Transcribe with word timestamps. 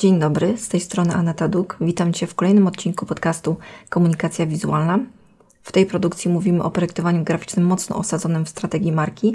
Dzień 0.00 0.18
dobry, 0.18 0.56
z 0.56 0.68
tej 0.68 0.80
strony 0.80 1.14
Aneta 1.14 1.48
Duk. 1.48 1.76
Witam 1.80 2.12
Cię 2.12 2.26
w 2.26 2.34
kolejnym 2.34 2.66
odcinku 2.66 3.06
podcastu 3.06 3.56
Komunikacja 3.88 4.46
Wizualna. 4.46 4.98
W 5.62 5.72
tej 5.72 5.86
produkcji 5.86 6.30
mówimy 6.30 6.62
o 6.62 6.70
projektowaniu 6.70 7.24
graficznym 7.24 7.66
mocno 7.66 7.96
osadzonym 7.96 8.44
w 8.44 8.48
strategii 8.48 8.92
marki. 8.92 9.34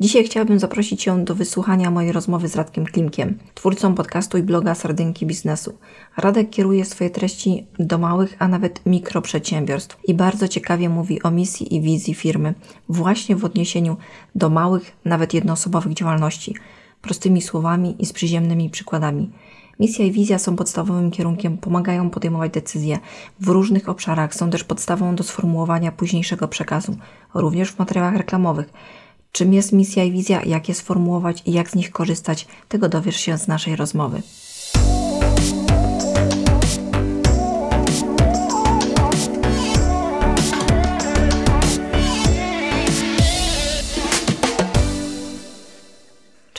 Dzisiaj 0.00 0.24
chciałabym 0.24 0.58
zaprosić 0.58 1.02
Cię 1.02 1.24
do 1.24 1.34
wysłuchania 1.34 1.90
mojej 1.90 2.12
rozmowy 2.12 2.48
z 2.48 2.56
Radkiem 2.56 2.84
Klimkiem, 2.84 3.38
twórcą 3.54 3.94
podcastu 3.94 4.38
i 4.38 4.42
bloga 4.42 4.74
Sardynki 4.74 5.26
Biznesu. 5.26 5.78
Radek 6.16 6.50
kieruje 6.50 6.84
swoje 6.84 7.10
treści 7.10 7.66
do 7.78 7.98
małych, 7.98 8.36
a 8.38 8.48
nawet 8.48 8.86
mikroprzedsiębiorstw 8.86 9.98
i 10.04 10.14
bardzo 10.14 10.48
ciekawie 10.48 10.88
mówi 10.88 11.22
o 11.22 11.30
misji 11.30 11.74
i 11.74 11.80
wizji 11.80 12.14
firmy, 12.14 12.54
właśnie 12.88 13.36
w 13.36 13.44
odniesieniu 13.44 13.96
do 14.34 14.50
małych, 14.50 14.96
nawet 15.04 15.34
jednoosobowych 15.34 15.94
działalności, 15.94 16.54
prostymi 17.02 17.42
słowami 17.42 17.96
i 17.98 18.06
z 18.06 18.12
przyziemnymi 18.12 18.70
przykładami. 18.70 19.30
Misja 19.80 20.04
i 20.04 20.12
wizja 20.12 20.38
są 20.38 20.56
podstawowym 20.56 21.10
kierunkiem, 21.10 21.58
pomagają 21.58 22.10
podejmować 22.10 22.52
decyzje 22.52 22.98
w 23.40 23.48
różnych 23.48 23.88
obszarach, 23.88 24.34
są 24.34 24.50
też 24.50 24.64
podstawą 24.64 25.14
do 25.14 25.24
sformułowania 25.24 25.92
późniejszego 25.92 26.48
przekazu, 26.48 26.96
również 27.34 27.70
w 27.70 27.78
materiałach 27.78 28.16
reklamowych. 28.16 28.72
Czym 29.32 29.52
jest 29.52 29.72
misja 29.72 30.04
i 30.04 30.12
wizja, 30.12 30.42
jak 30.42 30.68
je 30.68 30.74
sformułować 30.74 31.42
i 31.46 31.52
jak 31.52 31.70
z 31.70 31.74
nich 31.74 31.90
korzystać, 31.90 32.46
tego 32.68 32.88
dowiesz 32.88 33.16
się 33.16 33.38
z 33.38 33.48
naszej 33.48 33.76
rozmowy. 33.76 34.22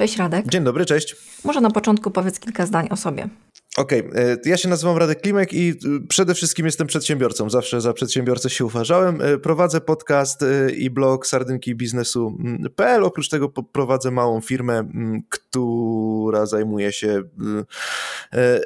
Cześć 0.05 0.18
Radek. 0.18 0.48
Dzień 0.48 0.64
dobry, 0.64 0.86
cześć. 0.86 1.16
Może 1.44 1.62
na 1.62 1.72
początku 1.72 2.12
powiedz 2.12 2.40
kilka 2.40 2.66
zdań 2.66 2.88
o 2.91 2.95
sobie. 2.98 3.30
Okej, 3.77 4.09
okay. 4.09 4.40
ja 4.45 4.58
się 4.58 4.70
nazywam 4.70 4.98
Radek 4.98 5.22
Klimek 5.22 5.54
i 5.54 5.70
y, 5.70 6.08
przede 6.08 6.36
wszystkim 6.36 6.66
jestem 6.66 6.88
przedsiębiorcą. 6.88 7.50
Zawsze 7.50 7.81
za 7.81 7.94
przedsiębiorcę 7.94 8.50
się 8.50 8.66
uważałem. 8.66 9.22
Y, 9.22 9.39
prowadzę 9.39 9.81
podcast 9.81 10.42
y, 10.42 10.72
i 10.78 10.89
blog 10.89 11.28
sardynki 11.28 11.75
biznesu.pl. 11.75 13.03
Oprócz 13.03 13.30
tego 13.30 13.50
prowadzę 13.50 14.12
małą 14.12 14.42
firmę, 14.42 14.73
mm, 14.73 15.23
która 15.30 16.45
zajmuje 16.45 16.92
się 16.92 17.23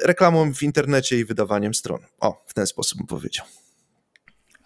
reklamą 0.02 0.54
w 0.54 0.62
internecie 0.62 1.18
i 1.18 1.24
wydawaniem 1.24 1.74
stron. 1.74 2.00
O, 2.20 2.44
w 2.46 2.54
ten 2.54 2.66
sposób 2.66 2.98
bym 2.98 3.06
powiedział 3.06 3.46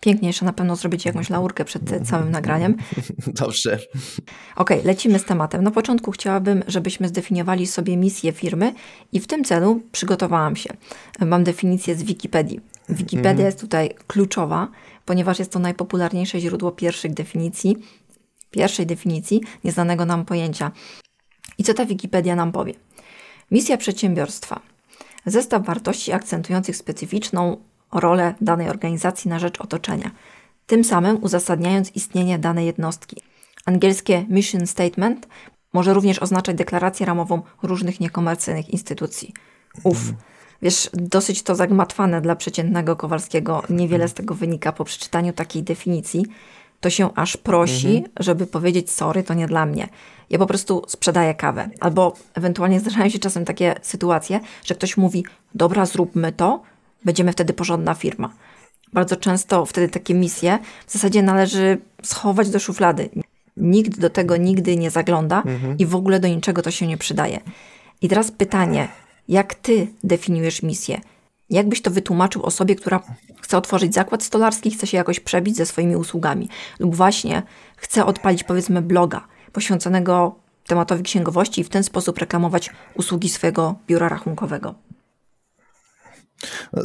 piękniejsze 0.05 0.45
na 0.45 0.53
pewno 0.53 0.77
zrobić 0.77 1.05
jakąś 1.05 1.31
laurkę 1.31 1.65
przed 1.65 1.83
całym 2.09 2.31
nagraniem. 2.31 2.77
Dobrze. 3.41 3.79
Ok, 4.57 4.71
lecimy 4.85 5.19
z 5.19 5.25
tematem. 5.25 5.65
Na 5.65 5.71
początku 5.71 6.11
chciałabym, 6.11 6.63
żebyśmy 6.67 7.09
zdefiniowali 7.09 7.67
sobie 7.67 7.97
misję 7.97 8.33
firmy 8.33 8.75
i 9.13 9.21
w 9.21 9.27
tym 9.27 9.45
celu 9.45 9.83
przygotowałam 9.93 10.57
się. 10.57 10.71
Mam 11.21 11.45
definicję 11.45 11.95
z 11.95 12.03
Wikipedii. 12.03 12.61
Wikipedia 12.89 13.31
mhm. 13.31 13.47
jest 13.47 13.61
tutaj 13.61 13.95
kluczowa, 14.07 14.69
ponieważ 15.05 15.39
jest 15.39 15.53
to 15.53 15.59
najpopularniejsze 15.59 16.41
źródło 16.41 16.73
pierwszych 16.73 17.15
definicji, 17.15 17.77
pierwszej 18.51 18.87
definicji 18.87 19.41
nieznanego 19.65 20.05
nam 20.05 20.25
pojęcia. 20.25 20.71
I 21.59 21.65
co 21.65 21.75
ta 21.75 21.87
Wikipedia 21.87 22.37
nam 22.37 22.53
powie? 22.53 22.75
Misja 23.51 23.77
przedsiębiorstwa. 23.77 24.61
Zestaw 25.27 25.67
wartości 25.67 26.13
akcentujących 26.13 26.77
specyficzną 26.77 27.57
rolę 27.95 28.35
danej 28.41 28.69
organizacji 28.69 29.29
na 29.31 29.39
rzecz 29.39 29.61
otoczenia, 29.61 30.11
tym 30.67 30.85
samym 30.85 31.25
uzasadniając 31.25 31.97
istnienie 31.97 32.39
danej 32.39 32.67
jednostki. 32.67 33.23
Angielskie 33.67 34.25
mission 34.29 34.67
statement 34.67 35.29
może 35.73 35.95
również 35.95 36.19
oznaczać 36.19 36.57
deklarację 36.57 37.07
ramową 37.07 37.43
różnych 37.63 38.01
niekomercyjnych 38.01 38.71
instytucji. 38.71 39.33
Uf, 39.83 39.99
wiesz, 40.63 40.91
dosyć 40.93 41.43
to 41.43 41.55
zagmatwane 41.55 42.21
dla 42.21 42.37
przeciętnego 42.37 42.97
Kowalskiego. 42.97 43.63
Niewiele 43.71 44.09
z 44.09 44.15
tego 44.15 44.35
wynika 44.35 44.73
po 44.73 44.85
przeczytaniu 44.85 45.33
takiej 45.33 45.63
definicji. 45.63 46.27
To 46.81 46.91
się 46.91 47.15
aż 47.15 47.37
prosi, 47.37 47.97
mhm. 47.97 48.13
żeby 48.21 48.47
powiedzieć 48.47 48.91
sorry, 48.91 49.23
to 49.23 49.35
nie 49.35 49.47
dla 49.47 49.67
mnie. 49.67 49.89
Ja 50.31 50.39
po 50.39 50.47
prostu 50.47 50.83
sprzedaję 50.89 51.35
kawę. 51.35 51.71
Albo 51.81 52.15
ewentualnie 52.35 52.81
zdarzają 52.81 53.09
się 53.09 53.19
czasem 53.19 53.45
takie 53.45 53.75
sytuacje, 53.83 54.41
że 54.65 54.75
ktoś 54.75 54.97
mówi, 54.97 55.25
dobra, 55.55 55.87
zróbmy 55.87 56.33
to, 56.33 56.63
Będziemy 57.05 57.33
wtedy 57.33 57.53
porządna 57.53 57.95
firma. 57.95 58.33
Bardzo 58.93 59.17
często 59.17 59.67
wtedy 59.67 59.89
takie 59.89 60.15
misje 60.15 60.59
w 60.87 60.93
zasadzie 60.93 61.23
należy 61.23 61.79
schować 62.03 62.51
do 62.51 62.59
szuflady. 62.59 63.09
Nikt 63.57 63.99
do 63.99 64.11
tego 64.11 64.37
nigdy 64.37 64.77
nie 64.77 64.91
zagląda 64.91 65.43
mhm. 65.47 65.79
i 65.79 65.87
w 65.87 65.95
ogóle 65.95 66.21
do 66.21 66.29
niczego 66.29 66.63
to 66.63 66.71
się 66.71 66.87
nie 66.87 66.97
przydaje. 66.97 67.41
I 68.03 68.09
teraz 68.09 68.31
pytanie, 68.31 68.89
jak 69.29 69.55
ty 69.55 69.87
definiujesz 70.05 70.63
misję? 70.63 71.01
Jak 71.51 71.69
byś 71.69 71.83
to 71.83 71.91
wytłumaczył 71.91 72.43
osobie, 72.43 72.77
która 72.77 73.03
chce 73.41 73.59
otworzyć 73.59 73.95
zakład 73.95 74.23
stolarski, 74.23 74.71
chce 74.71 74.87
się 74.87 74.97
jakoś 74.97 75.21
przebić 75.21 75.57
ze 75.57 75.67
swoimi 75.67 75.97
usługami, 75.97 76.49
lub 76.79 76.97
właśnie 76.97 77.43
chce 77.77 78.07
odpalić 78.07 78.45
powiedzmy 78.45 78.83
bloga 78.83 79.27
poświęconego 79.53 80.35
tematowi 80.67 81.03
księgowości 81.03 81.61
i 81.61 81.65
w 81.65 81.69
ten 81.69 81.85
sposób 81.85 82.19
reklamować 82.19 82.71
usługi 82.95 83.29
swojego 83.29 83.75
biura 83.87 84.09
rachunkowego? 84.09 84.75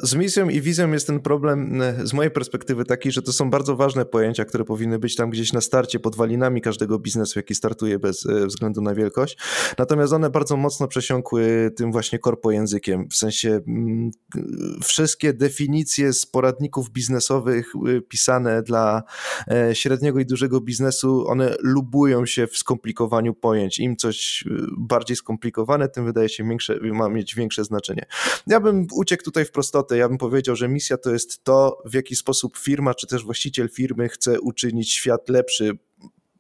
Z 0.04 0.16
misją 0.16 0.50
i 0.50 0.62
wizją 0.62 0.92
jest 0.92 1.08
ten 1.08 1.20
problem 1.20 1.82
e, 1.82 2.08
z 2.08 2.14
mojej 2.14 2.32
perspektywy 2.32 2.86
taki, 2.86 3.12
że 3.12 3.22
to 3.22 3.34
są 3.34 3.50
bardzo 3.50 3.76
ważne 3.76 4.06
pojęcia, 4.06 4.46
które 4.46 4.64
powinny 4.64 5.00
być 5.00 5.16
tam 5.16 5.30
gdzieś 5.30 5.54
na 5.54 5.62
starcie 5.62 6.00
podwalinami 6.00 6.62
każdego 6.62 7.00
biznesu, 7.00 7.40
jaki 7.40 7.56
startuje 7.56 8.00
bez 8.00 8.26
e, 8.26 8.46
względu 8.46 8.82
na 8.82 8.96
wielkość. 8.96 9.38
Natomiast 9.78 10.14
one 10.14 10.30
bardzo 10.30 10.58
mocno 10.58 10.88
przesiąkły 10.88 11.72
tym 11.76 11.92
właśnie 11.92 12.20
korpojęzykiem. 12.20 13.08
W 13.10 13.16
sensie 13.16 13.60
mm, 13.68 14.12
wszystkie 14.84 15.34
definicje 15.34 16.14
z 16.14 16.26
poradników 16.26 16.90
biznesowych 16.90 17.74
e, 17.76 18.02
pisane 18.02 18.64
dla 18.64 19.04
średniego 19.74 20.20
i 20.20 20.26
dużego 20.26 20.62
biznesu, 20.62 21.28
one 21.28 21.56
lubują 21.60 22.26
się 22.26 22.48
w 22.48 22.58
skomplikowaniu 22.58 23.34
pojęć. 23.34 23.80
Im 23.80 23.96
coś 23.96 24.44
bardziej 24.78 25.18
skomplikowane, 25.18 25.90
tym 25.90 26.06
wydaje 26.06 26.30
się 26.30 26.44
większe, 26.44 26.80
ma 26.82 27.10
mieć 27.10 27.36
większe 27.36 27.64
znaczenie. 27.64 28.06
Ja 28.48 28.60
bym 28.60 28.88
uciekł 28.94 29.24
tutaj 29.24 29.46
w 29.50 29.52
prostotę, 29.52 29.98
ja 29.98 30.10
bym 30.10 30.18
powiedział, 30.18 30.56
że 30.56 30.68
misja 30.68 30.98
to 30.98 31.14
jest 31.14 31.44
to, 31.44 31.82
w 31.86 31.94
jaki 31.94 32.16
sposób 32.16 32.58
firma, 32.58 32.94
czy 32.94 33.08
też 33.08 33.24
właściciel 33.24 33.70
firmy 33.70 34.10
chce 34.10 34.42
uczynić 34.42 34.94
świat 34.94 35.30
lepszy, 35.30 35.78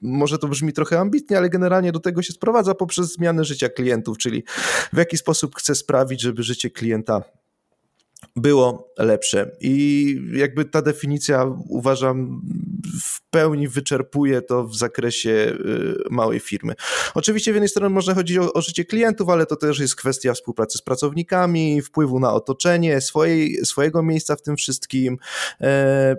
może 0.02 0.38
to 0.38 0.47
brzmi 0.47 0.74
trochę 0.74 1.00
ambitnie, 1.00 1.38
ale 1.38 1.50
generalnie 1.50 1.92
do 1.92 2.00
tego 2.00 2.22
się 2.22 2.34
sprowadza 2.34 2.75
poprzez 2.75 3.14
zmianę 3.14 3.44
życia 3.44 3.70
klientów, 3.70 4.18
czyli 4.18 4.44
w 4.94 4.97
jaki 4.97 5.18
sposób 5.18 5.56
chce 5.56 5.75
sprawić, 5.75 6.22
żeby 6.22 6.44
życie 6.44 6.70
klienta 6.70 7.24
było 8.35 8.94
lepsze. 8.97 9.51
I 9.62 10.16
jakby 10.34 10.66
ta 10.66 10.81
definicja 10.81 11.45
uważam 11.69 12.41
w 13.03 13.29
pełni 13.29 13.67
wyczerpuje 13.67 14.41
to 14.41 14.63
w 14.63 14.75
zakresie 14.75 15.29
y, 15.29 15.95
małej 16.09 16.40
firmy. 16.40 16.73
Oczywiście 17.13 17.51
z 17.51 17.56
jednej 17.56 17.69
strony 17.69 17.90
można 17.90 18.13
chodzić 18.13 18.38
o, 18.38 18.53
o 18.53 18.62
życie 18.62 18.85
klientów, 18.85 19.29
ale 19.29 19.45
to 19.45 19.56
też 19.56 19.79
jest 19.79 19.95
kwestia 19.95 20.34
współpracy 20.34 20.78
z 20.78 20.81
pracownikami, 20.81 21.81
wpływu 21.81 22.19
na 22.19 22.34
otoczenie, 22.34 23.01
swojej, 23.01 23.66
swojego 23.66 24.03
miejsca 24.03 24.35
w 24.35 24.41
tym 24.41 24.56
wszystkim. 24.56 25.17
E, 25.61 26.16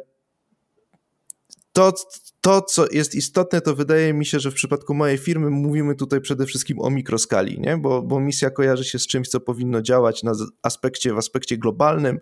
to, 1.80 1.92
to, 2.41 2.62
co 2.62 2.86
jest 2.92 3.14
istotne, 3.14 3.60
to 3.60 3.74
wydaje 3.74 4.12
mi 4.12 4.26
się, 4.26 4.41
że 4.41 4.50
w 4.50 4.54
przypadku 4.54 4.94
mojej 4.94 5.18
firmy 5.18 5.50
mówimy 5.50 5.94
tutaj 5.94 6.20
przede 6.20 6.46
wszystkim 6.46 6.80
o 6.80 6.91
mikroskali, 6.91 7.60
nie? 7.60 7.76
Bo, 7.76 8.02
bo 8.02 8.20
misja 8.20 8.50
kojarzy 8.50 8.84
się 8.84 8.98
z 8.98 9.06
czymś, 9.06 9.28
co 9.28 9.41
powinno 9.41 9.82
działać 9.82 10.22
na 10.22 10.32
aspekcie, 10.62 11.14
w 11.14 11.18
aspekcie 11.18 11.58
globalnym. 11.58 12.18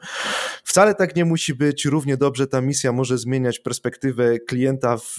Wcale 0.64 0.94
tak 0.94 1.16
nie 1.16 1.24
musi 1.24 1.54
być. 1.54 1.84
Równie 1.84 2.16
dobrze 2.16 2.46
ta 2.46 2.60
misja 2.60 2.92
może 2.92 3.18
zmieniać 3.18 3.58
perspektywę 3.58 4.38
klienta, 4.38 4.96
w 4.96 5.16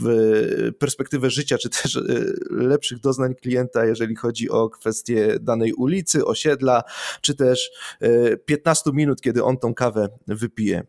perspektywę 0.80 1.30
życia, 1.30 1.58
czy 1.58 1.70
też 1.70 1.96
e, 1.96 2.02
lepszych 2.50 3.00
doznań 3.00 3.36
klienta, 3.36 3.86
jeżeli 3.86 4.16
chodzi 4.16 4.50
o 4.50 4.70
kwestie 4.70 5.38
danej 5.42 5.74
ulicy, 5.74 6.26
osiedla, 6.26 6.84
czy 7.22 7.36
też 7.36 7.72
15 8.46 8.90
e, 8.90 8.94
minut, 8.94 9.22
kiedy 9.22 9.44
on 9.44 9.58
tą 9.58 9.74
kawę 9.74 10.10
wypije. 10.28 10.84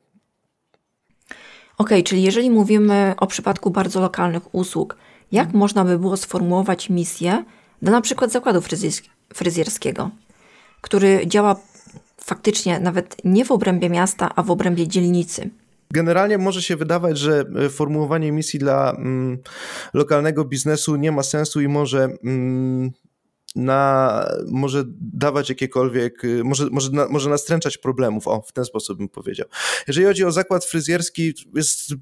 Ok, 1.81 1.91
czyli 2.05 2.23
jeżeli 2.23 2.51
mówimy 2.51 3.15
o 3.17 3.27
przypadku 3.27 3.71
bardzo 3.71 4.01
lokalnych 4.01 4.55
usług, 4.55 4.97
jak 5.33 5.45
mhm. 5.45 5.59
można 5.59 5.85
by 5.85 5.99
było 5.99 6.17
sformułować 6.17 6.91
misję 6.91 7.45
dla 7.83 7.93
na 7.93 8.01
przykład 8.01 8.33
zakładu 8.33 8.61
fryzjerskiego, 9.35 10.11
który 10.81 11.27
działa 11.27 11.57
faktycznie 12.25 12.81
nawet 12.81 13.17
nie 13.25 13.45
w 13.45 13.51
obrębie 13.51 13.91
miasta, 13.91 14.31
a 14.37 14.43
w 14.43 14.51
obrębie 14.51 14.89
dzielnicy? 14.89 15.51
Generalnie 15.91 16.39
może 16.39 16.63
się 16.63 16.77
wydawać, 16.77 17.19
że 17.19 17.45
e, 17.65 17.69
formułowanie 17.69 18.33
misji 18.33 18.59
dla 18.59 18.91
mm, 18.91 19.39
lokalnego 19.95 20.45
biznesu 20.45 20.97
nie 20.97 21.13
ma 21.13 21.23
sensu 21.23 21.61
i 21.61 21.69
może 21.69 22.09
mm, 22.25 22.91
na, 23.57 24.25
może 24.49 24.85
dawać 25.01 25.49
jakiekolwiek, 25.49 26.25
y, 26.25 26.45
może, 26.45 26.67
może, 26.71 26.91
na, 26.91 27.09
może 27.09 27.31
nastręczać 27.31 27.79
problemów, 27.79 28.29
o, 28.29 28.43
w 28.43 28.53
ten 28.53 28.65
sposób 28.65 28.99
bym 28.99 29.09
powiedział. 29.09 29.47
Jeżeli 29.89 30.07
chodzi 30.07 30.25
o 30.25 30.33
zakład 30.33 30.65
fryzjerski, 30.65 31.35
jest 31.55 31.95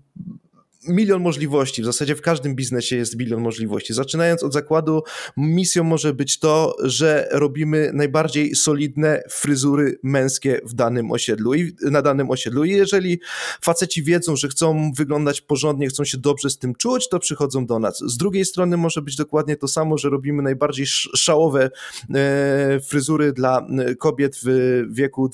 milion 0.89 1.23
możliwości. 1.23 1.83
W 1.83 1.85
zasadzie 1.85 2.15
w 2.15 2.23
każdym 2.23 2.55
biznesie 2.55 2.97
jest 2.97 3.17
milion 3.17 3.41
możliwości. 3.41 3.95
Zaczynając 3.95 4.43
od 4.43 4.53
zakładu, 4.53 5.03
misją 5.37 5.85
może 5.85 6.15
być 6.15 6.39
to, 6.39 6.77
że 6.83 7.29
robimy 7.33 7.91
najbardziej 7.95 8.55
solidne 8.55 9.23
fryzury 9.31 9.99
męskie 10.03 10.61
w 10.65 10.75
danym 10.75 11.13
osiedlu 11.13 11.55
i 11.55 11.77
na 11.83 12.03
danym 12.03 12.31
osiedlu. 12.31 12.65
I 12.65 12.71
jeżeli 12.71 13.21
faceci 13.61 14.03
wiedzą, 14.03 14.37
że 14.37 14.49
chcą 14.49 14.93
wyglądać 14.97 15.41
porządnie, 15.41 15.89
chcą 15.89 16.05
się 16.05 16.19
dobrze 16.19 16.51
z 16.51 16.59
tym 16.59 16.75
czuć, 16.75 17.09
to 17.09 17.19
przychodzą 17.19 17.67
do 17.67 17.79
nas. 17.79 17.99
Z 17.99 18.17
drugiej 18.17 18.45
strony 18.45 18.77
może 18.77 19.03
być 19.03 19.17
dokładnie 19.17 19.57
to 19.57 19.69
samo, 19.69 19.99
że 19.99 20.11
robimy 20.11 20.43
najbardziej 20.43 20.87
szałowe 21.17 21.71
e, 22.15 22.81
fryzury 22.81 23.33
dla 23.33 23.67
e, 23.79 23.95
kobiet 23.95 24.37
w 24.45 24.83
wieku 24.91 25.29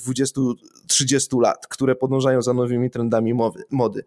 20-30 0.91 1.41
lat, 1.41 1.67
które 1.67 1.94
podążają 1.94 2.43
za 2.43 2.55
nowymi 2.55 2.91
trendami 2.91 3.35
mody. 3.70 4.05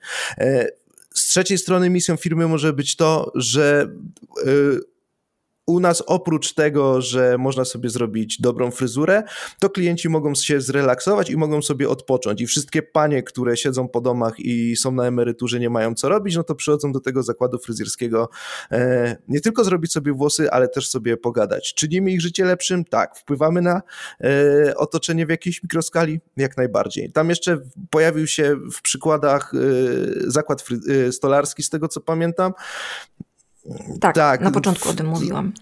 Trzeciej 1.38 1.58
strony 1.58 1.90
misją 1.90 2.16
firmy 2.16 2.48
może 2.48 2.74
być 2.74 2.96
to, 2.96 3.32
że 3.36 3.90
y, 4.48 4.80
u 5.68 5.80
nas 5.80 6.04
oprócz 6.06 6.54
tego, 6.54 7.02
że 7.02 7.38
można 7.38 7.66
sobie 7.66 7.90
zrobić 7.90 8.42
dobrą 8.42 8.72
fryzurę, 8.72 9.24
to 9.60 9.70
klienci 9.70 10.10
mogą 10.10 10.36
się 10.36 10.62
zrelaksować 10.62 11.30
i 11.30 11.38
mogą 11.38 11.62
sobie 11.62 11.90
odpocząć. 11.90 12.42
I 12.42 12.48
wszystkie 12.48 12.82
panie, 12.82 13.24
które 13.24 13.58
siedzą 13.58 13.88
po 13.88 14.02
domach 14.02 14.40
i 14.40 14.76
są 14.76 14.92
na 14.92 15.08
emeryturze, 15.08 15.60
nie 15.60 15.70
mają 15.70 15.96
co 15.96 16.10
robić, 16.10 16.36
no 16.36 16.44
to 16.44 16.56
przychodzą 16.56 16.92
do 16.92 17.00
tego 17.00 17.24
zakładu 17.24 17.60
fryzjerskiego 17.60 18.30
e, 18.72 19.18
nie 19.28 19.42
tylko 19.42 19.64
zrobić 19.64 19.92
sobie 19.92 20.14
włosy, 20.14 20.52
ale 20.52 20.68
też 20.68 20.90
sobie 20.90 21.18
pogadać. 21.18 21.74
Czynimy 21.74 22.12
ich 22.12 22.22
życie 22.22 22.46
lepszym? 22.46 22.86
Tak. 22.86 23.18
Wpływamy 23.18 23.62
na 23.62 23.82
e, 24.22 24.76
otoczenie 24.76 25.26
w 25.26 25.30
jakiejś 25.30 25.64
mikroskali? 25.64 26.20
Jak 26.38 26.58
najbardziej. 26.58 27.12
Tam 27.12 27.30
jeszcze 27.30 27.58
pojawił 27.90 28.28
się 28.28 28.56
w 28.74 28.82
przykładach 28.82 29.52
e, 29.54 29.58
zakład 30.32 30.64
e, 31.08 31.12
stolarski, 31.12 31.64
z 31.64 31.70
tego 31.70 31.88
co 31.88 32.02
pamiętam. 32.02 32.54
Tak, 34.02 34.16
tak, 34.16 34.42
na 34.42 34.52
początku 34.52 34.90
o 34.90 34.94
tym 34.94 35.08
mówiłam. 35.08 35.54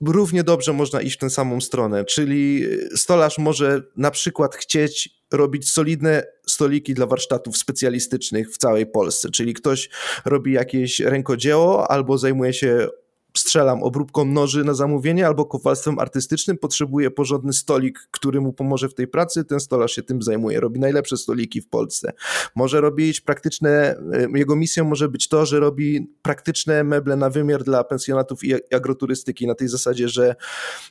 Równie 0.00 0.44
dobrze 0.44 0.72
można 0.72 1.00
iść 1.00 1.16
w 1.16 1.20
tę 1.20 1.30
samą 1.30 1.60
stronę, 1.60 2.04
czyli 2.04 2.64
stolarz 2.94 3.38
może 3.38 3.82
na 3.96 4.10
przykład 4.10 4.56
chcieć 4.56 5.16
robić 5.32 5.70
solidne 5.70 6.24
stoliki 6.48 6.94
dla 6.94 7.06
warsztatów 7.06 7.56
specjalistycznych 7.56 8.50
w 8.50 8.58
całej 8.58 8.86
Polsce, 8.86 9.30
czyli 9.30 9.54
ktoś 9.54 9.90
robi 10.24 10.52
jakieś 10.52 11.00
rękodzieło 11.00 11.90
albo 11.90 12.18
zajmuje 12.18 12.52
się 12.52 12.88
strzelam 13.38 13.82
obróbką 13.82 14.24
noży 14.24 14.64
na 14.64 14.74
zamówienie 14.74 15.26
albo 15.26 15.44
kowalstwem 15.44 15.98
artystycznym, 15.98 16.58
potrzebuje 16.58 17.10
porządny 17.10 17.52
stolik, 17.52 18.08
który 18.10 18.40
mu 18.40 18.52
pomoże 18.52 18.88
w 18.88 18.94
tej 18.94 19.08
pracy, 19.08 19.44
ten 19.44 19.60
stolarz 19.60 19.92
się 19.92 20.02
tym 20.02 20.22
zajmuje, 20.22 20.60
robi 20.60 20.80
najlepsze 20.80 21.16
stoliki 21.16 21.60
w 21.60 21.68
Polsce. 21.68 22.12
Może 22.54 22.80
robić 22.80 23.20
praktyczne, 23.20 23.96
e, 24.12 24.38
jego 24.38 24.56
misją 24.56 24.84
może 24.84 25.08
być 25.08 25.28
to, 25.28 25.46
że 25.46 25.60
robi 25.60 26.12
praktyczne 26.22 26.84
meble 26.84 27.16
na 27.16 27.30
wymiar 27.30 27.64
dla 27.64 27.84
pensjonatów 27.84 28.44
i 28.44 28.74
agroturystyki, 28.74 29.46
na 29.46 29.54
tej 29.54 29.68
zasadzie, 29.68 30.08
że 30.08 30.36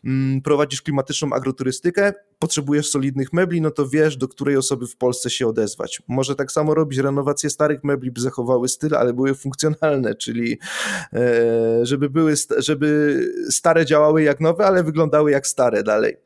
mm, 0.06 0.42
prowadzisz 0.42 0.82
klimatyczną 0.82 1.34
agroturystykę, 1.34 2.14
potrzebujesz 2.40 2.90
solidnych 2.90 3.34
mebli, 3.34 3.62
no 3.62 3.72
to 3.72 3.88
wiesz, 3.88 4.18
do 4.18 4.28
której 4.28 4.58
osoby 4.58 4.88
w 4.88 4.96
Polsce 4.96 5.30
się 5.30 5.48
odezwać. 5.48 6.02
Może 6.08 6.36
tak 6.36 6.52
samo 6.52 6.74
robić 6.74 7.00
renowację 7.00 7.50
starych 7.50 7.84
mebli, 7.84 8.12
by 8.12 8.22
zachowały 8.22 8.70
styl, 8.70 8.96
ale 8.96 9.14
były 9.14 9.36
funkcjonalne, 9.36 10.16
czyli 10.16 10.60
e, 11.14 11.86
żeby 11.86 12.10
były 12.10 12.35
żeby 12.58 13.20
stare 13.50 13.86
działały 13.86 14.24
jak 14.24 14.40
nowe, 14.40 14.66
ale 14.66 14.84
wyglądały 14.84 15.32
jak 15.32 15.48
stare 15.48 15.84
dalej. 15.84 16.18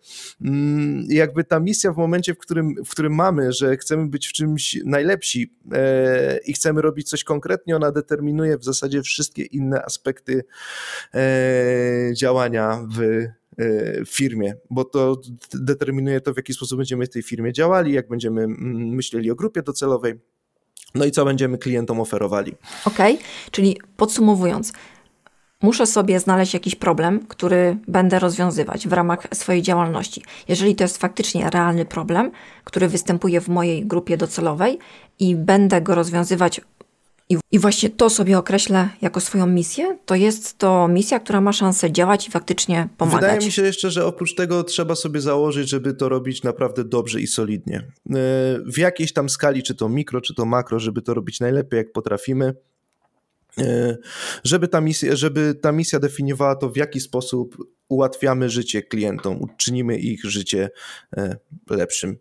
Mm, 0.41 1.05
jakby 1.09 1.43
ta 1.43 1.59
misja 1.59 1.93
w 1.93 1.97
momencie, 1.97 2.33
w 2.33 2.37
którym, 2.37 2.75
w 2.85 2.89
którym 2.89 3.15
mamy, 3.15 3.53
że 3.53 3.77
chcemy 3.77 4.07
być 4.07 4.27
w 4.27 4.33
czymś 4.33 4.79
najlepsi 4.85 5.53
e, 5.71 6.39
i 6.45 6.53
chcemy 6.53 6.81
robić 6.81 7.09
coś 7.09 7.23
konkretnie, 7.23 7.75
ona 7.75 7.91
determinuje 7.91 8.57
w 8.57 8.63
zasadzie 8.63 9.01
wszystkie 9.01 9.43
inne 9.43 9.85
aspekty 9.85 10.43
e, 11.13 12.13
działania 12.13 12.87
w 12.97 13.01
e, 13.01 14.05
firmie, 14.05 14.55
bo 14.69 14.85
to 14.85 15.21
determinuje 15.53 16.21
to, 16.21 16.33
w 16.33 16.37
jaki 16.37 16.53
sposób 16.53 16.77
będziemy 16.77 17.05
w 17.05 17.09
tej 17.09 17.23
firmie 17.23 17.53
działali, 17.53 17.93
jak 17.93 18.07
będziemy 18.07 18.43
mm, 18.43 18.55
myśleli 18.87 19.31
o 19.31 19.35
grupie 19.35 19.61
docelowej, 19.61 20.13
no 20.95 21.05
i 21.05 21.11
co 21.11 21.25
będziemy 21.25 21.57
klientom 21.57 21.99
oferowali. 21.99 22.55
Okej, 22.85 23.13
okay, 23.13 23.25
czyli 23.51 23.77
podsumowując, 23.97 24.73
Muszę 25.63 25.87
sobie 25.87 26.19
znaleźć 26.19 26.53
jakiś 26.53 26.75
problem, 26.75 27.25
który 27.27 27.77
będę 27.87 28.19
rozwiązywać 28.19 28.87
w 28.87 28.93
ramach 28.93 29.27
swojej 29.33 29.61
działalności. 29.61 30.23
Jeżeli 30.47 30.75
to 30.75 30.83
jest 30.83 30.97
faktycznie 30.97 31.49
realny 31.49 31.85
problem, 31.85 32.31
który 32.63 32.87
występuje 32.87 33.41
w 33.41 33.47
mojej 33.47 33.85
grupie 33.85 34.17
docelowej 34.17 34.79
i 35.19 35.35
będę 35.35 35.81
go 35.81 35.95
rozwiązywać 35.95 36.61
i, 37.29 37.37
i 37.51 37.59
właśnie 37.59 37.89
to 37.89 38.09
sobie 38.09 38.37
określę 38.37 38.89
jako 39.01 39.19
swoją 39.19 39.47
misję, 39.47 39.97
to 40.05 40.15
jest 40.15 40.57
to 40.57 40.87
misja, 40.87 41.19
która 41.19 41.41
ma 41.41 41.53
szansę 41.53 41.91
działać 41.91 42.27
i 42.27 42.31
faktycznie 42.31 42.89
pomagać. 42.97 43.21
Wydaje 43.21 43.45
mi 43.45 43.51
się 43.51 43.61
jeszcze, 43.61 43.91
że 43.91 44.05
oprócz 44.05 44.35
tego 44.35 44.63
trzeba 44.63 44.95
sobie 44.95 45.21
założyć, 45.21 45.69
żeby 45.69 45.93
to 45.93 46.09
robić 46.09 46.43
naprawdę 46.43 46.83
dobrze 46.83 47.21
i 47.21 47.27
solidnie. 47.27 47.77
E, 47.77 47.83
w 48.65 48.77
jakiejś 48.77 49.13
tam 49.13 49.29
skali, 49.29 49.63
czy 49.63 49.75
to 49.75 49.89
mikro, 49.89 50.21
czy 50.21 50.35
to 50.35 50.45
makro, 50.45 50.79
żeby 50.79 51.01
to 51.01 51.13
robić 51.13 51.39
najlepiej, 51.39 51.77
jak 51.77 51.91
potrafimy 51.91 52.53
żeby 54.43 54.67
ta, 54.67 54.81
misja, 54.81 55.15
żeby 55.15 55.55
ta 55.55 55.71
misja 55.71 55.99
definiowała 55.99 56.55
to, 56.55 56.69
w 56.69 56.77
jaki 56.77 56.99
sposób 56.99 57.57
ułatwiamy 57.89 58.49
życie 58.49 58.81
klientom, 58.81 59.41
uczynimy 59.41 59.97
ich 59.97 60.25
życie 60.25 60.69
e, 61.17 61.35
lepszym. 61.69 62.17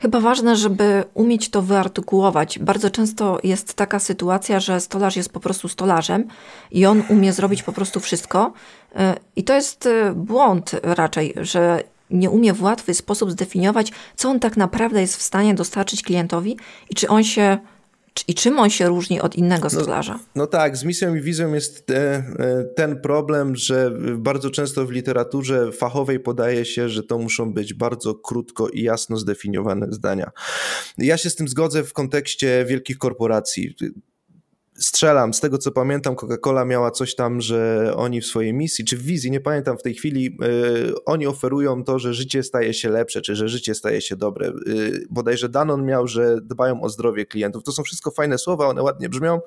Chyba 0.00 0.20
ważne, 0.20 0.56
żeby 0.56 1.04
umieć 1.14 1.50
to 1.50 1.62
wyartykułować. 1.62 2.58
Bardzo 2.58 2.90
często 2.90 3.38
jest 3.44 3.74
taka 3.74 3.98
sytuacja, 3.98 4.60
że 4.60 4.80
stolarz 4.80 5.16
jest 5.16 5.32
po 5.32 5.40
prostu 5.40 5.68
stolarzem 5.68 6.24
i 6.70 6.86
on 6.86 7.02
umie 7.08 7.32
zrobić 7.32 7.62
po 7.62 7.72
prostu 7.72 8.00
wszystko. 8.00 8.52
E, 8.94 9.16
I 9.36 9.44
to 9.44 9.54
jest 9.54 9.88
błąd 10.14 10.70
raczej, 10.82 11.34
że 11.36 11.82
nie 12.10 12.30
umie 12.30 12.52
w 12.52 12.62
łatwy 12.62 12.94
sposób 12.94 13.30
zdefiniować, 13.30 13.92
co 14.16 14.28
on 14.28 14.40
tak 14.40 14.56
naprawdę 14.56 15.00
jest 15.00 15.16
w 15.16 15.22
stanie 15.22 15.54
dostarczyć 15.54 16.02
klientowi 16.02 16.56
i 16.90 16.94
czy 16.94 17.08
on 17.08 17.24
się 17.24 17.58
i 18.28 18.34
czym 18.34 18.58
on 18.58 18.70
się 18.70 18.86
różni 18.86 19.20
od 19.20 19.36
innego 19.36 19.64
no, 19.64 19.70
stolarza? 19.70 20.12
No, 20.12 20.20
no 20.34 20.46
tak, 20.46 20.76
z 20.76 20.84
misją 20.84 21.14
i 21.14 21.20
wizją 21.20 21.54
jest 21.54 21.86
te, 21.86 22.14
e, 22.16 22.64
ten 22.76 23.00
problem, 23.00 23.56
że 23.56 23.92
bardzo 24.16 24.50
często 24.50 24.86
w 24.86 24.90
literaturze 24.90 25.72
fachowej 25.72 26.20
podaje 26.20 26.64
się, 26.64 26.88
że 26.88 27.02
to 27.02 27.18
muszą 27.18 27.52
być 27.52 27.74
bardzo 27.74 28.14
krótko 28.14 28.68
i 28.68 28.82
jasno 28.82 29.16
zdefiniowane 29.16 29.86
zdania. 29.90 30.30
Ja 30.98 31.16
się 31.16 31.30
z 31.30 31.36
tym 31.36 31.48
zgodzę 31.48 31.84
w 31.84 31.92
kontekście 31.92 32.64
wielkich 32.68 32.98
korporacji 32.98 33.74
strzelam, 34.78 35.34
z 35.34 35.40
tego 35.40 35.58
co 35.58 35.72
pamiętam, 35.72 36.14
Coca-Cola 36.14 36.66
miała 36.66 36.90
coś 36.90 37.14
tam, 37.14 37.40
że 37.40 37.92
oni 37.96 38.20
w 38.20 38.26
swojej 38.26 38.54
misji, 38.54 38.84
czy 38.84 38.96
w 38.96 39.02
wizji, 39.02 39.30
nie 39.30 39.40
pamiętam 39.40 39.78
w 39.78 39.82
tej 39.82 39.94
chwili, 39.94 40.36
yy, 40.40 40.94
oni 41.04 41.26
oferują 41.26 41.84
to, 41.84 41.98
że 41.98 42.14
życie 42.14 42.42
staje 42.42 42.74
się 42.74 42.88
lepsze, 42.88 43.20
czy 43.20 43.36
że 43.36 43.48
życie 43.48 43.74
staje 43.74 44.00
się 44.00 44.16
dobre. 44.16 44.52
Yy, 44.66 45.06
bodajże 45.10 45.48
Danon 45.48 45.84
miał, 45.84 46.06
że 46.06 46.40
dbają 46.40 46.82
o 46.82 46.88
zdrowie 46.88 47.26
klientów. 47.26 47.64
To 47.64 47.72
są 47.72 47.82
wszystko 47.82 48.10
fajne 48.10 48.38
słowa, 48.38 48.66
one 48.66 48.82
ładnie 48.82 49.08
brzmią, 49.08 49.40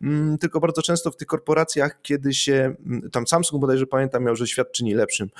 yy, 0.00 0.10
tylko 0.40 0.60
bardzo 0.60 0.82
często 0.82 1.10
w 1.10 1.16
tych 1.16 1.28
korporacjach, 1.28 2.02
kiedy 2.02 2.34
się, 2.34 2.74
mm, 2.86 3.10
tam 3.10 3.26
Samsung 3.26 3.60
bodajże 3.60 3.86
pamiętam 3.86 4.24
miał, 4.24 4.36
że 4.36 4.46
świat 4.46 4.72
czyni 4.72 4.94
lepszym. 4.94 5.30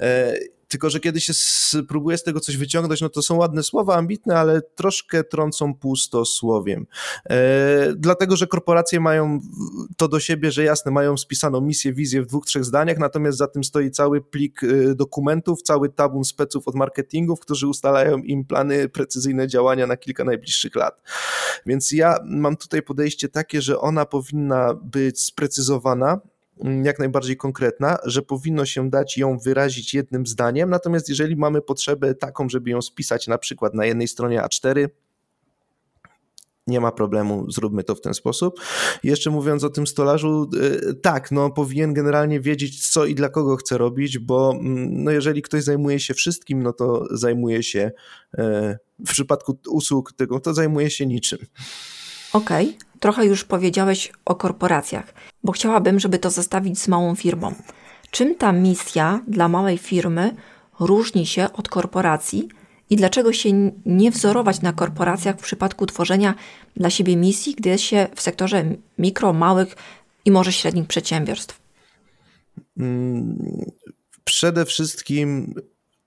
Yy, 0.00 0.57
tylko, 0.68 0.90
że 0.90 1.00
kiedy 1.00 1.20
się 1.20 1.32
próbuje 1.88 2.18
z 2.18 2.22
tego 2.22 2.40
coś 2.40 2.56
wyciągnąć, 2.56 3.00
no 3.00 3.08
to 3.08 3.22
są 3.22 3.36
ładne 3.36 3.62
słowa, 3.62 3.96
ambitne, 3.96 4.38
ale 4.38 4.62
troszkę 4.62 5.24
trącą 5.24 5.74
pustosłowiem. 5.74 6.86
E, 7.30 7.92
dlatego, 7.96 8.36
że 8.36 8.46
korporacje 8.46 9.00
mają 9.00 9.40
to 9.96 10.08
do 10.08 10.20
siebie, 10.20 10.52
że 10.52 10.64
jasne, 10.64 10.92
mają 10.92 11.16
spisaną 11.16 11.60
misję, 11.60 11.92
wizję 11.92 12.22
w 12.22 12.26
dwóch, 12.26 12.46
trzech 12.46 12.64
zdaniach, 12.64 12.98
natomiast 12.98 13.38
za 13.38 13.46
tym 13.46 13.64
stoi 13.64 13.90
cały 13.90 14.20
plik 14.20 14.64
e, 14.64 14.94
dokumentów, 14.94 15.62
cały 15.62 15.88
tabun 15.88 16.24
speców 16.24 16.68
od 16.68 16.74
marketingów, 16.74 17.40
którzy 17.40 17.68
ustalają 17.68 18.18
im 18.18 18.44
plany, 18.44 18.88
precyzyjne 18.88 19.48
działania 19.48 19.86
na 19.86 19.96
kilka 19.96 20.24
najbliższych 20.24 20.74
lat. 20.74 21.02
Więc 21.66 21.92
ja 21.92 22.16
mam 22.24 22.56
tutaj 22.56 22.82
podejście 22.82 23.28
takie, 23.28 23.62
że 23.62 23.80
ona 23.80 24.04
powinna 24.04 24.74
być 24.74 25.20
sprecyzowana, 25.20 26.20
jak 26.82 26.98
najbardziej 26.98 27.36
konkretna, 27.36 27.98
że 28.04 28.22
powinno 28.22 28.66
się 28.66 28.90
dać 28.90 29.18
ją 29.18 29.38
wyrazić 29.38 29.94
jednym 29.94 30.26
zdaniem, 30.26 30.70
natomiast 30.70 31.08
jeżeli 31.08 31.36
mamy 31.36 31.62
potrzebę 31.62 32.14
taką, 32.14 32.48
żeby 32.48 32.70
ją 32.70 32.82
spisać 32.82 33.26
na 33.26 33.38
przykład 33.38 33.74
na 33.74 33.86
jednej 33.86 34.08
stronie 34.08 34.40
A4, 34.40 34.88
nie 36.68 36.80
ma 36.80 36.92
problemu, 36.92 37.50
zróbmy 37.50 37.84
to 37.84 37.94
w 37.94 38.00
ten 38.00 38.14
sposób. 38.14 38.60
jeszcze 39.02 39.30
mówiąc 39.30 39.64
o 39.64 39.70
tym 39.70 39.86
stolarzu, 39.86 40.50
y, 40.90 40.94
tak, 40.94 41.32
no 41.32 41.50
powinien 41.50 41.94
generalnie 41.94 42.40
wiedzieć, 42.40 42.90
co 42.90 43.06
i 43.06 43.14
dla 43.14 43.28
kogo 43.28 43.56
chce 43.56 43.78
robić, 43.78 44.18
bo 44.18 44.52
mm, 44.60 45.04
no 45.04 45.10
jeżeli 45.10 45.42
ktoś 45.42 45.62
zajmuje 45.62 46.00
się 46.00 46.14
wszystkim, 46.14 46.62
no 46.62 46.72
to 46.72 47.06
zajmuje 47.10 47.62
się 47.62 47.90
y, 48.38 48.42
w 49.06 49.10
przypadku 49.10 49.58
usług 49.68 50.12
tego, 50.12 50.40
to 50.40 50.54
zajmuje 50.54 50.90
się 50.90 51.06
niczym. 51.06 51.38
Okej, 52.32 52.66
okay. 52.66 52.88
trochę 53.00 53.26
już 53.26 53.44
powiedziałeś 53.44 54.12
o 54.24 54.34
korporacjach, 54.34 55.14
bo 55.44 55.52
chciałabym, 55.52 56.00
żeby 56.00 56.18
to 56.18 56.30
zestawić 56.30 56.78
z 56.78 56.88
małą 56.88 57.14
firmą. 57.14 57.54
Czym 58.10 58.34
ta 58.34 58.52
misja 58.52 59.20
dla 59.28 59.48
małej 59.48 59.78
firmy 59.78 60.36
różni 60.80 61.26
się 61.26 61.52
od 61.52 61.68
korporacji 61.68 62.48
i 62.90 62.96
dlaczego 62.96 63.32
się 63.32 63.72
nie 63.86 64.10
wzorować 64.10 64.60
na 64.60 64.72
korporacjach 64.72 65.36
w 65.36 65.42
przypadku 65.42 65.86
tworzenia 65.86 66.34
dla 66.76 66.90
siebie 66.90 67.16
misji, 67.16 67.54
gdy 67.54 67.68
jest 67.68 67.84
się 67.84 68.06
w 68.14 68.22
sektorze 68.22 68.64
mikro, 68.98 69.32
małych 69.32 69.76
i 70.24 70.30
może 70.30 70.52
średnich 70.52 70.86
przedsiębiorstw? 70.86 71.60
Mm, 72.78 73.38
przede 74.24 74.64
wszystkim 74.64 75.54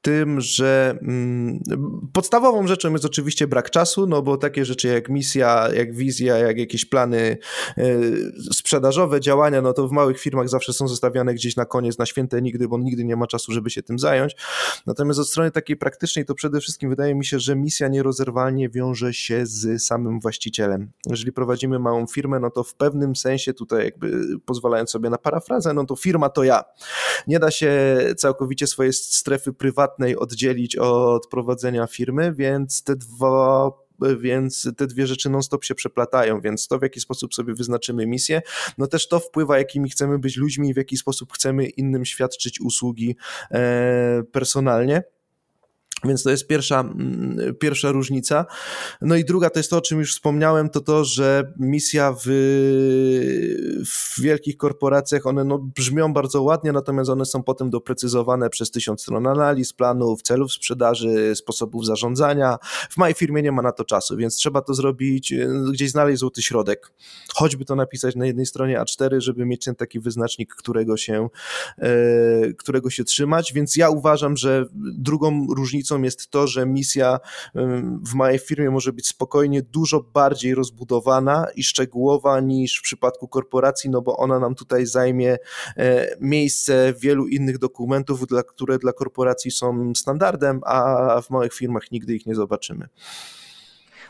tym, 0.02 0.42
że 0.42 0.98
mm, 1.02 1.60
podstawową 2.14 2.68
rzeczą 2.68 2.92
jest 2.92 3.06
oczywiście 3.06 3.48
brak 3.48 3.70
czasu, 3.70 4.08
no 4.08 4.22
bo 4.22 4.38
takie 4.38 4.66
rzeczy 4.66 4.88
jak 4.88 5.10
misja, 5.10 5.70
jak 5.76 5.96
wizja, 5.96 6.38
jak 6.38 6.58
jakieś 6.58 6.86
plany 6.86 7.38
y, 7.78 8.32
sprzedażowe, 8.54 9.22
działania, 9.22 9.62
no 9.62 9.74
to 9.74 9.88
w 9.88 9.92
małych 9.92 10.20
firmach 10.20 10.50
zawsze 10.50 10.74
są 10.74 10.88
zostawiane 10.88 11.34
gdzieś 11.34 11.56
na 11.56 11.66
koniec, 11.66 11.98
na 11.98 12.06
święte 12.06 12.42
nigdy, 12.42 12.68
bo 12.68 12.78
nigdy 12.78 13.04
nie 13.04 13.16
ma 13.16 13.28
czasu, 13.28 13.52
żeby 13.52 13.70
się 13.70 13.84
tym 13.84 14.00
zająć. 14.00 14.36
Natomiast 14.86 15.20
od 15.20 15.28
strony 15.28 15.52
takiej 15.52 15.78
praktycznej 15.78 16.26
to 16.26 16.36
przede 16.36 16.60
wszystkim 16.60 16.90
wydaje 16.90 17.16
mi 17.16 17.26
się, 17.26 17.40
że 17.40 17.56
misja 17.56 17.88
nierozerwalnie 17.88 18.70
wiąże 18.70 19.14
się 19.14 19.46
z 19.46 19.84
samym 19.84 20.20
właścicielem. 20.20 20.92
Jeżeli 21.06 21.32
prowadzimy 21.32 21.80
małą 21.80 22.08
firmę, 22.08 22.40
no 22.40 22.50
to 22.50 22.64
w 22.64 22.76
pewnym 22.76 23.16
sensie 23.16 23.54
tutaj 23.54 23.86
jakby 23.86 24.40
pozwalając 24.46 24.90
sobie 24.90 25.10
na 25.10 25.18
parafrazę, 25.18 25.74
no 25.74 25.86
to 25.86 25.96
firma 25.96 26.30
to 26.30 26.44
ja. 26.44 26.64
Nie 27.28 27.40
da 27.40 27.52
się 27.52 27.98
całkowicie 28.18 28.68
swojej 28.68 28.94
strefy 28.94 29.54
prywatnej 29.54 29.91
prywatnej 29.92 30.18
oddzielić 30.18 30.76
od 30.76 31.28
prowadzenia 31.28 31.88
firmy, 31.88 32.34
więc 32.34 32.84
te 32.84 32.96
dwa 32.96 33.72
więc 34.20 34.70
te 34.78 34.88
dwie 34.88 35.08
rzeczy 35.08 35.30
non-stop 35.30 35.64
się 35.64 35.76
przeplatają, 35.76 36.42
więc 36.42 36.68
to 36.68 36.80
w 36.80 36.82
jaki 36.82 37.00
sposób 37.00 37.34
sobie 37.34 37.54
wyznaczymy 37.54 38.08
misję, 38.08 38.42
no 38.78 38.88
też 38.88 39.08
to 39.08 39.20
wpływa, 39.20 39.58
jakimi 39.58 39.90
chcemy 39.90 40.20
być 40.20 40.38
ludźmi 40.38 40.70
i 40.70 40.74
w 40.74 40.78
jaki 40.78 40.98
sposób 40.98 41.34
chcemy 41.34 41.66
innym 41.66 42.06
świadczyć 42.06 42.62
usługi 42.62 43.16
e, 43.52 44.24
personalnie. 44.32 45.04
Więc 46.06 46.24
to 46.24 46.30
jest 46.30 46.48
pierwsza, 46.48 46.80
mm, 46.80 47.56
pierwsza 47.56 47.92
różnica. 47.92 48.46
No 49.02 49.16
i 49.16 49.26
druga 49.26 49.50
to 49.50 49.60
jest 49.60 49.70
to, 49.70 49.78
o 49.78 49.82
czym 49.82 50.00
już 50.00 50.14
wspomniałem, 50.14 50.70
to 50.70 50.82
to, 50.82 51.06
że 51.06 51.54
misja 51.60 52.16
w, 52.26 52.30
w 53.86 54.22
wielkich 54.22 54.58
korporacjach, 54.58 55.26
one 55.26 55.44
no, 55.44 55.58
brzmią 55.58 56.14
bardzo 56.14 56.42
ładnie, 56.42 56.72
natomiast 56.72 57.10
one 57.10 57.26
są 57.26 57.44
potem 57.44 57.70
doprecyzowane 57.70 58.50
przez 58.50 58.72
tysiąc 58.72 59.02
stron 59.02 59.28
analiz, 59.28 59.74
planów, 59.74 60.22
celów 60.22 60.54
sprzedaży, 60.54 61.36
sposobów 61.36 61.86
zarządzania. 61.86 62.58
W 62.90 62.98
mojej 62.98 63.16
firmie 63.16 63.42
nie 63.42 63.52
ma 63.52 63.62
na 63.62 63.72
to 63.72 63.86
czasu, 63.86 64.18
więc 64.18 64.36
trzeba 64.36 64.62
to 64.62 64.74
zrobić, 64.74 65.34
e, 65.34 65.48
gdzieś 65.72 65.92
znaleźć 65.92 66.20
złoty 66.20 66.42
środek. 66.42 66.92
Choćby 67.34 67.66
to 67.66 67.76
napisać 67.76 68.16
na 68.16 68.26
jednej 68.26 68.46
stronie 68.46 68.80
A4, 68.80 69.20
żeby 69.20 69.46
mieć 69.46 69.66
ten 69.66 69.76
taki 69.76 70.00
wyznacznik, 70.00 70.56
którego 70.56 70.98
się, 70.98 71.30
e, 71.78 71.90
którego 72.54 72.90
się 72.90 73.04
trzymać, 73.04 73.54
więc 73.54 73.76
ja 73.76 73.90
uważam, 73.90 74.38
że 74.38 74.66
drugą 74.98 75.48
różnicą 75.50 75.91
różnicą 75.92 76.02
jest 76.02 76.30
to, 76.30 76.48
że 76.48 76.66
misja 76.66 77.20
w 78.06 78.14
mojej 78.14 78.40
firmie 78.40 78.70
może 78.70 78.94
być 78.94 79.08
spokojnie 79.08 79.62
dużo 79.62 80.00
bardziej 80.14 80.56
rozbudowana 80.56 81.48
i 81.56 81.64
szczegółowa 81.64 82.40
niż 82.40 82.80
w 82.80 82.82
przypadku 82.82 83.28
korporacji, 83.28 83.90
no 83.90 84.02
bo 84.02 84.18
ona 84.18 84.40
nam 84.40 84.56
tutaj 84.56 84.86
zajmie 84.86 85.38
e, 85.78 86.08
miejsce 86.20 86.94
wielu 87.00 87.28
innych 87.28 87.58
dokumentów, 87.58 88.22
które 88.48 88.78
dla 88.78 88.94
korporacji 88.94 89.52
są 89.52 89.94
standardem, 89.96 90.62
a 90.66 91.22
w 91.22 91.30
małych 91.30 91.54
firmach 91.54 91.92
nigdy 91.92 92.16
ich 92.16 92.26
nie 92.26 92.36
zobaczymy. 92.36 92.88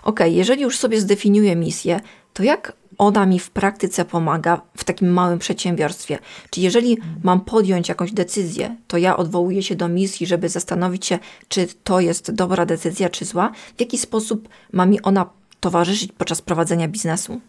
Okay, 0.04 0.30
jeżeli 0.30 0.62
już 0.62 0.78
sobie 0.78 1.02
zdefiniuję 1.02 1.56
misję, 1.56 2.00
to 2.34 2.44
jak 2.44 2.74
ona 2.98 3.26
mi 3.26 3.40
w 3.40 3.50
praktyce 3.50 4.06
pomaga 4.06 4.62
w 4.78 4.84
takim 4.84 5.10
małym 5.14 5.40
przedsiębiorstwie? 5.40 6.20
Czy 6.50 6.62
jeżeli 6.62 6.98
mam 7.24 7.42
podjąć 7.42 7.90
jakąś 7.90 8.12
decyzję, 8.12 8.76
to 8.88 8.98
ja 8.98 9.18
odwołuję 9.18 9.64
się 9.64 9.76
do 9.76 9.88
misji, 9.88 10.28
żeby 10.28 10.50
zastanowić 10.50 11.06
się, 11.06 11.20
czy 11.48 11.68
to 11.84 12.00
jest 12.00 12.32
dobra 12.32 12.66
decyzja, 12.66 13.10
czy 13.10 13.26
zła? 13.26 13.52
W 13.78 13.80
jaki 13.80 13.98
sposób 13.98 14.50
ma 14.74 14.86
mi 14.86 15.02
ona 15.02 15.30
towarzyszyć 15.60 16.12
podczas 16.12 16.42
prowadzenia 16.42 16.88
biznesu? 16.88 17.42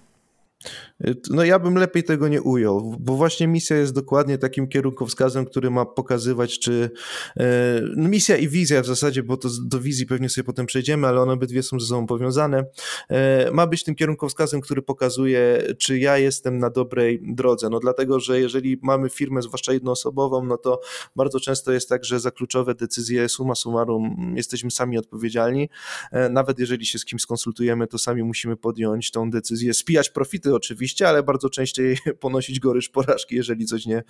No 1.31 1.45
ja 1.45 1.59
bym 1.59 1.75
lepiej 1.75 2.05
tego 2.05 2.29
nie 2.29 2.43
ujął, 2.43 2.97
bo 3.01 3.15
właśnie 3.17 3.47
misja 3.47 3.77
jest 3.77 3.95
dokładnie 3.95 4.39
takim 4.39 4.69
kierunkowskazem, 4.69 5.45
który 5.45 5.71
ma 5.71 5.87
pokazywać, 5.87 6.59
czy 6.59 6.91
e, 7.37 7.81
no 7.97 8.09
misja 8.09 8.37
i 8.37 8.49
wizja 8.49 8.83
w 8.83 8.87
zasadzie, 8.87 9.23
bo 9.23 9.37
to 9.37 9.49
do 9.65 9.81
wizji 9.81 10.07
pewnie 10.07 10.29
sobie 10.29 10.45
potem 10.45 10.67
przejdziemy, 10.67 11.07
ale 11.07 11.21
one 11.21 11.33
obydwie 11.33 11.63
są 11.63 11.81
ze 11.81 11.87
sobą 11.87 12.07
powiązane, 12.07 12.65
e, 13.09 13.51
ma 13.51 13.67
być 13.67 13.85
tym 13.85 13.95
kierunkowskazem, 13.95 14.61
który 14.61 14.83
pokazuje, 14.83 15.63
czy 15.79 15.99
ja 15.99 16.19
jestem 16.19 16.59
na 16.59 16.71
dobrej 16.71 17.23
drodze. 17.23 17.71
No 17.71 17.81
dlatego, 17.81 18.21
że 18.21 18.41
jeżeli 18.41 18.79
mamy 18.83 19.11
firmę, 19.11 19.43
zwłaszcza 19.43 19.73
jednoosobową, 19.73 20.45
no 20.45 20.57
to 20.57 20.81
bardzo 21.17 21.41
często 21.41 21.73
jest 21.73 21.89
tak, 21.89 22.05
że 22.05 22.21
za 22.21 22.31
kluczowe 22.31 22.75
decyzje 22.75 23.29
suma 23.29 23.55
summarum 23.55 24.35
jesteśmy 24.37 24.71
sami 24.71 24.99
odpowiedzialni. 24.99 25.69
E, 26.13 26.29
nawet 26.29 26.59
jeżeli 26.59 26.87
się 26.87 26.99
z 26.99 27.05
kimś 27.05 27.23
skonsultujemy, 27.23 27.87
to 27.87 27.99
sami 27.99 28.23
musimy 28.23 28.57
podjąć 28.57 29.11
tą 29.11 29.31
decyzję, 29.31 29.75
spijać 29.75 30.11
profity 30.11 30.52
oczywiście, 30.55 31.09
ale 31.09 31.23
bardzo 31.23 31.51
częściej 31.51 31.99
ponosić 32.21 32.61
goryż 32.61 32.89
porażki, 32.89 33.37
jeżeli 33.37 33.67
coś 33.67 33.87
nie, 33.87 34.03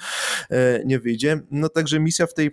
e, 0.51 0.83
nie 0.85 0.99
wyjdzie. 0.99 1.41
No 1.51 1.69
także 1.69 2.01
misja 2.01 2.27
w 2.27 2.35
tej 2.35 2.51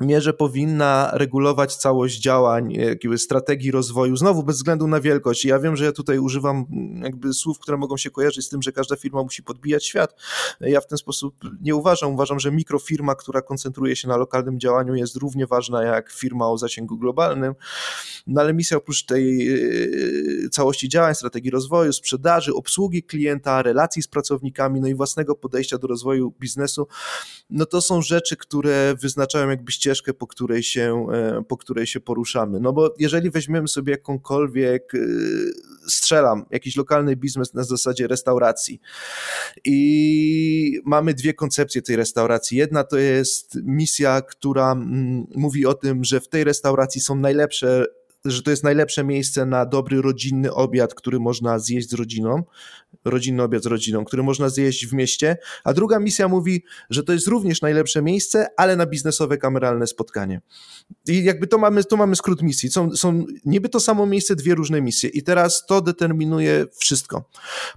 mierze 0.00 0.32
powinna 0.32 1.10
regulować 1.12 1.76
całość 1.76 2.20
działań, 2.20 2.72
jakby 2.72 3.18
strategii 3.18 3.70
rozwoju, 3.70 4.16
znowu 4.16 4.42
bez 4.42 4.56
względu 4.56 4.86
na 4.86 5.00
wielkość. 5.00 5.44
Ja 5.44 5.58
wiem, 5.58 5.76
że 5.76 5.84
ja 5.84 5.92
tutaj 5.92 6.18
używam 6.18 6.64
jakby 7.02 7.32
słów, 7.32 7.58
które 7.58 7.76
mogą 7.76 7.96
się 7.96 8.10
kojarzyć 8.10 8.46
z 8.46 8.48
tym, 8.48 8.62
że 8.62 8.72
każda 8.72 8.96
firma 8.96 9.22
musi 9.22 9.42
podbijać 9.42 9.86
świat. 9.86 10.14
Ja 10.60 10.80
w 10.80 10.86
ten 10.86 10.98
sposób 10.98 11.34
nie 11.60 11.76
uważam. 11.76 12.12
Uważam, 12.12 12.40
że 12.40 12.52
mikrofirma, 12.52 13.14
która 13.14 13.42
koncentruje 13.42 13.96
się 13.96 14.08
na 14.08 14.16
lokalnym 14.16 14.60
działaniu 14.60 14.94
jest 14.94 15.16
równie 15.16 15.46
ważna 15.46 15.82
jak 15.82 16.12
firma 16.12 16.48
o 16.48 16.58
zasięgu 16.58 16.98
globalnym. 16.98 17.54
No 18.26 18.40
ale 18.40 18.54
misja 18.54 18.76
oprócz 18.76 19.04
tej 19.04 19.38
yy, 19.38 20.48
całości 20.50 20.88
działań, 20.88 21.14
strategii 21.14 21.50
rozwoju, 21.50 21.92
sprzedaży, 21.92 22.54
obsługi 22.54 23.02
klienta, 23.02 23.62
relacji 23.62 24.02
z 24.02 24.08
pracownikami, 24.08 24.80
no 24.80 24.88
i 24.88 24.94
własnego 24.94 25.34
podejścia 25.34 25.78
do 25.78 25.86
rozwoju 25.86 26.34
biznesu, 26.40 26.86
no 27.50 27.66
to 27.66 27.80
są 27.80 28.02
rzeczy, 28.02 28.36
które 28.36 28.94
wyznaczają 29.00 29.50
jakby 29.50 29.72
ścieżkę, 29.82 30.14
po 30.14 30.26
której 30.26 30.62
się, 30.62 31.06
e, 31.12 31.42
po 31.48 31.56
której 31.56 31.86
się 31.86 32.00
poruszamy. 32.00 32.60
No 32.60 32.72
bo 32.72 32.94
jeżeli 32.98 33.30
weźmiemy 33.30 33.68
sobie 33.68 33.92
jakąkolwiek, 33.92 34.94
e, 34.94 34.98
strzelam, 35.88 36.44
jakiś 36.50 36.76
lokalny 36.76 37.16
biznes 37.16 37.54
na 37.54 37.62
zasadzie 37.64 38.06
restauracji 38.06 38.80
i 39.64 40.80
mamy 40.84 41.14
dwie 41.14 41.34
koncepcje 41.34 41.82
tej 41.82 41.96
restauracji. 41.96 42.58
Jedna 42.58 42.84
to 42.84 42.98
jest 42.98 43.58
misja, 43.62 44.20
która 44.20 44.72
mm, 44.72 45.26
mówi 45.34 45.66
o 45.66 45.74
tym, 45.74 46.04
że 46.04 46.20
w 46.20 46.28
tej 46.28 46.44
restauracji 46.44 47.00
są 47.00 47.14
najlepsze 47.16 47.86
że 48.24 48.42
to 48.42 48.50
jest 48.50 48.64
najlepsze 48.64 49.04
miejsce 49.04 49.46
na 49.46 49.66
dobry 49.66 50.02
rodzinny 50.02 50.52
obiad, 50.52 50.94
który 50.94 51.20
można 51.20 51.58
zjeść 51.58 51.90
z 51.90 51.94
rodziną, 51.94 52.42
rodzinny 53.04 53.42
obiad 53.42 53.62
z 53.62 53.66
rodziną, 53.66 54.04
który 54.04 54.22
można 54.22 54.48
zjeść 54.48 54.86
w 54.86 54.92
mieście, 54.92 55.36
a 55.64 55.72
druga 55.72 55.98
misja 55.98 56.28
mówi, 56.28 56.64
że 56.90 57.02
to 57.02 57.12
jest 57.12 57.26
również 57.26 57.62
najlepsze 57.62 58.02
miejsce, 58.02 58.46
ale 58.56 58.76
na 58.76 58.86
biznesowe, 58.86 59.38
kameralne 59.38 59.86
spotkanie. 59.86 60.40
I 61.08 61.24
jakby 61.24 61.46
to 61.46 61.58
mamy, 61.58 61.84
to 61.84 61.96
mamy 61.96 62.16
skrót 62.16 62.42
misji. 62.42 62.70
Są, 62.70 62.96
są 62.96 63.24
niby 63.44 63.68
to 63.68 63.80
samo 63.80 64.06
miejsce, 64.06 64.36
dwie 64.36 64.54
różne 64.54 64.80
misje 64.80 65.10
i 65.10 65.22
teraz 65.22 65.66
to 65.66 65.80
determinuje 65.80 66.66
wszystko. 66.76 67.28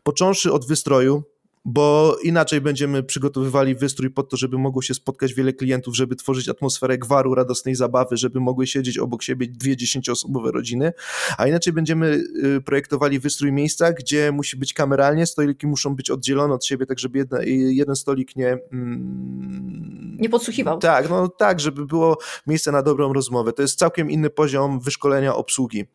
Począwszy 0.04 0.54
od 0.54 0.68
wystroju, 0.68 1.24
bo 1.66 2.18
inaczej 2.24 2.62
będziemy 2.62 3.04
przygotowywali 3.04 3.76
wystrój 3.76 4.12
pod 4.12 4.30
to, 4.30 4.38
żeby 4.38 4.58
mogło 4.58 4.82
się 4.82 4.94
spotkać 4.94 5.34
wiele 5.34 5.54
klientów, 5.54 5.96
żeby 5.96 6.16
tworzyć 6.16 6.50
atmosferę 6.50 6.98
gwaru, 6.98 7.36
radosnej 7.36 7.76
zabawy, 7.76 8.18
żeby 8.18 8.40
mogły 8.40 8.68
siedzieć 8.68 8.98
obok 8.98 9.24
siebie 9.24 9.48
dwie 9.48 9.78
dziesięcioosobowe 9.78 10.52
rodziny, 10.52 10.94
a 11.38 11.48
inaczej 11.48 11.74
będziemy 11.74 12.24
y, 12.58 12.62
projektowali 12.62 13.20
wystrój 13.20 13.52
miejsca, 13.52 13.94
gdzie 13.94 14.32
musi 14.32 14.58
być 14.58 14.74
kameralnie, 14.74 15.26
stoliki 15.26 15.68
muszą 15.68 15.96
być 15.96 16.12
oddzielone 16.12 16.54
od 16.54 16.66
siebie, 16.66 16.86
tak 16.86 17.00
żeby 17.00 17.18
jedna, 17.18 17.40
jeden 17.70 17.96
stolik 17.96 18.36
nie... 18.36 18.58
Mm, 18.72 20.18
nie 20.20 20.30
podsłuchiwał. 20.30 20.80
Tak, 20.80 21.10
no 21.10 21.28
tak, 21.28 21.60
żeby 21.60 21.86
było 21.86 22.18
miejsce 22.48 22.72
na 22.72 22.82
dobrą 22.82 23.14
rozmowę. 23.14 23.54
To 23.54 23.62
jest 23.62 23.80
całkiem 23.80 24.12
inny 24.12 24.30
poziom 24.30 24.80
wyszkolenia 24.80 25.36
obsługi. 25.36 25.86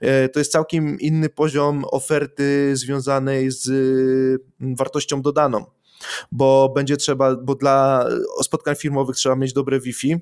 E, 0.00 0.28
to 0.28 0.38
jest 0.38 0.52
całkiem 0.52 1.00
inny 1.00 1.28
poziom 1.28 1.84
oferty 1.90 2.76
związanej 2.76 3.50
z 3.50 3.68
mm, 4.60 4.76
wartością 4.76 5.15
wartością 5.16 5.22
dodaną, 5.22 5.64
bo 6.32 6.72
będzie 6.74 6.96
trzeba, 6.96 7.36
bo 7.36 7.54
dla 7.54 8.06
spotkań 8.42 8.76
firmowych 8.76 9.16
trzeba 9.16 9.36
mieć 9.36 9.52
dobre 9.52 9.80
Wi-Fi, 9.80 10.16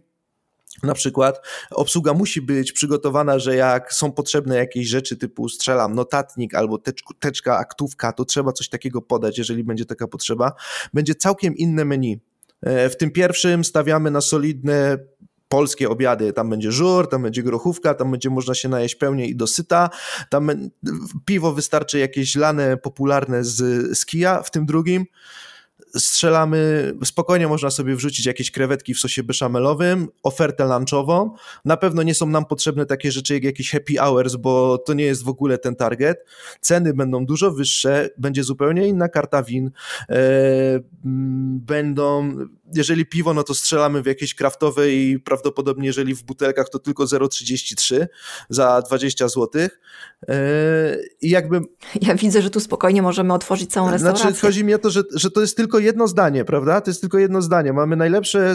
na 0.83 0.95
przykład 0.95 1.41
obsługa 1.71 2.15
musi 2.15 2.43
być 2.43 2.73
przygotowana, 2.73 3.39
że 3.39 3.57
jak 3.57 3.93
są 3.93 4.13
potrzebne 4.13 4.57
jakieś 4.57 4.89
rzeczy 4.89 5.17
typu 5.17 5.49
strzelam, 5.49 5.95
notatnik 5.95 6.55
albo 6.55 6.79
teczku, 6.79 7.15
teczka, 7.15 7.59
aktówka, 7.59 8.13
to 8.13 8.25
trzeba 8.25 8.53
coś 8.53 8.69
takiego 8.69 9.03
podać, 9.03 9.39
jeżeli 9.39 9.65
będzie 9.65 9.85
taka 9.85 10.07
potrzeba. 10.09 10.53
Będzie 10.95 11.15
całkiem 11.15 11.57
inne 11.57 11.85
menu. 11.85 12.21
E, 12.63 12.89
w 12.91 12.97
tym 12.97 13.11
pierwszym 13.11 13.65
stawiamy 13.65 14.11
na 14.11 14.21
solidne 14.21 14.99
polskie 15.49 15.89
obiady. 15.89 16.33
Tam 16.33 16.51
będzie 16.51 16.73
żur, 16.73 17.09
tam 17.09 17.23
będzie 17.23 17.43
grochówka, 17.43 17.95
tam 17.95 18.11
będzie 18.11 18.31
można 18.31 18.55
się 18.55 18.69
najeść 18.69 18.95
pełnie 18.95 19.27
i 19.27 19.37
dosyta. 19.37 19.91
Tam 20.31 20.51
piwo 21.25 21.53
wystarczy 21.53 21.99
jakieś 21.99 22.37
lane 22.37 22.77
popularne 22.77 23.45
z, 23.45 23.57
z 23.99 24.07
kija. 24.07 24.43
W 24.43 24.51
tym 24.51 24.67
drugim 24.67 25.07
strzelamy, 25.97 26.93
spokojnie 27.05 27.49
można 27.49 27.71
sobie 27.71 27.97
wrzucić 27.97 28.27
jakieś 28.27 28.51
krewetki 28.51 28.95
w 28.95 28.99
sosie 28.99 29.23
beszamelowym, 29.23 30.09
ofertę 30.23 30.65
lunchową. 30.65 31.35
Na 31.65 31.77
pewno 31.77 32.03
nie 32.03 32.15
są 32.15 32.27
nam 32.27 32.45
potrzebne 32.45 32.87
takie 32.87 33.13
rzeczy 33.13 33.35
jak 33.35 33.45
jakieś 33.45 33.71
happy 33.71 33.95
hours, 33.95 34.37
bo 34.37 34.79
to 34.79 34.95
nie 34.95 35.05
jest 35.05 35.25
w 35.25 35.29
ogóle 35.29 35.59
ten 35.59 35.77
target. 35.77 36.25
Ceny 36.61 36.95
będą 36.95 37.27
dużo 37.27 37.51
wyższe, 37.51 38.11
będzie 38.19 38.45
zupełnie 38.45 38.89
inna 38.89 39.09
karta 39.09 39.43
win. 39.43 39.71
E, 40.09 40.21
będą, 41.67 42.37
jeżeli 42.75 43.07
piwo, 43.07 43.35
no 43.35 43.43
to 43.43 43.55
strzelamy 43.55 44.03
w 44.03 44.07
jakieś 44.07 44.35
kraftowe 44.35 44.93
i 44.93 45.19
prawdopodobnie 45.19 45.87
jeżeli 45.87 46.15
w 46.15 46.23
butelkach 46.23 46.69
to 46.69 46.79
tylko 46.79 47.05
0,33 47.05 48.07
za 48.49 48.83
20 48.83 49.29
zł. 49.29 49.49
E, 50.29 50.97
I 51.21 51.31
jakby... 51.31 51.61
Ja 52.01 52.15
widzę, 52.15 52.43
że 52.43 52.51
tu 52.51 52.61
spokojnie 52.61 53.03
możemy 53.03 53.35
otworzyć 53.35 53.71
całą 53.71 53.89
znaczy, 53.89 54.05
restaurację. 54.05 54.31
Znaczy, 54.31 54.47
chodzi 54.47 54.65
mi 54.65 54.75
o 54.75 54.79
to, 54.79 54.91
że, 54.91 55.03
że 55.15 55.31
to 55.31 55.41
jest 55.41 55.57
tylko 55.57 55.79
jedno 55.79 56.09
zdanie, 56.09 56.45
prawda? 56.45 56.81
To 56.81 56.91
jest 56.91 57.01
tylko 57.01 57.19
jedno 57.19 57.43
zdanie. 57.43 57.73
Mamy 57.73 57.97
najlepsze 57.97 58.41
e, 58.41 58.55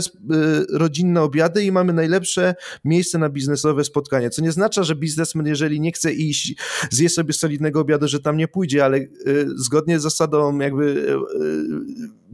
rodzinne 0.74 1.22
obiady 1.22 1.64
i 1.64 1.72
mamy 1.72 1.94
najlepsze 1.94 2.56
miejsce 2.84 3.18
na 3.18 3.30
biznesowe 3.30 3.84
spotkanie, 3.84 4.30
co 4.30 4.42
nie 4.42 4.52
znaczy, 4.52 4.84
że 4.84 4.96
biznesmen, 4.96 5.46
jeżeli 5.46 5.82
nie 5.82 5.92
chce 5.92 6.14
iść, 6.14 6.56
zje 6.92 7.10
sobie 7.10 7.34
solidnego 7.34 7.80
obiadu, 7.80 8.08
że 8.08 8.20
tam 8.20 8.38
nie 8.38 8.48
pójdzie, 8.48 8.86
ale 8.86 9.00
zgodnie 9.56 10.00
z 10.00 10.02
zasadą 10.02 10.60
jakby 10.60 11.16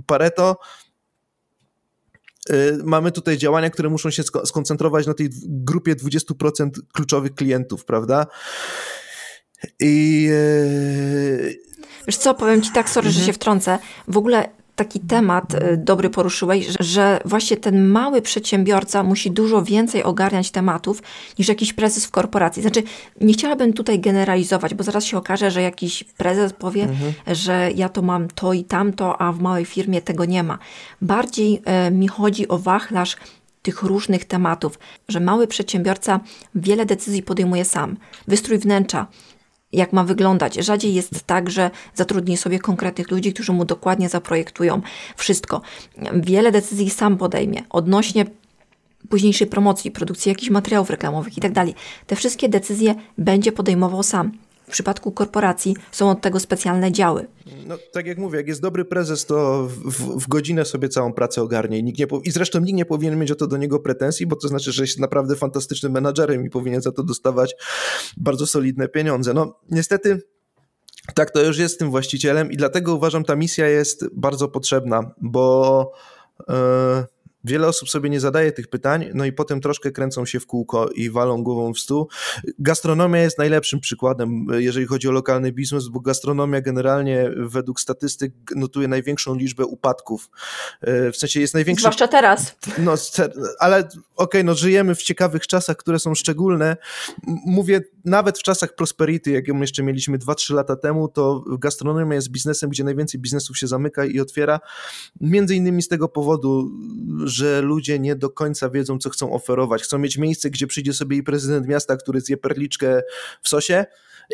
Pareto, 0.06 0.58
mamy 2.84 3.12
tutaj 3.12 3.38
działania, 3.38 3.70
które 3.70 3.90
muszą 3.90 4.10
się 4.10 4.24
skoncentrować 4.24 5.08
na 5.08 5.14
tej 5.14 5.30
grupie 5.44 5.96
20% 5.96 6.70
kluczowych 6.94 7.36
klientów, 7.36 7.86
prawda? 7.86 8.26
I. 9.80 10.28
Y, 10.32 11.60
Wiesz 12.08 12.18
co, 12.18 12.34
powiem 12.34 12.62
ci 12.62 12.72
tak, 12.72 12.90
sorry, 12.90 13.08
mhm. 13.08 13.22
że 13.22 13.28
się 13.28 13.34
wtrącę. 13.34 13.80
W 14.08 14.18
ogóle 14.18 14.50
taki 14.76 15.00
temat 15.00 15.54
y, 15.54 15.78
dobry 15.78 16.10
poruszyłeś, 16.10 16.68
że, 16.80 17.20
właśnie 17.26 17.58
ten 17.58 17.88
mały 17.88 18.22
przedsiębiorca 18.22 19.04
musi 19.04 19.32
dużo 19.32 19.64
więcej 19.64 20.04
ogarniać 20.04 20.52
tematów 20.52 21.04
niż 21.40 21.48
jakiś 21.48 21.74
prezes 21.74 22.06
w 22.06 22.12
korporacji. 22.12 22.62
Znaczy, 22.62 22.84
nie 23.22 23.34
chciałabym 23.34 23.74
tutaj 23.74 24.00
generalizować, 24.00 24.74
bo 24.74 24.84
zaraz 24.84 25.06
się 25.06 25.18
okaże, 25.18 25.52
że 25.52 25.62
jakiś 25.62 26.04
prezes 26.04 26.54
powie, 26.54 26.84
mhm. 26.84 27.14
że 27.28 27.72
ja 27.76 27.90
to 27.90 28.02
mam 28.02 28.28
to 28.28 28.54
i 28.54 28.64
tamto, 28.64 29.22
a 29.22 29.32
w 29.32 29.40
małej 29.40 29.66
firmie 29.66 30.02
tego 30.02 30.26
nie 30.26 30.44
ma. 30.44 30.58
Bardziej 31.02 31.62
e, 31.66 31.92
mi 31.92 32.08
chodzi 32.08 32.48
o 32.48 32.58
wachlarz 32.58 33.18
tych 33.62 33.84
różnych 33.84 34.26
tematów, 34.26 34.80
że 35.08 35.20
mały 35.20 35.48
przedsiębiorca 35.48 36.20
wiele 36.56 36.86
decyzji 36.86 37.24
podejmuje 37.24 37.66
sam. 37.66 37.98
Wystrój 38.28 38.58
wnętrza, 38.58 39.08
jak 39.76 39.94
ma 39.94 40.04
wyglądać. 40.04 40.56
Rzadziej 40.56 40.94
jest 40.94 41.24
tak, 41.26 41.50
że 41.50 41.72
zatrudni 41.96 42.38
sobie 42.38 42.60
konkretnych 42.60 43.12
ludzi, 43.12 43.34
którzy 43.34 43.52
mu 43.52 43.66
dokładnie 43.66 44.10
zaprojektują 44.10 44.82
wszystko. 45.16 45.62
Wiele 46.14 46.52
decyzji 46.52 46.90
sam 46.90 47.18
podejmie 47.18 47.64
odnośnie 47.70 48.26
późniejszej 49.10 49.48
promocji, 49.48 49.92
produkcji 49.92 50.30
jakichś 50.30 50.50
materiałów 50.50 50.90
reklamowych 50.90 51.38
itd. 51.38 51.54
Tak 51.54 51.76
Te 52.08 52.16
wszystkie 52.16 52.50
decyzje 52.50 52.96
będzie 53.18 53.52
podejmował 53.52 54.04
sam. 54.04 54.32
W 54.68 54.72
przypadku 54.72 55.12
korporacji 55.12 55.76
są 55.92 56.10
od 56.10 56.22
tego 56.22 56.40
specjalne 56.40 56.92
działy. 56.92 57.28
No, 57.66 57.78
tak 57.92 58.06
jak 58.06 58.18
mówię, 58.18 58.38
jak 58.38 58.48
jest 58.48 58.62
dobry 58.62 58.86
prezes, 58.86 59.26
to 59.26 59.68
w, 59.68 60.24
w 60.24 60.28
godzinę 60.28 60.66
sobie 60.66 60.90
całą 60.90 61.14
pracę 61.14 61.42
ogarnie. 61.42 61.80
I, 61.80 61.84
nikt 61.84 62.00
nie, 62.00 62.08
I 62.24 62.32
zresztą 62.32 62.60
nikt 62.60 62.78
nie 62.78 62.86
powinien 62.86 63.20
mieć 63.20 63.32
o 63.32 63.36
to 63.36 63.48
do 63.48 63.58
niego 63.58 63.80
pretensji, 63.80 64.28
bo 64.28 64.36
to 64.36 64.48
znaczy, 64.48 64.72
że 64.72 64.84
jest 64.84 65.00
naprawdę 65.00 65.36
fantastycznym 65.36 65.92
menadżerem 65.92 66.46
i 66.46 66.50
powinien 66.50 66.82
za 66.82 66.92
to 66.92 67.04
dostawać 67.04 67.56
bardzo 68.18 68.48
solidne 68.48 68.88
pieniądze. 68.88 69.34
No, 69.34 69.60
niestety 69.72 70.22
tak, 71.14 71.32
to 71.32 71.44
już 71.44 71.58
jest 71.58 71.80
tym 71.80 71.90
właścicielem 71.90 72.52
i 72.52 72.58
dlatego 72.58 72.96
uważam, 72.96 73.24
ta 73.24 73.36
misja 73.36 73.68
jest 73.68 74.06
bardzo 74.14 74.48
potrzebna, 74.48 75.12
bo. 75.22 75.92
Yy, 76.50 77.15
Wiele 77.46 77.68
osób 77.68 77.90
sobie 77.90 78.10
nie 78.10 78.20
zadaje 78.20 78.52
tych 78.52 78.68
pytań, 78.68 79.10
no 79.14 79.26
i 79.26 79.32
potem 79.32 79.62
troszkę 79.62 79.92
kręcą 79.92 80.26
się 80.26 80.40
w 80.40 80.46
kółko 80.46 80.90
i 80.90 81.10
walą 81.10 81.44
głową 81.44 81.74
w 81.74 81.80
stół. 81.80 82.10
Gastronomia 82.60 83.22
jest 83.22 83.38
najlepszym 83.38 83.80
przykładem, 83.80 84.48
jeżeli 84.52 84.86
chodzi 84.86 85.08
o 85.08 85.12
lokalny 85.12 85.52
biznes, 85.52 85.88
bo 85.88 86.00
gastronomia 86.00 86.62
generalnie 86.62 87.32
według 87.38 87.80
statystyk 87.80 88.34
notuje 88.56 88.88
największą 88.88 89.36
liczbę 89.36 89.66
upadków. 89.66 90.30
E, 90.82 91.12
w 91.12 91.18
sensie 91.18 91.40
jest 91.40 91.54
największa. 91.54 91.82
Zwłaszcza 91.82 92.08
teraz. 92.08 92.56
No, 92.78 92.94
ale 93.60 93.80
okej, 93.80 94.02
okay, 94.16 94.44
no 94.44 94.56
żyjemy 94.56 94.96
w 94.96 95.04
ciekawych 95.04 95.48
czasach, 95.48 95.78
które 95.78 96.00
są 96.00 96.16
szczególne. 96.16 96.78
Mówię 97.46 97.82
nawet 98.06 98.40
w 98.40 98.44
czasach 98.44 98.76
prosperity, 98.76 99.32
jak 99.32 99.48
ją 99.48 99.62
jeszcze 99.62 99.84
mieliśmy 99.84 100.18
2-3 100.18 100.54
lata 100.54 100.76
temu, 100.76 101.08
to 101.08 101.44
gastronomia 101.60 102.16
jest 102.16 102.30
biznesem, 102.30 102.70
gdzie 102.70 102.84
najwięcej 102.84 103.20
biznesów 103.20 103.58
się 103.58 103.68
zamyka 103.68 104.06
i 104.06 104.20
otwiera. 104.20 104.60
Między 105.22 105.56
innymi 105.56 105.82
z 105.82 105.88
tego 105.88 106.10
powodu, 106.10 106.72
że 107.24 107.62
ludzie 107.62 108.00
nie 108.00 108.16
do 108.16 108.30
końca 108.30 108.70
wiedzą, 108.70 108.98
co 108.98 109.10
chcą 109.10 109.34
oferować. 109.34 109.84
Chcą 109.84 109.98
mieć 109.98 110.18
miejsce, 110.18 110.50
gdzie 110.50 110.68
przyjdzie 110.68 110.94
sobie 110.94 111.18
i 111.18 111.24
prezydent 111.24 111.68
miasta, 111.68 111.98
który 111.98 112.22
zje 112.22 112.38
perliczkę 112.38 113.02
w 113.42 113.50
sosie, 113.50 113.86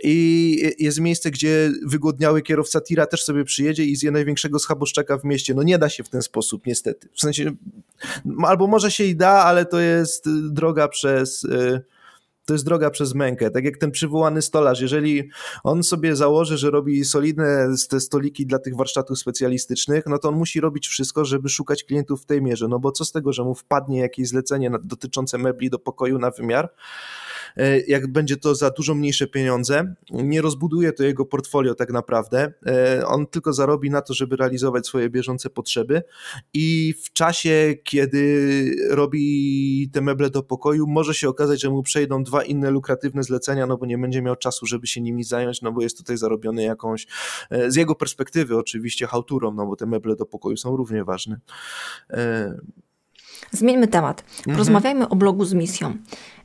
i 0.03 0.73
jest 0.79 0.99
miejsce, 0.99 1.31
gdzie 1.31 1.71
wygłodniały 1.85 2.41
kierowca 2.41 2.81
tira 2.81 3.05
też 3.05 3.23
sobie 3.23 3.43
przyjedzie 3.43 3.85
i 3.85 3.95
zje 3.95 4.11
największego 4.11 4.59
schaboszczaka 4.59 5.17
w 5.17 5.23
mieście. 5.23 5.53
No 5.53 5.63
nie 5.63 5.77
da 5.77 5.89
się 5.89 6.03
w 6.03 6.09
ten 6.09 6.21
sposób, 6.21 6.65
niestety. 6.65 7.09
W 7.13 7.21
sensie, 7.21 7.51
albo 8.45 8.67
może 8.67 8.91
się 8.91 9.03
i 9.03 9.15
da, 9.15 9.31
ale 9.31 9.65
to 9.65 9.79
jest 9.79 10.25
droga 10.49 10.87
przez 10.87 11.43
y, 11.43 11.81
to 12.45 12.53
jest 12.53 12.65
droga 12.65 12.89
przez 12.89 13.13
mękę. 13.15 13.51
Tak 13.51 13.65
jak 13.65 13.77
ten 13.77 13.91
przywołany 13.91 14.41
stolarz, 14.41 14.81
jeżeli 14.81 15.29
on 15.63 15.83
sobie 15.83 16.15
założy, 16.15 16.57
że 16.57 16.71
robi 16.71 17.05
solidne 17.05 17.67
te 17.89 17.99
stoliki 17.99 18.45
dla 18.45 18.59
tych 18.59 18.75
warsztatów 18.75 19.19
specjalistycznych, 19.19 20.03
no 20.05 20.17
to 20.17 20.29
on 20.29 20.35
musi 20.35 20.61
robić 20.61 20.87
wszystko, 20.87 21.25
żeby 21.25 21.49
szukać 21.49 21.83
klientów 21.83 22.21
w 22.21 22.25
tej 22.25 22.41
mierze. 22.41 22.67
No 22.67 22.79
bo 22.79 22.91
co 22.91 23.05
z 23.05 23.11
tego, 23.11 23.33
że 23.33 23.43
mu 23.43 23.55
wpadnie 23.55 23.99
jakieś 23.99 24.27
zlecenie 24.27 24.71
dotyczące 24.83 25.37
mebli 25.37 25.69
do 25.69 25.79
pokoju 25.79 26.19
na 26.19 26.31
wymiar, 26.31 26.73
jak 27.87 28.07
będzie 28.07 28.37
to 28.37 28.55
za 28.55 28.69
dużo 28.69 28.95
mniejsze 28.95 29.27
pieniądze, 29.27 29.95
nie 30.11 30.41
rozbuduje 30.41 30.93
to 30.93 31.03
jego 31.03 31.25
portfolio 31.25 31.75
tak 31.75 31.91
naprawdę. 31.91 32.53
E, 32.65 33.05
on 33.07 33.27
tylko 33.27 33.53
zarobi 33.53 33.89
na 33.89 34.01
to, 34.01 34.13
żeby 34.13 34.35
realizować 34.35 34.87
swoje 34.87 35.09
bieżące 35.09 35.49
potrzeby 35.49 36.03
i 36.53 36.93
w 37.03 37.13
czasie, 37.13 37.75
kiedy 37.83 38.75
robi 38.89 39.89
te 39.93 40.01
meble 40.01 40.29
do 40.29 40.43
pokoju, 40.43 40.87
może 40.87 41.13
się 41.13 41.29
okazać, 41.29 41.61
że 41.61 41.69
mu 41.69 41.83
przejdą 41.83 42.23
dwa 42.23 42.43
inne 42.43 42.71
lukratywne 42.71 43.23
zlecenia, 43.23 43.67
no 43.67 43.77
bo 43.77 43.85
nie 43.85 43.97
będzie 43.97 44.21
miał 44.21 44.35
czasu, 44.35 44.65
żeby 44.65 44.87
się 44.87 45.01
nimi 45.01 45.23
zająć, 45.23 45.61
no 45.61 45.71
bo 45.71 45.81
jest 45.81 45.97
tutaj 45.97 46.17
zarobiony 46.17 46.63
jakąś, 46.63 47.07
e, 47.49 47.71
z 47.71 47.75
jego 47.75 47.95
perspektywy 47.95 48.57
oczywiście, 48.57 49.07
hałturą, 49.07 49.53
no 49.53 49.65
bo 49.65 49.75
te 49.75 49.85
meble 49.85 50.15
do 50.15 50.25
pokoju 50.25 50.57
są 50.57 50.77
równie 50.77 51.03
ważne. 51.03 51.39
Zmieńmy 53.51 53.87
temat. 53.87 54.23
Mhm. 54.37 54.55
Porozmawiajmy 54.55 55.09
o 55.09 55.15
blogu 55.15 55.45
z 55.45 55.53
misją. 55.53 55.93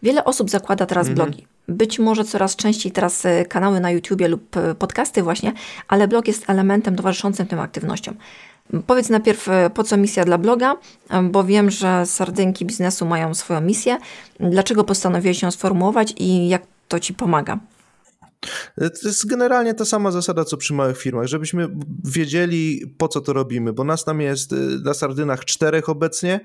Wiele 0.03 0.25
osób 0.25 0.51
zakłada 0.51 0.87
teraz 0.87 1.09
mhm. 1.09 1.15
blogi. 1.15 1.47
Być 1.69 1.99
może 1.99 2.25
coraz 2.25 2.57
częściej 2.57 2.93
teraz 2.93 3.27
e, 3.27 3.45
kanały 3.45 3.81
na 3.81 3.91
YouTubie 3.91 4.29
lub 4.29 4.57
e, 4.57 4.75
podcasty 4.75 5.23
właśnie, 5.23 5.53
ale 5.89 6.09
blog 6.09 6.29
jest 6.29 6.51
elementem 6.51 6.97
towarzyszącym 6.97 7.47
tym 7.47 7.61
aktywnościom. 7.61 8.15
Powiedz 8.87 9.09
najpierw, 9.09 9.49
e, 9.49 9.71
po 9.71 9.85
co 9.85 9.97
misja 9.97 10.25
dla 10.25 10.39
bloga, 10.39 10.77
bo 11.23 11.45
wiem, 11.45 11.71
że 11.71 12.07
sardynki 12.07 12.65
biznesu 12.65 13.07
mają 13.07 13.35
swoją 13.35 13.61
misję. 13.61 13.99
Dlaczego 14.41 14.85
postanowiłeś 14.85 15.43
ją 15.43 15.51
sformułować 15.51 16.15
i 16.17 16.49
jak 16.49 16.63
to 16.89 17.01
Ci 17.01 17.15
pomaga? 17.15 17.59
To 18.77 19.09
jest 19.09 19.27
generalnie 19.27 19.75
ta 19.75 19.85
sama 19.85 20.11
zasada, 20.11 20.45
co 20.45 20.57
przy 20.57 20.75
małych 20.75 20.99
firmach, 20.99 21.27
żebyśmy 21.27 21.69
wiedzieli, 22.05 22.95
po 22.99 23.09
co 23.09 23.21
to 23.21 23.33
robimy, 23.33 23.73
bo 23.73 23.85
nas 23.85 24.05
tam 24.05 24.21
jest 24.21 24.53
y, 24.53 24.57
na 24.85 24.95
Sardynach 24.95 25.45
czterech 25.45 25.89
obecnie, 25.89 26.41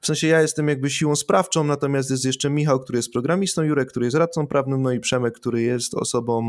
w 0.00 0.06
sensie 0.06 0.26
ja 0.26 0.42
jestem 0.42 0.68
jakby 0.68 0.90
siłą 0.90 1.16
sprawczą, 1.16 1.64
natomiast 1.64 2.10
jest 2.10 2.24
jeszcze 2.24 2.50
Michał, 2.50 2.80
który 2.80 2.98
jest 2.98 3.12
programistą, 3.12 3.62
Jurek, 3.62 3.88
który 3.88 4.06
jest 4.06 4.16
radcą 4.16 4.46
prawnym, 4.46 4.82
no 4.82 4.92
i 4.92 5.00
Przemek, 5.00 5.34
który 5.34 5.62
jest 5.62 5.94
osobą, 5.94 6.42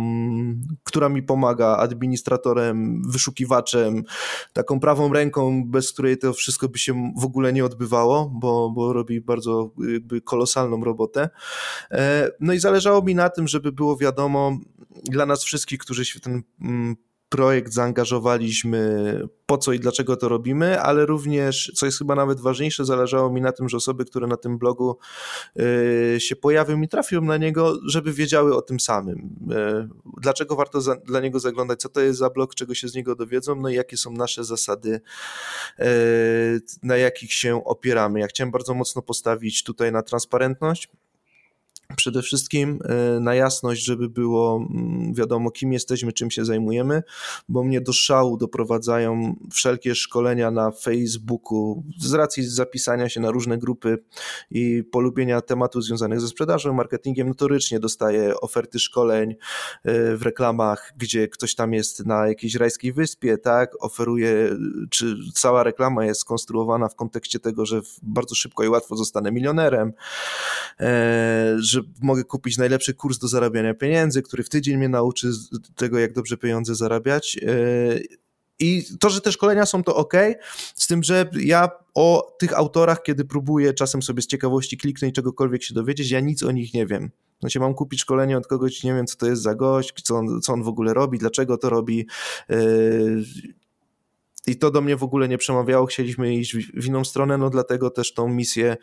która 0.83 1.09
mi 1.09 1.23
pomaga, 1.23 1.77
administratorem, 1.77 3.01
wyszukiwaczem, 3.07 4.03
taką 4.53 4.79
prawą 4.79 5.13
ręką, 5.13 5.63
bez 5.65 5.91
której 5.91 6.17
to 6.17 6.33
wszystko 6.33 6.69
by 6.69 6.77
się 6.77 7.13
w 7.17 7.25
ogóle 7.25 7.53
nie 7.53 7.65
odbywało, 7.65 8.31
bo, 8.33 8.69
bo 8.69 8.93
robi 8.93 9.21
bardzo 9.21 9.69
jakby 9.93 10.21
kolosalną 10.21 10.83
robotę. 10.83 11.29
E, 11.91 12.31
no 12.39 12.53
i 12.53 12.59
zależało 12.59 13.01
mi 13.01 13.15
na 13.15 13.29
tym, 13.29 13.47
żeby 13.47 13.71
było 13.71 13.97
wiadomo, 13.97 14.57
dla 15.03 15.25
nas 15.25 15.43
wszystkich, 15.43 15.79
którzy 15.79 16.05
się 16.05 16.19
w 16.19 16.21
ten 16.21 16.43
mm, 16.61 16.95
projekt 17.29 17.73
zaangażowaliśmy, 17.73 19.21
po 19.45 19.57
co 19.57 19.73
i 19.73 19.79
dlaczego 19.79 20.17
to 20.17 20.29
robimy, 20.29 20.81
ale 20.81 21.05
również, 21.05 21.71
co 21.75 21.85
jest 21.85 21.97
chyba 21.97 22.15
nawet 22.15 22.39
ważniejsze, 22.39 22.85
zależało 22.85 23.29
mi 23.29 23.41
na 23.41 23.51
tym, 23.51 23.69
że 23.69 23.77
osoby, 23.77 24.05
które 24.05 24.27
na 24.27 24.37
tym 24.37 24.57
blogu 24.57 24.97
y, 25.59 26.19
się 26.19 26.35
pojawią 26.35 26.81
i 26.81 26.87
trafią 26.87 27.21
na 27.21 27.37
niego, 27.37 27.77
żeby 27.87 28.13
wiedziały 28.13 28.55
o 28.55 28.61
tym 28.61 28.79
samym. 28.79 29.17
Y, 29.17 29.89
dlaczego 30.21 30.55
warto 30.55 30.81
za, 30.81 30.95
dla 30.95 31.19
niego 31.19 31.39
zaglądać, 31.39 31.81
co 31.81 31.89
to 31.89 32.01
jest 32.01 32.19
za 32.19 32.29
blog, 32.29 32.55
czego 32.55 32.75
się 32.75 32.87
z 32.87 32.95
niego 32.95 33.15
dowiedzą, 33.15 33.55
no 33.55 33.69
i 33.69 33.75
jakie 33.75 33.97
są 33.97 34.11
nasze 34.11 34.43
zasady, 34.43 35.01
y, 35.79 36.61
na 36.83 36.97
jakich 36.97 37.33
się 37.33 37.65
opieramy. 37.65 38.19
Ja 38.19 38.27
chciałem 38.27 38.51
bardzo 38.51 38.73
mocno 38.73 39.01
postawić 39.01 39.63
tutaj 39.63 39.91
na 39.91 40.03
transparentność, 40.03 40.89
Przede 41.95 42.21
wszystkim 42.21 42.79
e, 42.83 43.19
na 43.19 43.35
jasność, 43.35 43.83
żeby 43.83 44.09
było 44.09 44.67
mm, 44.69 45.13
wiadomo, 45.13 45.51
kim 45.51 45.73
jesteśmy, 45.73 46.13
czym 46.13 46.31
się 46.31 46.45
zajmujemy, 46.45 47.03
bo 47.49 47.63
mnie 47.63 47.81
do 47.81 47.93
szału 47.93 48.37
doprowadzają 48.37 49.35
wszelkie 49.51 49.95
szkolenia 49.95 50.51
na 50.51 50.71
Facebooku 50.71 51.83
z 51.99 52.13
racji 52.13 52.43
zapisania 52.43 53.09
się 53.09 53.19
na 53.19 53.31
różne 53.31 53.57
grupy 53.57 53.97
i 54.51 54.83
polubienia 54.91 55.41
tematów 55.41 55.83
związanych 55.83 56.21
ze 56.21 56.27
sprzedażą, 56.27 56.73
marketingiem. 56.73 57.27
Notorycznie 57.27 57.79
dostaję 57.79 58.39
oferty 58.41 58.79
szkoleń 58.79 59.31
e, 59.31 59.35
w 60.17 60.21
reklamach, 60.21 60.93
gdzie 60.97 61.27
ktoś 61.27 61.55
tam 61.55 61.73
jest 61.73 62.05
na 62.05 62.27
jakiejś 62.27 62.55
rajskiej 62.55 62.93
wyspie, 62.93 63.37
tak, 63.37 63.83
oferuje, 63.83 64.57
czy 64.89 65.15
cała 65.33 65.63
reklama 65.63 66.05
jest 66.05 66.21
skonstruowana 66.21 66.89
w 66.89 66.95
kontekście 66.95 67.39
tego, 67.39 67.65
że 67.65 67.81
bardzo 68.03 68.35
szybko 68.35 68.63
i 68.63 68.69
łatwo 68.69 68.95
zostanę 68.95 69.31
milionerem, 69.31 69.93
e, 70.79 71.55
że 71.75 71.81
mogę 72.01 72.23
kupić 72.23 72.57
najlepszy 72.57 72.93
kurs 72.93 73.17
do 73.17 73.27
zarabiania 73.27 73.73
pieniędzy, 73.73 74.21
który 74.21 74.43
w 74.43 74.49
tydzień 74.49 74.77
mnie 74.77 74.89
nauczy 74.89 75.31
tego, 75.75 75.99
jak 75.99 76.13
dobrze 76.13 76.37
pieniądze 76.37 76.75
zarabiać. 76.75 77.37
E, 77.41 77.99
I 78.59 78.83
to, 78.99 79.09
że 79.09 79.21
te 79.21 79.31
szkolenia 79.31 79.65
są 79.65 79.83
to 79.83 79.95
ok, 79.95 80.13
z 80.75 80.87
tym, 80.87 81.03
że 81.03 81.29
ja 81.39 81.69
o 81.93 82.35
tych 82.39 82.57
autorach, 82.57 83.03
kiedy 83.03 83.25
próbuję 83.25 83.73
czasem 83.73 84.01
sobie 84.01 84.21
z 84.21 84.27
ciekawości 84.27 84.77
kliknąć 84.77 85.15
czegokolwiek 85.15 85.63
się 85.63 85.73
dowiedzieć, 85.73 86.11
ja 86.11 86.19
nic 86.19 86.43
o 86.43 86.51
nich 86.51 86.73
nie 86.73 86.85
wiem. 86.85 87.11
Znaczy 87.39 87.59
mam 87.59 87.73
kupić 87.73 88.01
szkolenie 88.01 88.37
od 88.37 88.47
kogoś, 88.47 88.83
nie 88.83 88.93
wiem 88.93 89.07
co 89.07 89.17
to 89.17 89.27
jest 89.27 89.41
za 89.41 89.55
gość, 89.55 89.93
co 90.03 90.15
on, 90.15 90.41
co 90.41 90.53
on 90.53 90.63
w 90.63 90.67
ogóle 90.67 90.93
robi, 90.93 91.17
dlaczego 91.17 91.57
to 91.57 91.69
robi. 91.69 92.07
I 94.47 94.57
to 94.57 94.71
do 94.71 94.81
mnie 94.81 94.97
w 94.97 95.03
ogóle 95.03 95.27
nie 95.27 95.37
przemawiało, 95.37 95.85
chcieliśmy 95.85 96.35
iść 96.35 96.55
w 96.55 96.85
inną 96.85 97.05
stronę, 97.05 97.37
no 97.37 97.49
dlatego 97.49 97.89
też 97.89 98.13
tą 98.13 98.27
misję 98.27 98.77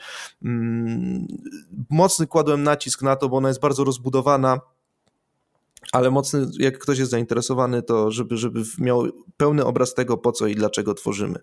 mm, 0.45 1.27
mocny 1.91 2.27
kładłem 2.27 2.63
nacisk 2.63 3.03
na 3.03 3.17
to, 3.17 3.29
bo 3.29 3.37
ona 3.37 3.49
jest 3.49 3.61
bardzo 3.61 3.85
rozbudowana, 3.85 4.61
ale 5.93 6.11
mocny, 6.11 6.47
jak 6.59 6.79
ktoś 6.79 6.99
jest 6.99 7.11
zainteresowany, 7.11 7.83
to 7.83 8.11
żeby, 8.11 8.37
żeby 8.37 8.63
miał 8.79 9.07
pełny 9.37 9.65
obraz 9.65 9.95
tego, 9.95 10.19
po 10.19 10.33
co 10.33 10.47
i 10.47 10.55
dlaczego 10.55 10.95
tworzymy. 10.95 11.39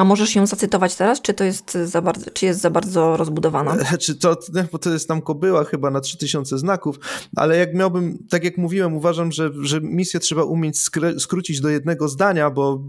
A 0.00 0.04
możesz 0.04 0.34
ją 0.34 0.46
zacytować 0.46 0.96
teraz, 0.96 1.22
czy 1.22 1.34
to 1.34 1.44
jest 1.44 1.72
za 1.72 2.02
bardzo, 2.02 2.30
czy 2.30 2.46
jest 2.46 2.60
za 2.60 2.70
bardzo 2.70 3.16
rozbudowana? 3.16 3.76
Czy 4.00 4.14
to, 4.14 4.36
bo 4.72 4.78
to 4.78 4.90
jest 4.90 5.08
tam 5.08 5.22
kobyła 5.22 5.64
chyba 5.64 5.90
na 5.90 6.00
3000 6.00 6.58
znaków, 6.58 6.96
ale 7.36 7.56
jak 7.56 7.74
miałbym, 7.74 8.18
tak 8.30 8.44
jak 8.44 8.58
mówiłem, 8.58 8.94
uważam, 8.94 9.32
że, 9.32 9.50
że 9.62 9.80
misję 9.80 10.20
trzeba 10.20 10.42
umieć 10.42 10.78
skrócić 11.18 11.60
do 11.60 11.68
jednego 11.68 12.08
zdania, 12.08 12.50
bo 12.50 12.82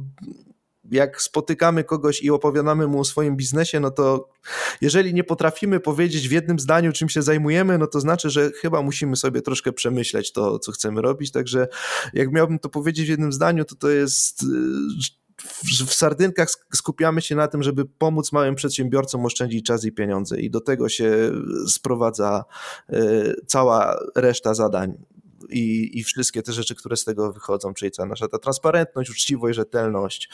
jak 0.91 1.21
spotykamy 1.21 1.83
kogoś 1.83 2.21
i 2.21 2.29
opowiadamy 2.29 2.87
mu 2.87 2.99
o 2.99 3.03
swoim 3.03 3.35
biznesie, 3.35 3.79
no 3.79 3.91
to 3.91 4.29
jeżeli 4.81 5.13
nie 5.13 5.23
potrafimy 5.23 5.79
powiedzieć 5.79 6.29
w 6.29 6.31
jednym 6.31 6.59
zdaniu, 6.59 6.91
czym 6.91 7.09
się 7.09 7.21
zajmujemy, 7.21 7.77
no 7.77 7.87
to 7.87 7.99
znaczy, 7.99 8.29
że 8.29 8.51
chyba 8.51 8.81
musimy 8.81 9.15
sobie 9.15 9.41
troszkę 9.41 9.73
przemyśleć 9.73 10.31
to, 10.31 10.59
co 10.59 10.71
chcemy 10.71 11.01
robić. 11.01 11.31
Także 11.31 11.67
jak 12.13 12.31
miałbym 12.31 12.59
to 12.59 12.69
powiedzieć 12.69 13.05
w 13.05 13.09
jednym 13.09 13.33
zdaniu, 13.33 13.65
to 13.65 13.75
to 13.75 13.89
jest 13.89 14.45
w 15.87 15.93
sardynkach 15.93 16.47
skupiamy 16.73 17.21
się 17.21 17.35
na 17.35 17.47
tym, 17.47 17.63
żeby 17.63 17.85
pomóc 17.85 18.31
małym 18.31 18.55
przedsiębiorcom 18.55 19.25
oszczędzić 19.25 19.65
czas 19.65 19.85
i 19.85 19.91
pieniądze 19.91 20.39
i 20.39 20.49
do 20.49 20.61
tego 20.61 20.89
się 20.89 21.31
sprowadza 21.67 22.45
e, 22.89 23.01
cała 23.47 23.99
reszta 24.15 24.53
zadań. 24.53 24.93
I, 25.49 25.99
i 25.99 26.03
wszystkie 26.03 26.41
te 26.41 26.53
rzeczy, 26.53 26.75
które 26.75 26.97
z 26.97 27.05
tego 27.05 27.33
wychodzą, 27.33 27.73
czyli 27.73 27.91
cała 27.91 28.09
nasza 28.09 28.27
ta 28.27 28.39
transparentność, 28.39 29.09
uczciwość, 29.09 29.55
rzetelność 29.55 30.29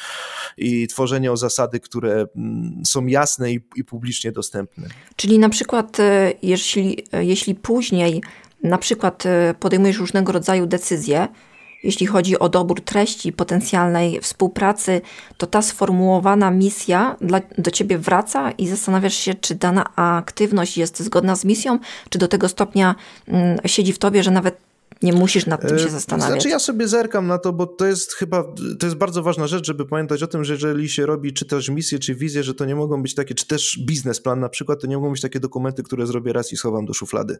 i 0.57 0.87
tworzenie 0.87 1.31
o 1.31 1.37
zasady, 1.37 1.79
które 1.79 2.25
mm, 2.35 2.81
są 2.85 3.05
jasne 3.05 3.51
i, 3.51 3.59
i 3.75 3.83
publicznie 3.83 4.31
dostępne. 4.31 4.87
Czyli 5.15 5.39
na 5.39 5.49
przykład, 5.49 5.99
e, 5.99 6.33
jeśli, 6.41 7.03
e, 7.11 7.25
jeśli 7.25 7.55
później 7.55 8.21
na 8.63 8.77
przykład 8.77 9.23
podejmujesz 9.59 9.97
różnego 9.97 10.31
rodzaju 10.31 10.65
decyzje, 10.65 11.27
jeśli 11.83 12.05
chodzi 12.05 12.39
o 12.39 12.49
dobór 12.49 12.81
treści 12.81 13.33
potencjalnej 13.33 14.21
współpracy, 14.21 15.01
to 15.37 15.47
ta 15.47 15.61
sformułowana 15.61 16.51
misja 16.51 17.15
dla, 17.21 17.41
do 17.57 17.71
ciebie 17.71 17.97
wraca 17.97 18.51
i 18.51 18.67
zastanawiasz 18.67 19.15
się, 19.15 19.33
czy 19.33 19.55
dana 19.55 19.95
aktywność 19.95 20.77
jest 20.77 20.99
zgodna 20.99 21.35
z 21.35 21.45
misją, 21.45 21.79
czy 22.09 22.19
do 22.19 22.27
tego 22.27 22.49
stopnia 22.49 22.95
mm, 23.27 23.59
siedzi 23.65 23.93
w 23.93 23.99
tobie, 23.99 24.23
że 24.23 24.31
nawet 24.31 24.57
nie 25.01 25.13
musisz 25.13 25.45
nad 25.45 25.61
tym 25.61 25.79
się 25.79 25.85
e, 25.85 25.89
zastanawiać. 25.89 26.31
Znaczy 26.31 26.49
ja 26.49 26.59
sobie 26.59 26.87
zerkam 26.87 27.27
na 27.27 27.37
to, 27.37 27.53
bo 27.53 27.67
to 27.67 27.85
jest 27.85 28.13
chyba, 28.13 28.43
to 28.79 28.85
jest 28.85 28.95
bardzo 28.95 29.23
ważna 29.23 29.47
rzecz, 29.47 29.67
żeby 29.67 29.85
pamiętać 29.85 30.23
o 30.23 30.27
tym, 30.27 30.43
że 30.43 30.53
jeżeli 30.53 30.89
się 30.89 31.05
robi 31.05 31.33
czy 31.33 31.45
też 31.45 31.69
misję, 31.69 31.99
czy 31.99 32.15
wizję, 32.15 32.43
że 32.43 32.53
to 32.53 32.65
nie 32.65 32.75
mogą 32.75 33.01
być 33.01 33.15
takie, 33.15 33.35
czy 33.35 33.47
też 33.47 33.79
biznesplan 33.85 34.39
na 34.39 34.49
przykład, 34.49 34.81
to 34.81 34.87
nie 34.87 34.97
mogą 34.97 35.11
być 35.11 35.21
takie 35.21 35.39
dokumenty, 35.39 35.83
które 35.83 36.07
zrobię 36.07 36.33
raz 36.33 36.53
i 36.53 36.57
schowam 36.57 36.85
do 36.85 36.93
szuflady. 36.93 37.37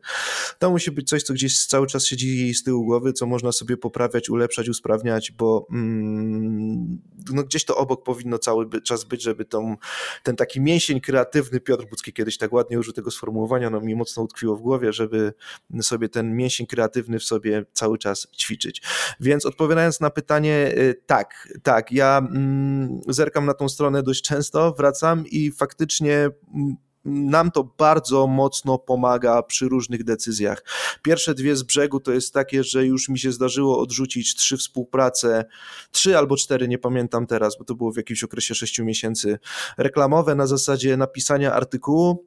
To 0.60 0.72
musi 0.72 0.92
być 0.92 1.10
coś, 1.10 1.24
co 1.24 1.34
gdzieś 1.34 1.66
cały 1.66 1.88
czas 1.88 2.06
siedzi 2.06 2.54
z 2.54 2.64
tyłu 2.64 2.86
głowy, 2.86 3.14
co 3.14 3.26
można 3.26 3.52
sobie 3.52 3.78
poprawiać, 3.78 4.30
ulepszać, 4.30 4.70
usprawniać, 4.70 5.32
bo 5.32 5.68
mm, 5.72 7.02
no 7.34 7.44
gdzieś 7.44 7.66
to 7.66 7.78
obok 7.78 8.04
powinno 8.04 8.40
cały 8.40 8.82
czas 8.82 9.04
być, 9.04 9.24
żeby 9.24 9.46
tą, 9.46 9.76
ten 10.24 10.36
taki 10.36 10.62
mięsień 10.62 11.02
kreatywny, 11.02 11.60
Piotr 11.60 11.86
Budzki 11.90 12.14
kiedyś 12.14 12.38
tak 12.38 12.54
ładnie 12.54 12.80
użył 12.80 12.94
tego 12.94 13.12
sformułowania, 13.12 13.70
no 13.70 13.82
mi 13.82 13.96
mocno 13.96 14.24
utkwiło 14.24 14.56
w 14.56 14.62
głowie, 14.62 14.94
żeby 14.94 15.34
sobie 15.82 16.10
ten 16.10 16.36
mięsień 16.36 16.68
kreatywny 16.68 17.20
w 17.20 17.24
sobie 17.24 17.47
sobie 17.48 17.66
cały 17.74 17.98
czas 17.98 18.28
ćwiczyć. 18.40 18.82
Więc 19.20 19.46
odpowiadając 19.46 20.00
na 20.00 20.10
pytanie, 20.10 20.74
y, 20.78 21.02
tak, 21.06 21.48
tak, 21.64 21.92
ja 21.92 22.18
mm, 22.18 23.00
zerkam 23.08 23.46
na 23.46 23.54
tą 23.54 23.70
stronę 23.70 24.04
dość 24.04 24.22
często, 24.22 24.74
wracam 24.74 25.26
i 25.28 25.52
faktycznie 25.52 26.30
mm, 26.54 26.76
nam 27.06 27.52
to 27.52 27.64
bardzo 27.64 28.28
mocno 28.28 28.78
pomaga 28.78 29.44
przy 29.44 29.68
różnych 29.68 30.04
decyzjach. 30.04 30.64
Pierwsze 31.02 31.34
dwie 31.34 31.56
z 31.56 31.64
brzegu 31.64 32.00
to 32.00 32.12
jest 32.12 32.34
takie, 32.34 32.64
że 32.64 32.86
już 32.86 33.10
mi 33.10 33.20
się 33.20 33.32
zdarzyło 33.32 33.80
odrzucić 33.80 34.36
trzy 34.36 34.58
współprace, 34.58 35.46
trzy 35.92 36.18
albo 36.18 36.38
cztery, 36.38 36.68
nie 36.68 36.78
pamiętam 36.78 37.28
teraz, 37.28 37.58
bo 37.58 37.64
to 37.64 37.76
było 37.76 37.92
w 37.92 37.98
jakimś 37.98 38.24
okresie 38.24 38.56
sześciu 38.56 38.86
miesięcy, 38.86 39.40
reklamowe 39.78 40.36
na 40.36 40.48
zasadzie 40.48 40.98
napisania 40.98 41.54
artykułu. 41.54 42.26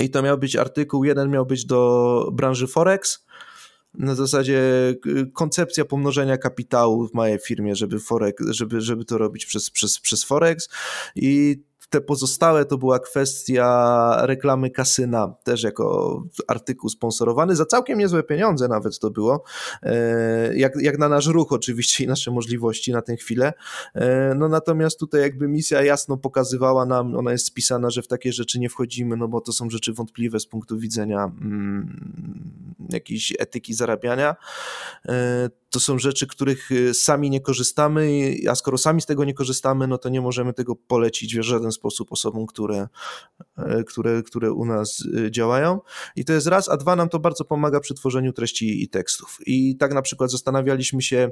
I 0.00 0.10
to 0.10 0.22
miał 0.22 0.38
być 0.38 0.56
artykuł, 0.56 1.04
jeden 1.04 1.30
miał 1.30 1.46
być 1.46 1.64
do 1.64 2.28
branży 2.32 2.66
Forex, 2.66 3.24
na 3.94 4.14
zasadzie 4.14 4.60
koncepcja 5.32 5.84
pomnożenia 5.84 6.38
kapitału 6.38 7.08
w 7.08 7.14
mojej 7.14 7.38
firmie, 7.38 7.76
żeby, 7.76 8.00
Forex, 8.00 8.44
żeby, 8.50 8.80
żeby 8.80 9.04
to 9.04 9.18
robić 9.18 9.46
przez, 9.46 9.70
przez, 9.70 10.00
przez 10.00 10.24
Forex 10.24 10.68
i 11.14 11.62
te 11.94 12.00
pozostałe 12.00 12.64
to 12.64 12.78
była 12.78 12.98
kwestia 12.98 14.16
reklamy 14.26 14.70
kasyna, 14.70 15.34
też 15.44 15.62
jako 15.62 16.22
artykuł 16.48 16.90
sponsorowany, 16.90 17.56
za 17.56 17.64
całkiem 17.64 17.98
niezłe 17.98 18.22
pieniądze 18.22 18.68
nawet 18.68 18.98
to 18.98 19.10
było, 19.10 19.44
e, 19.82 20.56
jak, 20.56 20.72
jak 20.80 20.98
na 20.98 21.08
nasz 21.08 21.26
ruch 21.26 21.52
oczywiście 21.52 22.04
i 22.04 22.06
nasze 22.06 22.30
możliwości 22.30 22.92
na 22.92 23.02
tę 23.02 23.16
chwilę. 23.16 23.52
E, 23.94 24.34
no 24.34 24.48
natomiast 24.48 24.98
tutaj 24.98 25.20
jakby 25.20 25.48
misja 25.48 25.82
jasno 25.82 26.16
pokazywała 26.16 26.86
nam, 26.86 27.16
ona 27.16 27.32
jest 27.32 27.46
spisana, 27.46 27.90
że 27.90 28.02
w 28.02 28.08
takie 28.08 28.32
rzeczy 28.32 28.58
nie 28.58 28.68
wchodzimy, 28.68 29.16
no 29.16 29.28
bo 29.28 29.40
to 29.40 29.52
są 29.52 29.70
rzeczy 29.70 29.92
wątpliwe 29.92 30.40
z 30.40 30.46
punktu 30.46 30.78
widzenia 30.78 31.24
mm, 31.24 32.74
jakiejś 32.90 33.32
etyki 33.38 33.74
zarabiania. 33.74 34.36
To 35.74 35.80
są 35.80 35.98
rzeczy, 35.98 36.26
których 36.26 36.72
y, 36.72 36.94
sami 36.94 37.30
nie 37.30 37.40
korzystamy, 37.40 38.34
a 38.50 38.54
skoro 38.54 38.78
sami 38.78 39.02
z 39.02 39.06
tego 39.06 39.24
nie 39.24 39.34
korzystamy, 39.34 39.86
no 39.86 39.98
to 39.98 40.08
nie 40.08 40.20
możemy 40.20 40.52
tego 40.52 40.76
polecić 40.76 41.36
w 41.36 41.42
żaden 41.42 41.72
sposób 41.72 42.12
osobom, 42.12 42.46
które, 42.46 42.88
e, 43.58 43.84
które, 43.84 44.22
które 44.22 44.52
u 44.52 44.64
nas 44.64 45.00
y, 45.00 45.30
działają. 45.30 45.80
I 46.16 46.24
to 46.24 46.32
jest 46.32 46.46
raz, 46.46 46.68
a 46.68 46.76
dwa 46.76 46.96
nam 46.96 47.08
to 47.08 47.18
bardzo 47.18 47.44
pomaga 47.44 47.80
przy 47.80 47.94
tworzeniu 47.94 48.32
treści 48.32 48.82
i 48.82 48.88
tekstów. 48.88 49.38
I 49.46 49.76
tak 49.76 49.94
na 49.94 50.02
przykład 50.02 50.30
zastanawialiśmy 50.30 51.02
się, 51.02 51.30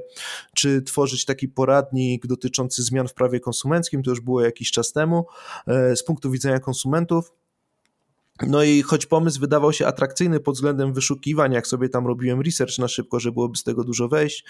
czy 0.55 0.81
tworzyć 0.81 1.25
taki 1.25 1.47
poradnik 1.47 2.27
dotyczący 2.27 2.83
zmian 2.83 3.07
w 3.07 3.13
prawie 3.13 3.39
konsumenckim, 3.39 4.03
to 4.03 4.09
już 4.09 4.21
było 4.21 4.41
jakiś 4.41 4.71
czas 4.71 4.91
temu, 4.93 5.25
e, 5.67 5.95
z 5.95 6.03
punktu 6.03 6.31
widzenia 6.31 6.59
konsumentów 6.59 7.31
no 8.41 8.63
i 8.63 8.81
choć 8.81 9.05
pomysł 9.05 9.39
wydawał 9.39 9.73
się 9.73 9.87
atrakcyjny 9.87 10.39
pod 10.39 10.55
względem 10.55 10.93
wyszukiwań, 10.93 11.53
jak 11.53 11.67
sobie 11.67 11.89
tam 11.89 12.07
robiłem 12.07 12.41
research 12.41 12.77
na 12.77 12.87
szybko, 12.87 13.19
że 13.19 13.31
byłoby 13.31 13.57
z 13.57 13.63
tego 13.63 13.83
dużo 13.83 14.07
wejść, 14.07 14.45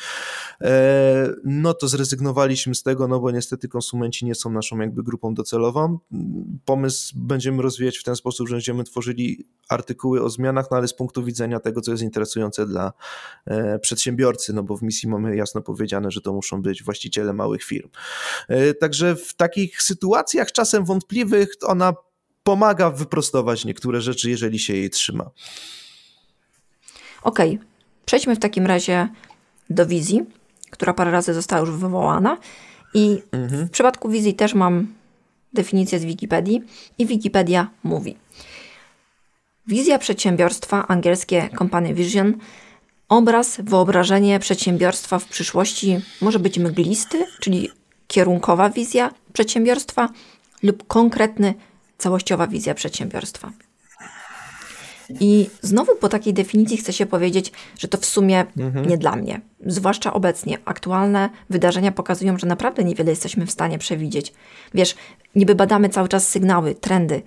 e, 0.61 1.33
no 1.43 1.73
to 1.73 1.87
zrezygnowaliśmy 1.87 2.75
z 2.75 2.83
tego, 2.83 3.07
no 3.07 3.19
bo 3.19 3.31
niestety 3.31 3.67
konsumenci 3.67 4.25
nie 4.25 4.35
są 4.35 4.51
naszą 4.51 4.79
jakby 4.79 5.03
grupą 5.03 5.33
docelową. 5.33 5.99
Pomysł 6.65 7.13
będziemy 7.17 7.63
rozwijać 7.63 7.97
w 7.97 8.03
ten 8.03 8.15
sposób, 8.15 8.49
że 8.49 8.55
będziemy 8.55 8.83
tworzyli 8.83 9.47
artykuły 9.69 10.23
o 10.23 10.29
zmianach, 10.29 10.71
no 10.71 10.77
ale 10.77 10.87
z 10.87 10.93
punktu 10.93 11.23
widzenia 11.23 11.59
tego, 11.59 11.81
co 11.81 11.91
jest 11.91 12.03
interesujące 12.03 12.65
dla 12.65 12.93
e, 13.45 13.79
przedsiębiorcy, 13.79 14.53
no 14.53 14.63
bo 14.63 14.77
w 14.77 14.81
misji 14.81 15.09
mamy 15.09 15.35
jasno 15.35 15.61
powiedziane, 15.61 16.11
że 16.11 16.21
to 16.21 16.33
muszą 16.33 16.61
być 16.61 16.83
właściciele 16.83 17.33
małych 17.33 17.63
firm. 17.63 17.89
E, 18.47 18.73
także 18.73 19.15
w 19.15 19.33
takich 19.33 19.81
sytuacjach 19.81 20.51
czasem 20.51 20.85
wątpliwych 20.85 21.49
ona 21.61 21.93
pomaga 22.43 22.89
wyprostować 22.89 23.65
niektóre 23.65 24.01
rzeczy, 24.01 24.29
jeżeli 24.29 24.59
się 24.59 24.73
jej 24.73 24.89
trzyma. 24.89 25.29
Okej, 27.23 27.55
okay. 27.55 27.67
przejdźmy 28.05 28.35
w 28.35 28.39
takim 28.39 28.65
razie 28.65 29.07
do 29.69 29.85
wizji, 29.85 30.25
która 30.71 30.93
parę 30.93 31.11
razy 31.11 31.33
została 31.33 31.61
już 31.61 31.71
wywołana. 31.71 32.37
I 32.93 33.21
mhm. 33.31 33.67
w 33.67 33.71
przypadku 33.71 34.09
wizji 34.09 34.33
też 34.33 34.53
mam 34.53 34.87
definicję 35.53 35.99
z 35.99 36.05
Wikipedii 36.05 36.61
i 36.97 37.05
Wikipedia 37.05 37.69
mówi. 37.83 38.17
Wizja 39.67 39.99
przedsiębiorstwa, 39.99 40.87
angielskie 40.87 41.49
company 41.57 41.93
vision, 41.93 42.33
obraz, 43.09 43.61
wyobrażenie 43.63 44.39
przedsiębiorstwa 44.39 45.19
w 45.19 45.25
przyszłości 45.25 45.99
może 46.21 46.39
być 46.39 46.59
mglisty, 46.59 47.25
czyli 47.39 47.69
kierunkowa 48.07 48.69
wizja 48.69 49.11
przedsiębiorstwa 49.33 50.09
lub 50.63 50.87
konkretny, 50.87 51.53
całościowa 51.97 52.47
wizja 52.47 52.73
przedsiębiorstwa. 52.73 53.51
I 55.19 55.49
znowu 55.61 55.95
po 55.95 56.09
takiej 56.09 56.33
definicji 56.33 56.77
chcę 56.77 56.93
się 56.93 57.05
powiedzieć, 57.05 57.51
że 57.79 57.87
to 57.87 57.97
w 57.97 58.05
sumie 58.05 58.45
mhm. 58.57 58.89
nie 58.89 58.97
dla 58.97 59.15
mnie. 59.15 59.41
Zwłaszcza 59.65 60.13
obecnie. 60.13 60.57
Aktualne 60.65 61.29
wydarzenia 61.49 61.91
pokazują, 61.91 62.37
że 62.37 62.47
naprawdę 62.47 62.83
niewiele 62.83 63.09
jesteśmy 63.09 63.45
w 63.45 63.51
stanie 63.51 63.77
przewidzieć. 63.77 64.33
Wiesz, 64.73 64.95
niby 65.35 65.55
badamy 65.55 65.89
cały 65.89 66.07
czas 66.09 66.27
sygnały, 66.27 66.75
trendy, 66.75 67.21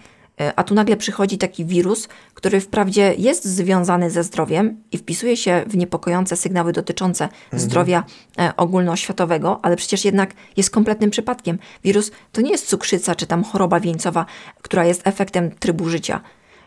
a 0.57 0.65
tu 0.65 0.75
nagle 0.75 0.97
przychodzi 0.97 1.39
taki 1.39 1.65
wirus, 1.65 2.09
który 2.35 2.61
wprawdzie 2.61 3.15
jest 3.19 3.45
związany 3.45 4.11
ze 4.11 4.25
zdrowiem 4.25 4.81
i 4.93 4.99
wpisuje 4.99 5.37
się 5.37 5.65
w 5.67 5.77
niepokojące 5.77 6.37
sygnały 6.37 6.73
dotyczące 6.73 7.25
mhm. 7.25 7.63
zdrowia 7.63 8.05
e, 8.39 8.53
ogólnoświatowego, 8.57 9.61
ale 9.63 9.77
przecież 9.77 10.05
jednak 10.05 10.35
jest 10.57 10.71
kompletnym 10.71 11.11
przypadkiem. 11.11 11.59
Wirus 11.85 12.11
to 12.33 12.41
nie 12.41 12.51
jest 12.51 12.67
cukrzyca 12.69 13.15
czy 13.15 13.27
tam 13.27 13.45
choroba 13.45 13.81
wieńcowa, 13.81 14.27
która 14.63 14.85
jest 14.85 15.07
efektem 15.07 15.51
trybu 15.51 15.89
życia. 15.89 16.21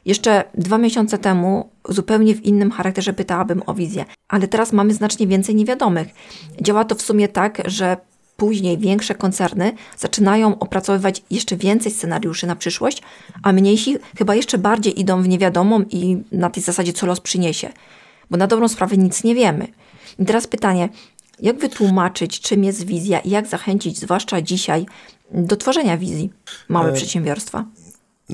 Jeszcze 0.05 0.43
dwa 0.53 0.77
miesiące 0.77 1.17
temu 1.17 1.69
zupełnie 1.89 2.35
w 2.35 2.45
innym 2.45 2.71
charakterze 2.71 3.13
pytałabym 3.13 3.61
o 3.65 3.73
wizję, 3.73 4.05
ale 4.27 4.47
teraz 4.47 4.73
mamy 4.73 4.93
znacznie 4.93 5.27
więcej 5.27 5.55
niewiadomych. 5.55 6.07
Działa 6.61 6.85
to 6.85 6.95
w 6.95 7.01
sumie 7.01 7.27
tak, 7.27 7.61
że 7.65 7.97
później 8.39 8.77
większe 8.77 9.15
koncerny 9.15 9.73
zaczynają 9.97 10.59
opracowywać 10.59 11.21
jeszcze 11.31 11.57
więcej 11.57 11.91
scenariuszy 11.91 12.47
na 12.47 12.55
przyszłość, 12.55 13.01
a 13.43 13.53
mniejsi 13.53 13.97
chyba 14.17 14.35
jeszcze 14.35 14.57
bardziej 14.57 14.99
idą 14.99 15.23
w 15.23 15.27
niewiadomą 15.27 15.81
i 15.89 16.17
na 16.31 16.49
tej 16.49 16.63
zasadzie 16.63 16.93
co 16.93 17.05
los 17.05 17.19
przyniesie. 17.19 17.69
Bo 18.29 18.37
na 18.37 18.47
dobrą 18.47 18.67
sprawę 18.67 18.97
nic 18.97 19.23
nie 19.23 19.35
wiemy. 19.35 19.67
I 20.19 20.25
teraz 20.25 20.47
pytanie, 20.47 20.89
jak 21.39 21.57
wytłumaczyć, 21.57 22.39
czym 22.39 22.63
jest 22.63 22.85
wizja 22.85 23.19
i 23.19 23.29
jak 23.29 23.47
zachęcić, 23.47 23.99
zwłaszcza 23.99 24.41
dzisiaj, 24.41 24.85
do 25.31 25.57
tworzenia 25.57 25.97
wizji 25.97 26.29
małe 26.69 26.89
e, 26.89 26.93
przedsiębiorstwa? 26.93 27.65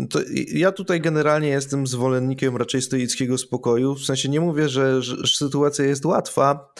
To 0.09 0.19
ja 0.53 0.71
tutaj 0.71 1.01
generalnie 1.01 1.47
jestem 1.47 1.87
zwolennikiem 1.87 2.57
raczej 2.57 2.81
stoickiego 2.81 3.37
spokoju. 3.37 3.95
W 3.95 4.05
sensie 4.05 4.29
nie 4.29 4.39
mówię, 4.41 4.69
że, 4.69 5.01
że, 5.01 5.27
sytuacja 5.27 5.85
jest 5.85 6.05
łatwa, 6.05 6.73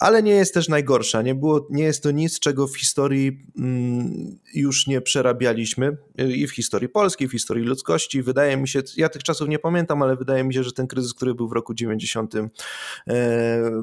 ale 0.00 0.22
nie 0.22 0.32
jest 0.32 0.54
też 0.54 0.68
najgorsza. 0.68 1.22
Nie, 1.22 1.34
było, 1.34 1.66
nie 1.70 1.84
jest 1.84 2.02
to 2.02 2.10
nic, 2.10 2.38
czego 2.38 2.68
w 2.68 2.78
historii 2.78 3.46
mm, 3.58 4.38
już 4.54 4.86
nie 4.86 5.00
przerabialiśmy. 5.00 5.96
I 6.18 6.46
w 6.46 6.50
historii 6.50 6.88
polskiej, 6.88 7.28
w 7.28 7.32
historii 7.32 7.64
ludzkości. 7.64 8.22
Wydaje 8.22 8.56
mi 8.56 8.68
się, 8.68 8.82
ja 8.96 9.08
tych 9.08 9.22
czasów 9.22 9.48
nie 9.48 9.58
pamiętam, 9.58 10.02
ale 10.02 10.16
wydaje 10.16 10.44
mi 10.44 10.54
się, 10.54 10.64
że 10.64 10.72
ten 10.72 10.86
kryzys, 10.86 11.14
który 11.14 11.34
był 11.34 11.48
w 11.48 11.52
roku 11.52 11.74
90 11.74 12.34
e, 12.34 12.50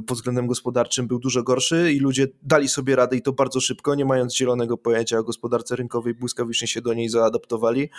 pod 0.08 0.18
względem 0.18 0.48
gospodarczym 0.48 1.08
był 1.08 1.20
dużo 1.20 1.44
gorszy 1.44 1.94
i 1.94 2.00
ludzie 2.00 2.28
dali 2.44 2.70
sobie 2.70 2.96
radę 2.96 3.18
i 3.18 3.22
to 3.22 3.34
bardzo 3.34 3.62
szybko, 3.62 3.96
nie 3.96 4.06
mając 4.06 4.36
zielonego 4.36 4.78
pojęcia 4.78 5.18
o 5.18 5.24
gospodarce 5.24 5.76
rynkowej, 5.76 6.14
błyskawicznie 6.14 6.68
się 6.68 6.82
do 6.82 6.94
niej 6.94 7.10
zaadaptowali. 7.10 7.90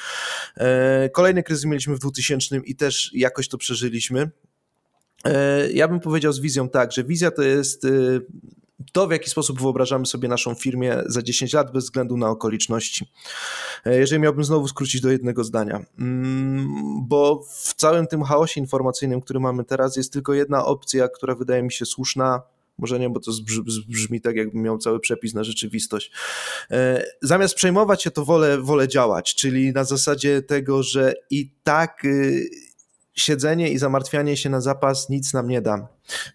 E, 0.56 0.79
Kolejny 1.12 1.42
kryzys 1.42 1.64
mieliśmy 1.64 1.94
w 1.94 1.98
2000 1.98 2.56
i 2.56 2.76
też 2.76 3.10
jakoś 3.14 3.48
to 3.48 3.58
przeżyliśmy. 3.58 4.30
E, 5.24 5.70
ja 5.72 5.88
bym 5.88 6.00
powiedział 6.00 6.32
z 6.32 6.40
wizją 6.40 6.68
tak, 6.68 6.92
że 6.92 7.04
wizja 7.04 7.30
to 7.30 7.42
jest 7.42 7.84
e, 7.84 7.88
to, 8.92 9.06
w 9.06 9.10
jaki 9.10 9.30
sposób 9.30 9.60
wyobrażamy 9.60 10.06
sobie 10.06 10.28
naszą 10.28 10.54
firmę 10.54 11.02
za 11.06 11.22
10 11.22 11.52
lat, 11.52 11.72
bez 11.72 11.84
względu 11.84 12.16
na 12.16 12.28
okoliczności. 12.28 13.06
E, 13.84 13.98
jeżeli 13.98 14.22
miałbym 14.22 14.44
znowu 14.44 14.68
skrócić 14.68 15.00
do 15.00 15.10
jednego 15.10 15.44
zdania, 15.44 15.84
mm, 15.98 16.68
bo 17.08 17.42
w 17.48 17.74
całym 17.74 18.06
tym 18.06 18.22
chaosie 18.22 18.60
informacyjnym, 18.60 19.20
który 19.20 19.40
mamy 19.40 19.64
teraz, 19.64 19.96
jest 19.96 20.12
tylko 20.12 20.34
jedna 20.34 20.64
opcja, 20.64 21.08
która 21.08 21.34
wydaje 21.34 21.62
mi 21.62 21.72
się 21.72 21.86
słuszna, 21.86 22.42
może 22.80 22.98
nie, 22.98 23.10
bo 23.10 23.20
to 23.20 23.30
brzmi 23.88 24.20
tak, 24.20 24.36
jakbym 24.36 24.62
miał 24.62 24.78
cały 24.78 25.00
przepis 25.00 25.34
na 25.34 25.44
rzeczywistość. 25.44 26.12
E, 26.70 27.04
zamiast 27.22 27.54
przejmować 27.54 28.02
się, 28.02 28.10
to 28.10 28.24
wolę, 28.24 28.58
wolę 28.58 28.88
działać, 28.88 29.34
czyli 29.34 29.72
na 29.72 29.84
zasadzie 29.84 30.42
tego, 30.42 30.82
że 30.82 31.14
i 31.30 31.50
tak 31.64 32.04
y, 32.04 32.48
siedzenie 33.14 33.70
i 33.70 33.78
zamartwianie 33.78 34.36
się 34.36 34.50
na 34.50 34.60
zapas 34.60 35.08
nic 35.08 35.32
nam 35.32 35.48
nie 35.48 35.62
da. 35.62 35.88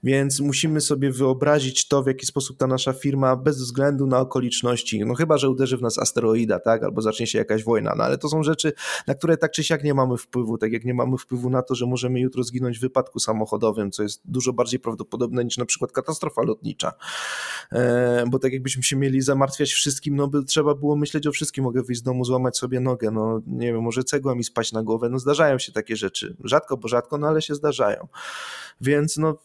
Więc 0.03 0.39
musimy 0.39 0.81
sobie 0.81 1.11
wyobrazić 1.11 1.87
to, 1.87 2.03
w 2.03 2.07
jaki 2.07 2.25
sposób 2.25 2.57
ta 2.57 2.67
nasza 2.67 2.93
firma, 2.93 3.35
bez 3.35 3.57
względu 3.57 4.07
na 4.07 4.19
okoliczności, 4.19 5.05
no 5.05 5.13
chyba, 5.13 5.37
że 5.37 5.49
uderzy 5.49 5.77
w 5.77 5.81
nas 5.81 5.99
asteroida, 5.99 6.59
tak, 6.59 6.83
albo 6.83 7.01
zacznie 7.01 7.27
się 7.27 7.37
jakaś 7.37 7.63
wojna, 7.63 7.93
no 7.97 8.03
ale 8.03 8.17
to 8.17 8.29
są 8.29 8.43
rzeczy, 8.43 8.73
na 9.07 9.15
które 9.15 9.37
tak 9.37 9.51
czy 9.51 9.63
siak 9.63 9.83
nie 9.83 9.93
mamy 9.93 10.17
wpływu, 10.17 10.57
tak 10.57 10.71
jak 10.71 10.85
nie 10.85 10.93
mamy 10.93 11.17
wpływu 11.17 11.49
na 11.49 11.61
to, 11.61 11.75
że 11.75 11.85
możemy 11.85 12.19
jutro 12.19 12.43
zginąć 12.43 12.77
w 12.77 12.81
wypadku 12.81 13.19
samochodowym, 13.19 13.91
co 13.91 14.03
jest 14.03 14.21
dużo 14.25 14.53
bardziej 14.53 14.79
prawdopodobne 14.79 15.45
niż 15.45 15.57
na 15.57 15.65
przykład 15.65 15.91
katastrofa 15.91 16.41
lotnicza. 16.41 16.91
E, 17.71 18.23
bo 18.27 18.39
tak 18.39 18.53
jakbyśmy 18.53 18.83
się 18.83 18.95
mieli 18.95 19.21
zamartwiać 19.21 19.71
wszystkim, 19.71 20.15
no 20.15 20.27
by 20.27 20.43
trzeba 20.43 20.75
było 20.75 20.95
myśleć 20.95 21.27
o 21.27 21.31
wszystkim, 21.31 21.63
mogę 21.63 21.83
wyjść 21.83 22.01
z 22.01 22.03
domu, 22.03 22.25
złamać 22.25 22.57
sobie 22.57 22.79
nogę, 22.79 23.11
no 23.11 23.41
nie 23.47 23.73
wiem, 23.73 23.81
może 23.81 24.03
cegła 24.03 24.35
mi 24.35 24.43
spać 24.43 24.71
na 24.71 24.83
głowę, 24.83 25.09
no 25.09 25.19
zdarzają 25.19 25.59
się 25.59 25.71
takie 25.71 25.95
rzeczy, 25.95 26.35
rzadko, 26.43 26.77
bo 26.77 26.87
rzadko, 26.87 27.17
no 27.17 27.27
ale 27.27 27.41
się 27.41 27.55
zdarzają. 27.55 28.07
Więc 28.81 29.17
no, 29.17 29.37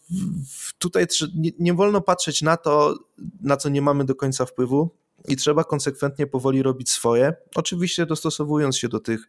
tutaj 0.77 1.07
nie, 1.35 1.51
nie 1.59 1.73
wolno 1.73 2.01
patrzeć 2.01 2.41
na 2.41 2.57
to, 2.57 2.95
na 3.41 3.57
co 3.57 3.69
nie 3.69 3.81
mamy 3.81 4.05
do 4.05 4.15
końca 4.15 4.45
wpływu, 4.45 4.89
i 5.27 5.35
trzeba 5.35 5.63
konsekwentnie 5.63 6.27
powoli 6.27 6.63
robić 6.63 6.89
swoje, 6.89 7.33
oczywiście 7.55 8.05
dostosowując 8.05 8.77
się 8.77 8.89
do 8.89 8.99
tych 8.99 9.27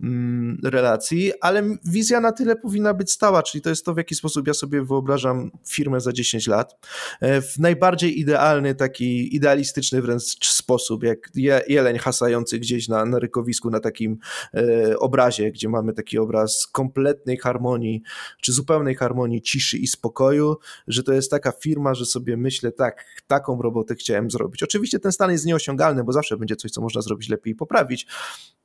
mm, 0.00 0.58
relacji, 0.64 1.32
ale 1.40 1.62
wizja 1.84 2.20
na 2.20 2.32
tyle 2.32 2.56
powinna 2.56 2.94
być 2.94 3.10
stała, 3.10 3.42
czyli 3.42 3.62
to 3.62 3.70
jest 3.70 3.84
to, 3.84 3.94
w 3.94 3.96
jaki 3.96 4.14
sposób 4.14 4.46
ja 4.46 4.54
sobie 4.54 4.84
wyobrażam 4.84 5.50
firmę 5.68 6.00
za 6.00 6.12
10 6.12 6.46
lat. 6.46 6.86
E, 7.20 7.42
w 7.42 7.58
najbardziej 7.58 8.20
idealny, 8.20 8.74
taki 8.74 9.36
idealistyczny 9.36 10.02
wręcz 10.02 10.46
sposób, 10.46 11.02
jak 11.02 11.18
je, 11.34 11.62
jeleń 11.68 11.98
hasający 11.98 12.58
gdzieś 12.58 12.88
na, 12.88 13.04
na 13.04 13.18
rykowisku, 13.18 13.70
na 13.70 13.80
takim 13.80 14.18
e, 14.54 14.98
obrazie, 14.98 15.52
gdzie 15.52 15.68
mamy 15.68 15.92
taki 15.92 16.18
obraz 16.18 16.66
kompletnej 16.66 17.36
harmonii, 17.36 18.02
czy 18.40 18.52
zupełnej 18.52 18.94
harmonii, 18.94 19.42
ciszy 19.42 19.78
i 19.78 19.86
spokoju, 19.86 20.56
że 20.88 21.02
to 21.02 21.12
jest 21.12 21.30
taka 21.30 21.52
firma, 21.52 21.94
że 21.94 22.06
sobie 22.06 22.36
myślę, 22.36 22.72
tak, 22.72 23.04
taką 23.26 23.62
robotę 23.62 23.94
chciałem 23.94 24.30
zrobić. 24.30 24.62
Oczywiście 24.62 24.98
ten 24.98 25.12
stan 25.12 25.29
jest 25.32 25.46
nieosiągalny, 25.46 26.04
bo 26.04 26.12
zawsze 26.12 26.36
będzie 26.36 26.56
coś, 26.56 26.70
co 26.70 26.80
można 26.80 27.02
zrobić 27.02 27.28
lepiej 27.28 27.52
i 27.52 27.56
poprawić, 27.56 28.06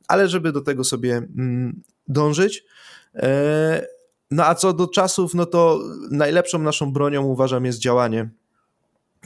ale 0.08 0.28
żeby 0.28 0.52
do 0.52 0.62
tego 0.62 0.84
sobie 0.84 1.18
mm, 1.18 1.82
dążyć. 2.08 2.64
E, 3.16 3.88
no 4.32 4.46
a 4.46 4.56
co 4.56 4.74
do 4.74 4.88
czasów, 4.88 5.34
no 5.34 5.46
to 5.46 5.80
najlepszą 6.12 6.60
naszą 6.60 6.94
bronią 6.94 7.24
uważam 7.24 7.66
jest 7.66 7.80
działanie 7.80 8.30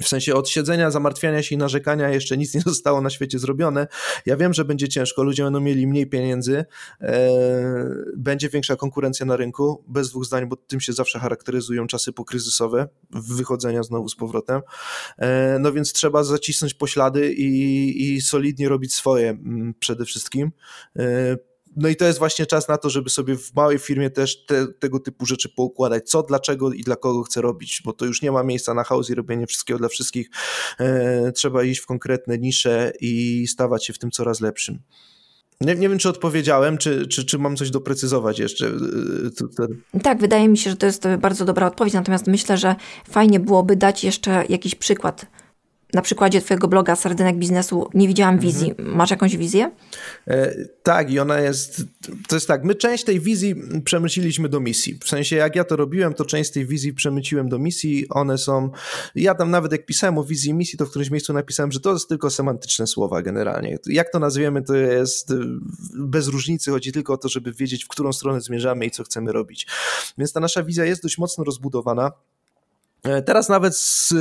w 0.02 0.08
sensie 0.08 0.36
od 0.36 0.50
siedzenia, 0.50 0.92
zamartwiania 0.92 1.44
się 1.44 1.56
i 1.56 1.58
narzekania 1.58 2.10
jeszcze 2.10 2.38
nic 2.38 2.54
nie 2.54 2.62
zostało 2.62 3.02
na 3.02 3.10
świecie 3.10 3.40
zrobione. 3.40 3.88
Ja 4.26 4.38
wiem, 4.38 4.54
że 4.54 4.66
będzie 4.66 4.90
ciężko, 4.90 5.24
ludzie 5.24 5.44
będą 5.44 5.60
mieli 5.60 5.88
mniej 5.88 6.08
pieniędzy, 6.08 6.66
e, 7.02 7.30
będzie 8.18 8.50
większa 8.50 8.76
konkurencja 8.76 9.26
na 9.26 9.36
rynku, 9.36 9.84
bez 9.88 10.10
dwóch 10.10 10.26
zdań, 10.26 10.46
bo 10.46 10.56
tym 10.56 10.80
się 10.80 10.94
zawsze 10.94 11.20
charakteryzują 11.20 11.88
czasy 11.88 12.14
pokryzysowe, 12.14 12.88
wychodzenia 13.12 13.84
znowu 13.84 14.10
z 14.10 14.16
powrotem. 14.16 14.62
E, 15.18 15.58
no 15.60 15.72
więc 15.72 15.94
trzeba 15.94 16.24
zacisnąć 16.24 16.74
poślady 16.74 17.34
i, 17.34 18.14
i 18.14 18.22
solidnie 18.22 18.70
robić 18.70 18.94
swoje 18.94 19.30
mm, 19.30 19.74
przede 19.80 20.06
wszystkim. 20.06 20.52
E, 21.00 21.49
no 21.80 21.90
i 21.90 21.96
to 21.96 22.06
jest 22.06 22.20
właśnie 22.20 22.46
czas 22.46 22.68
na 22.68 22.78
to, 22.78 22.90
żeby 22.90 23.10
sobie 23.10 23.38
w 23.38 23.56
małej 23.56 23.80
firmie 23.80 24.10
też 24.10 24.46
te, 24.46 24.68
tego 24.68 25.00
typu 25.00 25.26
rzeczy 25.26 25.50
poukładać, 25.50 26.10
co, 26.10 26.24
dlaczego 26.24 26.72
i 26.72 26.84
dla 26.84 26.96
kogo 26.96 27.24
chcę 27.24 27.42
robić, 27.42 27.82
bo 27.86 27.94
to 27.94 28.06
już 28.06 28.22
nie 28.22 28.32
ma 28.32 28.44
miejsca 28.44 28.74
na 28.74 28.84
chaos 28.84 29.10
i 29.10 29.16
robienie 29.16 29.48
wszystkiego 29.48 29.80
dla 29.80 29.90
wszystkich. 29.90 30.30
E, 30.80 31.32
trzeba 31.32 31.64
iść 31.64 31.82
w 31.82 31.86
konkretne 31.86 32.38
nisze 32.38 32.92
i 33.00 33.46
stawać 33.48 33.86
się 33.86 33.94
w 33.94 34.00
tym 34.00 34.12
coraz 34.12 34.42
lepszym. 34.42 34.80
Nie, 35.62 35.76
nie 35.76 35.90
wiem, 35.90 35.98
czy 35.98 36.10
odpowiedziałem, 36.10 36.78
czy, 36.78 37.08
czy, 37.08 37.26
czy 37.26 37.40
mam 37.40 37.56
coś 37.56 37.72
doprecyzować 37.72 38.40
jeszcze. 38.40 38.68
E, 39.96 40.00
tak, 40.00 40.20
wydaje 40.20 40.50
mi 40.50 40.58
się, 40.58 40.70
że 40.70 40.76
to 40.76 40.86
jest 40.86 41.08
bardzo 41.20 41.46
dobra 41.46 41.68
odpowiedź, 41.68 41.94
natomiast 41.94 42.28
myślę, 42.28 42.58
że 42.58 42.76
fajnie 43.10 43.40
byłoby 43.40 43.76
dać 43.76 44.04
jeszcze 44.04 44.44
jakiś 44.50 44.76
przykład 44.76 45.26
na 45.94 46.02
przykładzie 46.02 46.42
Twojego 46.42 46.68
bloga 46.68 46.96
Sardynek 46.96 47.36
Biznesu 47.36 47.90
nie 47.94 48.08
widziałam 48.08 48.36
mhm. 48.36 48.52
wizji. 48.52 48.70
Mhm. 48.72 48.98
Masz 48.98 49.12
jakąś 49.12 49.38
wizję? 49.38 49.72
E, 50.28 50.66
tak, 50.84 51.12
i 51.12 51.20
ona 51.20 51.40
jest. 51.40 51.84
To 52.28 52.36
jest 52.36 52.48
tak, 52.48 52.64
my 52.64 52.76
część 52.76 53.04
tej 53.04 53.20
wizji 53.20 53.56
przemyciliśmy 53.84 54.50
do 54.50 54.60
misji. 54.60 55.00
W 55.04 55.10
sensie, 55.10 55.36
jak 55.36 55.56
ja 55.56 55.64
to 55.64 55.76
robiłem, 55.76 56.14
to 56.14 56.26
część 56.26 56.52
tej 56.52 56.66
wizji 56.66 56.94
przemyciłem 56.94 57.50
do 57.50 57.60
misji. 57.60 58.10
One 58.10 58.38
są. 58.38 58.70
Ja 59.16 59.36
tam 59.36 59.52
nawet 59.52 59.72
jak 59.72 59.86
pisałem 59.86 60.18
o 60.18 60.24
wizji 60.24 60.54
misji, 60.54 60.78
to 60.78 60.86
w 60.86 60.90
którymś 60.90 61.12
miejscu 61.12 61.34
napisałem, 61.34 61.72
że 61.72 61.80
to 61.80 61.94
jest 61.94 62.10
tylko 62.10 62.30
semantyczne 62.30 62.88
słowa 62.88 63.22
generalnie. 63.22 63.78
Jak 63.86 64.12
to 64.12 64.20
nazwiemy, 64.20 64.62
to 64.62 64.76
jest 64.76 65.34
bez 65.96 66.28
różnicy. 66.28 66.72
Chodzi 66.72 66.92
tylko 66.92 67.14
o 67.14 67.18
to, 67.18 67.30
żeby 67.30 67.54
wiedzieć, 67.54 67.86
w 67.86 67.88
którą 67.88 68.14
stronę 68.14 68.42
zmierzamy 68.42 68.86
i 68.86 68.92
co 68.92 69.04
chcemy 69.04 69.32
robić. 69.32 69.68
Więc 70.18 70.34
ta 70.34 70.40
nasza 70.40 70.64
wizja 70.64 70.86
jest 70.86 71.04
dość 71.04 71.18
mocno 71.18 71.44
rozbudowana. 71.44 72.12
E, 73.04 73.22
teraz 73.22 73.50
nawet 73.50 73.78
z, 73.78 74.14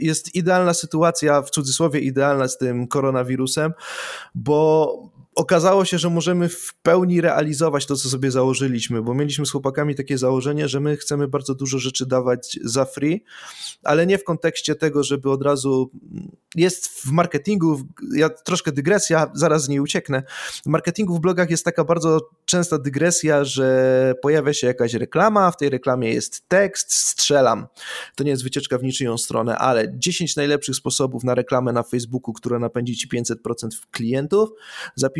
jest 0.00 0.34
idealna 0.34 0.74
sytuacja, 0.74 1.42
w 1.42 1.50
cudzysłowie 1.50 2.00
idealna 2.00 2.48
z 2.48 2.58
tym 2.58 2.88
koronawirusem, 2.88 3.72
bo 4.34 4.96
okazało 5.34 5.84
się, 5.84 5.98
że 5.98 6.10
możemy 6.10 6.48
w 6.48 6.74
pełni 6.82 7.20
realizować 7.20 7.86
to, 7.86 7.96
co 7.96 8.08
sobie 8.08 8.30
założyliśmy, 8.30 9.02
bo 9.02 9.14
mieliśmy 9.14 9.46
z 9.46 9.50
chłopakami 9.50 9.94
takie 9.94 10.18
założenie, 10.18 10.68
że 10.68 10.80
my 10.80 10.96
chcemy 10.96 11.28
bardzo 11.28 11.54
dużo 11.54 11.78
rzeczy 11.78 12.06
dawać 12.06 12.58
za 12.64 12.84
free, 12.84 13.24
ale 13.82 14.06
nie 14.06 14.18
w 14.18 14.24
kontekście 14.24 14.74
tego, 14.74 15.04
żeby 15.04 15.30
od 15.30 15.42
razu 15.42 15.90
jest 16.54 16.88
w 16.88 17.06
marketingu, 17.06 17.82
ja 18.14 18.28
troszkę 18.28 18.72
dygresja, 18.72 19.30
zaraz 19.34 19.64
z 19.64 19.68
niej 19.68 19.80
ucieknę. 19.80 20.22
W 20.64 20.66
marketingu 20.66 21.16
w 21.16 21.20
blogach 21.20 21.50
jest 21.50 21.64
taka 21.64 21.84
bardzo 21.84 22.20
częsta 22.44 22.78
dygresja, 22.78 23.44
że 23.44 24.14
pojawia 24.22 24.52
się 24.52 24.66
jakaś 24.66 24.94
reklama, 24.94 25.50
w 25.50 25.56
tej 25.56 25.70
reklamie 25.70 26.14
jest 26.14 26.48
tekst, 26.48 26.92
strzelam. 26.94 27.66
To 28.16 28.24
nie 28.24 28.30
jest 28.30 28.42
wycieczka 28.42 28.78
w 28.78 28.82
niczyją 28.82 29.18
stronę, 29.18 29.58
ale 29.58 29.98
10 29.98 30.36
najlepszych 30.36 30.76
sposobów 30.76 31.24
na 31.24 31.34
reklamę 31.34 31.72
na 31.72 31.82
Facebooku, 31.82 32.32
która 32.32 32.58
napędzi 32.58 32.96
ci 32.96 33.08
500% 33.08 33.36
klientów. 33.90 34.50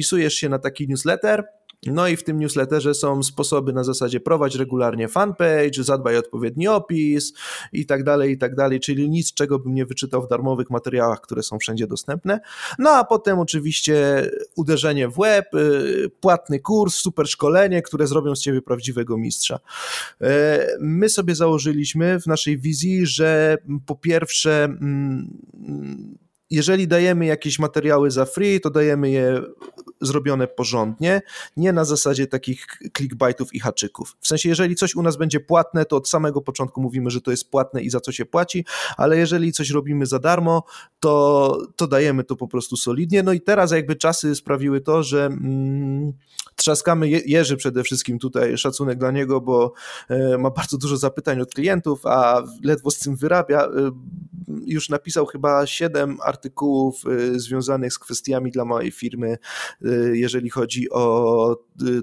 Zapisujesz 0.03 0.35
się 0.35 0.49
na 0.49 0.59
taki 0.59 0.89
newsletter, 0.89 1.45
no 1.87 2.09
i 2.09 2.17
w 2.17 2.25
tym 2.25 2.39
newsletterze 2.39 2.95
są 2.95 3.23
sposoby 3.23 3.73
na 3.73 3.85
zasadzie 3.85 4.21
prowadź 4.21 4.55
regularnie 4.55 5.09
fanpage, 5.09 5.85
zadbaj 5.85 6.17
o 6.17 6.19
odpowiedni 6.19 6.69
opis 6.69 7.33
i 7.73 7.87
tak 7.87 8.05
dalej, 8.05 8.33
i 8.33 8.39
tak 8.39 8.55
dalej, 8.55 8.81
czyli 8.81 9.11
nic, 9.11 9.35
czego 9.35 9.59
bym 9.59 9.75
nie 9.75 9.87
wyczytał 9.87 10.23
w 10.23 10.29
darmowych 10.29 10.71
materiałach, 10.71 11.21
które 11.21 11.43
są 11.43 11.59
wszędzie 11.59 11.87
dostępne. 11.87 12.41
No 12.79 12.91
a 12.91 13.05
potem 13.05 13.39
oczywiście 13.39 14.27
uderzenie 14.57 15.09
w 15.09 15.17
web, 15.17 15.55
y, 15.55 16.11
płatny 16.21 16.61
kurs, 16.61 16.95
super 16.95 17.29
szkolenie, 17.29 17.83
które 17.83 18.07
zrobią 18.07 18.37
z 18.37 18.41
ciebie 18.41 18.63
prawdziwego 18.63 19.17
mistrza. 19.19 19.59
E, 20.21 20.67
my 20.81 21.09
sobie 21.09 21.35
założyliśmy 21.35 22.21
w 22.21 22.27
naszej 22.27 22.59
wizji, 22.59 23.07
że 23.07 23.59
po 23.87 23.97
pierwsze 23.97 24.65
mm, 24.65 26.19
jeżeli 26.53 26.89
dajemy 26.89 27.27
jakieś 27.27 27.59
materiały 27.59 28.11
za 28.11 28.25
free, 28.25 28.61
to 28.61 28.71
dajemy 28.71 29.11
je 29.11 29.43
zrobione 30.01 30.47
porządnie, 30.47 31.23
nie 31.57 31.73
na 31.73 31.85
zasadzie 31.85 32.27
takich 32.27 32.67
clickbaitów 32.97 33.55
i 33.55 33.61
haczyków. 33.61 34.17
W 34.21 34.27
sensie, 34.27 34.49
jeżeli 34.49 34.77
coś 34.77 34.95
u 34.95 35.03
nas 35.03 35.17
będzie 35.17 35.41
płatne, 35.41 35.85
to 35.85 35.97
od 35.97 36.09
samego 36.09 36.41
początku 36.41 36.83
mówimy, 36.83 37.11
że 37.11 37.21
to 37.21 37.31
jest 37.31 37.51
płatne 37.51 37.83
i 37.83 37.91
za 37.91 38.01
co 38.01 38.13
się 38.13 38.25
płaci, 38.25 38.65
ale 38.97 39.19
jeżeli 39.19 39.53
coś 39.53 39.71
robimy 39.71 40.07
za 40.07 40.19
darmo, 40.19 40.65
to, 41.01 41.59
to 41.77 41.87
dajemy 41.87 42.25
to 42.25 42.37
po 42.37 42.49
prostu 42.49 42.77
solidnie. 42.77 43.23
No 43.23 43.33
i 43.33 43.41
teraz 43.41 43.73
jakby 43.73 43.97
czasy 43.97 44.35
sprawiły 44.35 44.81
to, 44.81 45.03
że 45.03 45.27
mm, 45.27 46.13
trzaskamy 46.63 47.09
Jerzy 47.09 47.57
przede 47.57 47.83
wszystkim 47.83 48.19
tutaj, 48.19 48.59
szacunek 48.59 48.99
dla 48.99 49.11
niego, 49.11 49.41
bo 49.41 49.73
e, 50.09 50.39
ma 50.39 50.51
bardzo 50.51 50.79
dużo 50.79 50.97
zapytań 50.97 51.41
od 51.41 51.55
klientów, 51.55 52.07
a 52.07 52.43
ledwo 52.65 52.91
z 52.91 52.99
tym 52.99 53.17
wyrabia. 53.17 53.65
E, 53.65 53.91
już 54.67 54.89
napisał 54.89 55.27
chyba 55.27 55.67
siedem 55.67 56.19
artykułów 56.25 57.03
e, 57.07 57.39
związanych 57.39 57.93
z 57.93 57.99
kwestiami 57.99 58.51
dla 58.51 58.65
mojej 58.65 58.91
firmy, 58.91 59.39
jeżeli 60.13 60.51
chodzi 60.51 60.91
o 60.91 61.57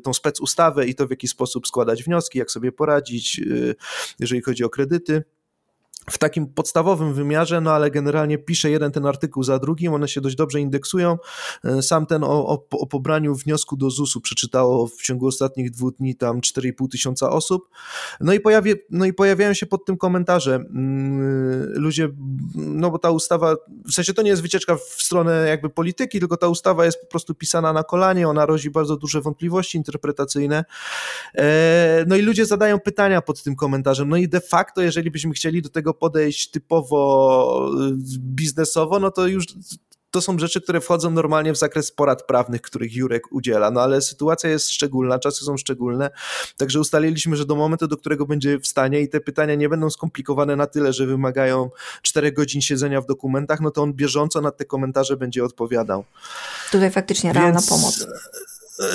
tą 0.03 0.13
specustawę 0.13 0.87
i 0.87 0.95
to 0.95 1.07
w 1.07 1.09
jaki 1.09 1.27
sposób 1.27 1.67
składać 1.67 2.03
wnioski, 2.03 2.39
jak 2.39 2.51
sobie 2.51 2.71
poradzić, 2.71 3.41
jeżeli 4.19 4.41
chodzi 4.41 4.63
o 4.63 4.69
kredyty 4.69 5.23
w 6.09 6.17
takim 6.17 6.47
podstawowym 6.47 7.13
wymiarze, 7.13 7.61
no 7.61 7.71
ale 7.71 7.91
generalnie 7.91 8.37
piszę 8.37 8.71
jeden 8.71 8.91
ten 8.91 9.05
artykuł 9.05 9.43
za 9.43 9.59
drugim, 9.59 9.93
one 9.93 10.07
się 10.07 10.21
dość 10.21 10.35
dobrze 10.35 10.59
indeksują. 10.59 11.17
E, 11.63 11.81
sam 11.81 12.05
ten 12.05 12.23
o, 12.23 12.47
o, 12.47 12.65
o 12.71 12.87
pobraniu 12.87 13.35
wniosku 13.35 13.77
do 13.77 13.89
ZUS-u 13.89 14.21
przeczytało 14.21 14.87
w 14.87 15.01
ciągu 15.01 15.27
ostatnich 15.27 15.71
dwóch 15.71 15.95
dni 15.95 16.15
tam 16.15 16.41
4,5 16.41 16.87
tysiąca 16.91 17.29
osób. 17.29 17.69
No 18.19 18.33
i, 18.33 18.39
pojawie, 18.39 18.75
no 18.89 19.05
i 19.05 19.13
pojawiają 19.13 19.53
się 19.53 19.65
pod 19.65 19.85
tym 19.85 19.97
komentarze. 19.97 20.55
Mm, 20.55 21.73
ludzie, 21.73 22.09
no 22.55 22.91
bo 22.91 22.99
ta 22.99 23.11
ustawa, 23.11 23.55
w 23.87 23.93
sensie 23.93 24.13
to 24.13 24.21
nie 24.21 24.29
jest 24.29 24.41
wycieczka 24.41 24.75
w 24.75 25.01
stronę 25.01 25.47
jakby 25.47 25.69
polityki, 25.69 26.19
tylko 26.19 26.37
ta 26.37 26.47
ustawa 26.47 26.85
jest 26.85 27.01
po 27.01 27.07
prostu 27.07 27.35
pisana 27.35 27.73
na 27.73 27.83
kolanie, 27.83 28.27
ona 28.27 28.45
rodzi 28.45 28.69
bardzo 28.69 28.97
duże 28.97 29.21
wątpliwości 29.21 29.77
interpretacyjne. 29.77 30.65
E, 31.37 32.05
no 32.07 32.15
i 32.15 32.21
ludzie 32.21 32.45
zadają 32.45 32.79
pytania 32.79 33.21
pod 33.21 33.43
tym 33.43 33.55
komentarzem. 33.55 34.09
No 34.09 34.17
i 34.17 34.27
de 34.27 34.41
facto, 34.41 34.81
jeżeli 34.81 35.11
byśmy 35.11 35.33
chcieli 35.33 35.61
do 35.61 35.69
tego 35.69 35.93
podejść 35.99 36.51
typowo 36.51 37.71
y, 37.89 38.17
biznesowo, 38.19 38.99
no 38.99 39.12
to 39.12 39.27
już 39.27 39.45
to 40.12 40.21
są 40.21 40.39
rzeczy, 40.39 40.62
które 40.62 40.81
wchodzą 40.81 41.12
normalnie 41.12 41.53
w 41.53 41.57
zakres 41.57 41.91
porad 41.91 42.23
prawnych, 42.23 42.62
których 42.62 42.95
Jurek 42.95 43.23
udziela. 43.31 43.71
No 43.71 43.81
ale 43.81 44.01
sytuacja 44.01 44.49
jest 44.49 44.69
szczególna, 44.69 45.19
czasy 45.19 45.45
są 45.45 45.57
szczególne, 45.57 46.09
także 46.57 46.79
ustaliliśmy, 46.79 47.35
że 47.35 47.45
do 47.45 47.55
momentu, 47.55 47.88
do 47.88 47.97
którego 47.97 48.25
będzie 48.25 48.59
w 48.59 48.67
stanie 48.67 49.01
i 49.01 49.09
te 49.09 49.19
pytania 49.19 49.55
nie 49.55 49.69
będą 49.69 49.89
skomplikowane 49.89 50.55
na 50.55 50.67
tyle, 50.67 50.93
że 50.93 51.05
wymagają 51.05 51.69
4 52.01 52.31
godzin 52.31 52.62
siedzenia 52.62 53.01
w 53.01 53.05
dokumentach, 53.05 53.62
no 53.62 53.71
to 53.71 53.81
on 53.81 53.93
bieżąco 53.93 54.41
na 54.41 54.51
te 54.51 54.65
komentarze 54.65 55.17
będzie 55.17 55.43
odpowiadał. 55.43 56.03
Tutaj 56.71 56.91
faktycznie 56.91 57.33
realna 57.33 57.59
Więc... 57.59 57.69
pomoc 57.69 58.05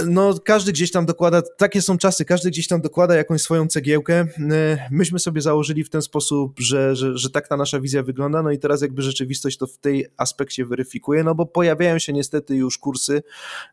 no 0.06 0.34
każdy 0.44 0.72
gdzieś 0.72 0.90
tam 0.90 1.06
dokłada, 1.06 1.42
takie 1.56 1.82
są 1.82 1.98
czasy, 1.98 2.24
każdy 2.24 2.50
gdzieś 2.50 2.68
tam 2.68 2.80
dokłada 2.80 3.14
jakąś 3.14 3.42
swoją 3.42 3.66
cegiełkę. 3.66 4.26
E, 4.52 4.88
myśmy 4.90 5.18
sobie 5.18 5.40
założyli 5.40 5.84
w 5.84 5.90
ten 5.90 6.02
sposób, 6.02 6.60
że, 6.60 6.96
że, 6.96 7.18
że 7.18 7.30
tak 7.30 7.48
ta 7.48 7.56
nasza 7.56 7.80
wizja 7.80 8.02
wygląda, 8.02 8.42
no 8.42 8.50
i 8.50 8.58
teraz 8.58 8.82
jakby 8.82 9.02
rzeczywistość 9.02 9.58
to 9.58 9.66
w 9.66 9.78
tej 9.78 10.06
aspekcie 10.16 10.66
weryfikuje, 10.66 11.24
no 11.24 11.34
bo 11.34 11.46
pojawiają 11.46 11.98
się 11.98 12.12
niestety 12.12 12.56
już 12.56 12.78
kursy, 12.78 13.22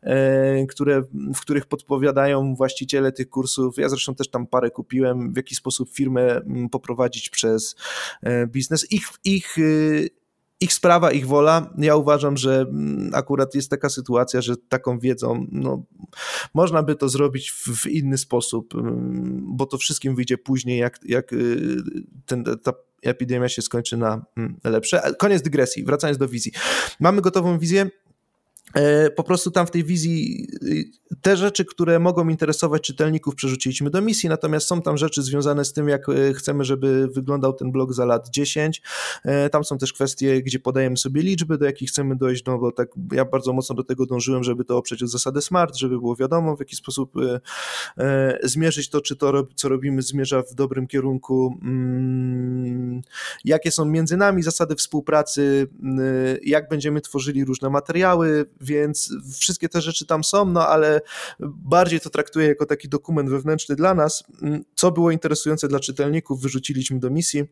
e, 0.03 0.65
które, 0.65 1.03
w 1.35 1.39
których 1.41 1.65
podpowiadają 1.65 2.55
właściciele 2.55 3.11
tych 3.11 3.29
kursów, 3.29 3.77
ja 3.77 3.89
zresztą 3.89 4.15
też 4.15 4.29
tam 4.29 4.47
parę 4.47 4.71
kupiłem, 4.71 5.33
w 5.33 5.37
jaki 5.37 5.55
sposób 5.55 5.89
firmę 5.89 6.41
poprowadzić 6.71 7.29
przez 7.29 7.75
e, 8.23 8.47
biznes. 8.47 8.91
Ich, 8.91 9.07
ich 9.23 9.57
ich 10.61 10.73
sprawa, 10.73 11.11
ich 11.11 11.27
wola. 11.27 11.73
Ja 11.77 11.95
uważam, 11.95 12.37
że 12.37 12.65
mm, 12.69 13.11
akurat 13.13 13.55
jest 13.55 13.69
taka 13.69 13.89
sytuacja, 13.89 14.41
że 14.41 14.57
taką 14.57 14.99
wiedzą 14.99 15.45
no, 15.51 15.83
można 16.53 16.83
by 16.83 16.95
to 16.95 17.09
zrobić 17.09 17.51
w, 17.51 17.67
w 17.67 17.87
inny 17.87 18.17
sposób, 18.17 18.75
mm, 18.75 19.43
bo 19.57 19.65
to 19.65 19.77
wszystkim 19.77 20.15
wyjdzie 20.15 20.37
później, 20.37 20.79
jak, 20.79 20.99
jak 21.05 21.33
y, 21.33 21.77
ten, 22.25 22.43
ta 22.63 22.73
epidemia 23.01 23.49
się 23.49 23.61
skończy 23.61 23.97
na 23.97 24.25
mm, 24.37 24.59
lepsze. 24.63 25.01
Koniec 25.19 25.41
dygresji, 25.41 25.83
wracając 25.83 26.17
do 26.17 26.27
wizji. 26.27 26.51
Mamy 26.99 27.21
gotową 27.21 27.59
wizję, 27.59 27.89
po 29.15 29.23
prostu 29.23 29.51
tam 29.51 29.67
w 29.67 29.71
tej 29.71 29.83
wizji 29.83 30.47
y, 30.63 31.01
te 31.21 31.37
rzeczy, 31.37 31.65
które 31.65 31.99
mogą 31.99 32.29
interesować 32.29 32.81
czytelników, 32.81 33.35
przerzuciliśmy 33.35 33.89
do 33.89 34.01
misji, 34.01 34.29
natomiast 34.29 34.67
są 34.67 34.81
tam 34.81 34.97
rzeczy 34.97 35.21
związane 35.23 35.65
z 35.65 35.73
tym, 35.73 35.87
jak 35.89 36.09
e, 36.09 36.33
chcemy, 36.33 36.63
żeby 36.63 37.07
wyglądał 37.07 37.53
ten 37.53 37.71
blog 37.71 37.93
za 37.93 38.05
lat 38.05 38.29
10. 38.29 38.81
E, 39.23 39.49
tam 39.49 39.63
są 39.63 39.77
też 39.77 39.93
kwestie, 39.93 40.41
gdzie 40.41 40.59
podajemy 40.59 40.97
sobie 40.97 41.21
liczby, 41.21 41.57
do 41.57 41.65
jakich 41.65 41.89
chcemy 41.89 42.15
dojść, 42.15 42.45
no 42.45 42.57
bo 42.57 42.71
tak 42.71 42.87
ja 43.11 43.25
bardzo 43.25 43.53
mocno 43.53 43.75
do 43.75 43.83
tego 43.83 44.05
dążyłem, 44.05 44.43
żeby 44.43 44.65
to 44.65 44.77
oprzeć 44.77 45.03
o 45.03 45.07
zasadę 45.07 45.41
SMART, 45.41 45.77
żeby 45.77 45.99
było 45.99 46.15
wiadomo, 46.15 46.55
w 46.55 46.59
jaki 46.59 46.75
sposób 46.75 47.13
zmierzyć 48.43 48.89
to, 48.89 49.01
czy 49.01 49.15
to, 49.15 49.47
co 49.55 49.69
robimy, 49.69 50.01
zmierza 50.01 50.43
w 50.43 50.53
dobrym 50.53 50.87
kierunku, 50.87 51.59
mm, 51.61 53.01
jakie 53.45 53.71
są 53.71 53.85
między 53.85 54.17
nami 54.17 54.43
zasady 54.43 54.75
współpracy, 54.75 55.67
jak 56.43 56.69
będziemy 56.69 57.01
tworzyli 57.01 57.45
różne 57.45 57.69
materiały, 57.69 58.45
więc 58.61 59.13
wszystkie 59.39 59.69
te 59.69 59.81
rzeczy 59.81 60.05
tam 60.05 60.23
są, 60.23 60.45
no 60.45 60.67
ale 60.67 61.01
bardziej 61.39 61.99
to 61.99 62.09
traktuję 62.09 62.47
jako 62.47 62.65
taki 62.65 62.89
dokument 62.89 63.29
wewnętrzny 63.29 63.75
dla 63.75 63.93
nas. 63.93 64.23
Mm, 64.41 64.63
co 64.75 64.91
było 64.91 65.11
interesujące 65.11 65.67
dla 65.67 65.79
czytelników, 65.79 66.41
wyrzuciliśmy 66.41 66.99
do 66.99 67.09
misji. 67.09 67.43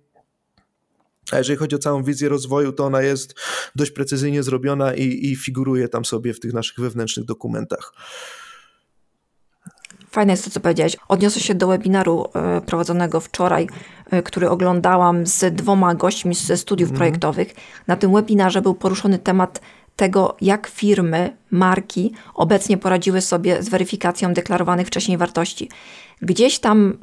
A 1.31 1.37
jeżeli 1.37 1.57
chodzi 1.57 1.75
o 1.75 1.79
całą 1.79 2.03
wizję 2.03 2.29
rozwoju, 2.29 2.71
to 2.71 2.85
ona 2.85 3.01
jest 3.01 3.33
dość 3.75 3.91
precyzyjnie 3.91 4.43
zrobiona 4.43 4.93
i, 4.93 5.31
i 5.31 5.35
figuruje 5.35 5.87
tam 5.87 6.05
sobie 6.05 6.33
w 6.33 6.39
tych 6.39 6.53
naszych 6.53 6.79
wewnętrznych 6.79 7.25
dokumentach. 7.25 7.93
Fajne 10.11 10.33
jest 10.33 10.45
to, 10.45 10.51
co 10.51 10.59
powiedziałeś. 10.59 10.97
Odniosę 11.07 11.39
się 11.39 11.55
do 11.55 11.67
webinaru 11.67 12.25
e, 12.33 12.61
prowadzonego 12.61 13.19
wczoraj, 13.19 13.67
e, 14.11 14.23
który 14.23 14.49
oglądałam 14.49 15.27
z 15.27 15.55
dwoma 15.55 15.95
gośćmi 15.95 16.35
ze 16.35 16.57
studiów 16.57 16.89
mm. 16.89 16.97
projektowych. 16.97 17.55
Na 17.87 17.95
tym 17.95 18.13
webinarze 18.13 18.61
był 18.61 18.73
poruszony 18.73 19.19
temat 19.19 19.61
tego, 19.99 20.37
jak 20.41 20.67
firmy, 20.67 21.37
marki 21.51 22.13
obecnie 22.33 22.77
poradziły 22.77 23.21
sobie 23.21 23.63
z 23.63 23.69
weryfikacją 23.69 24.33
deklarowanych 24.33 24.87
wcześniej 24.87 25.17
wartości. 25.17 25.69
Gdzieś 26.21 26.59
tam 26.59 26.97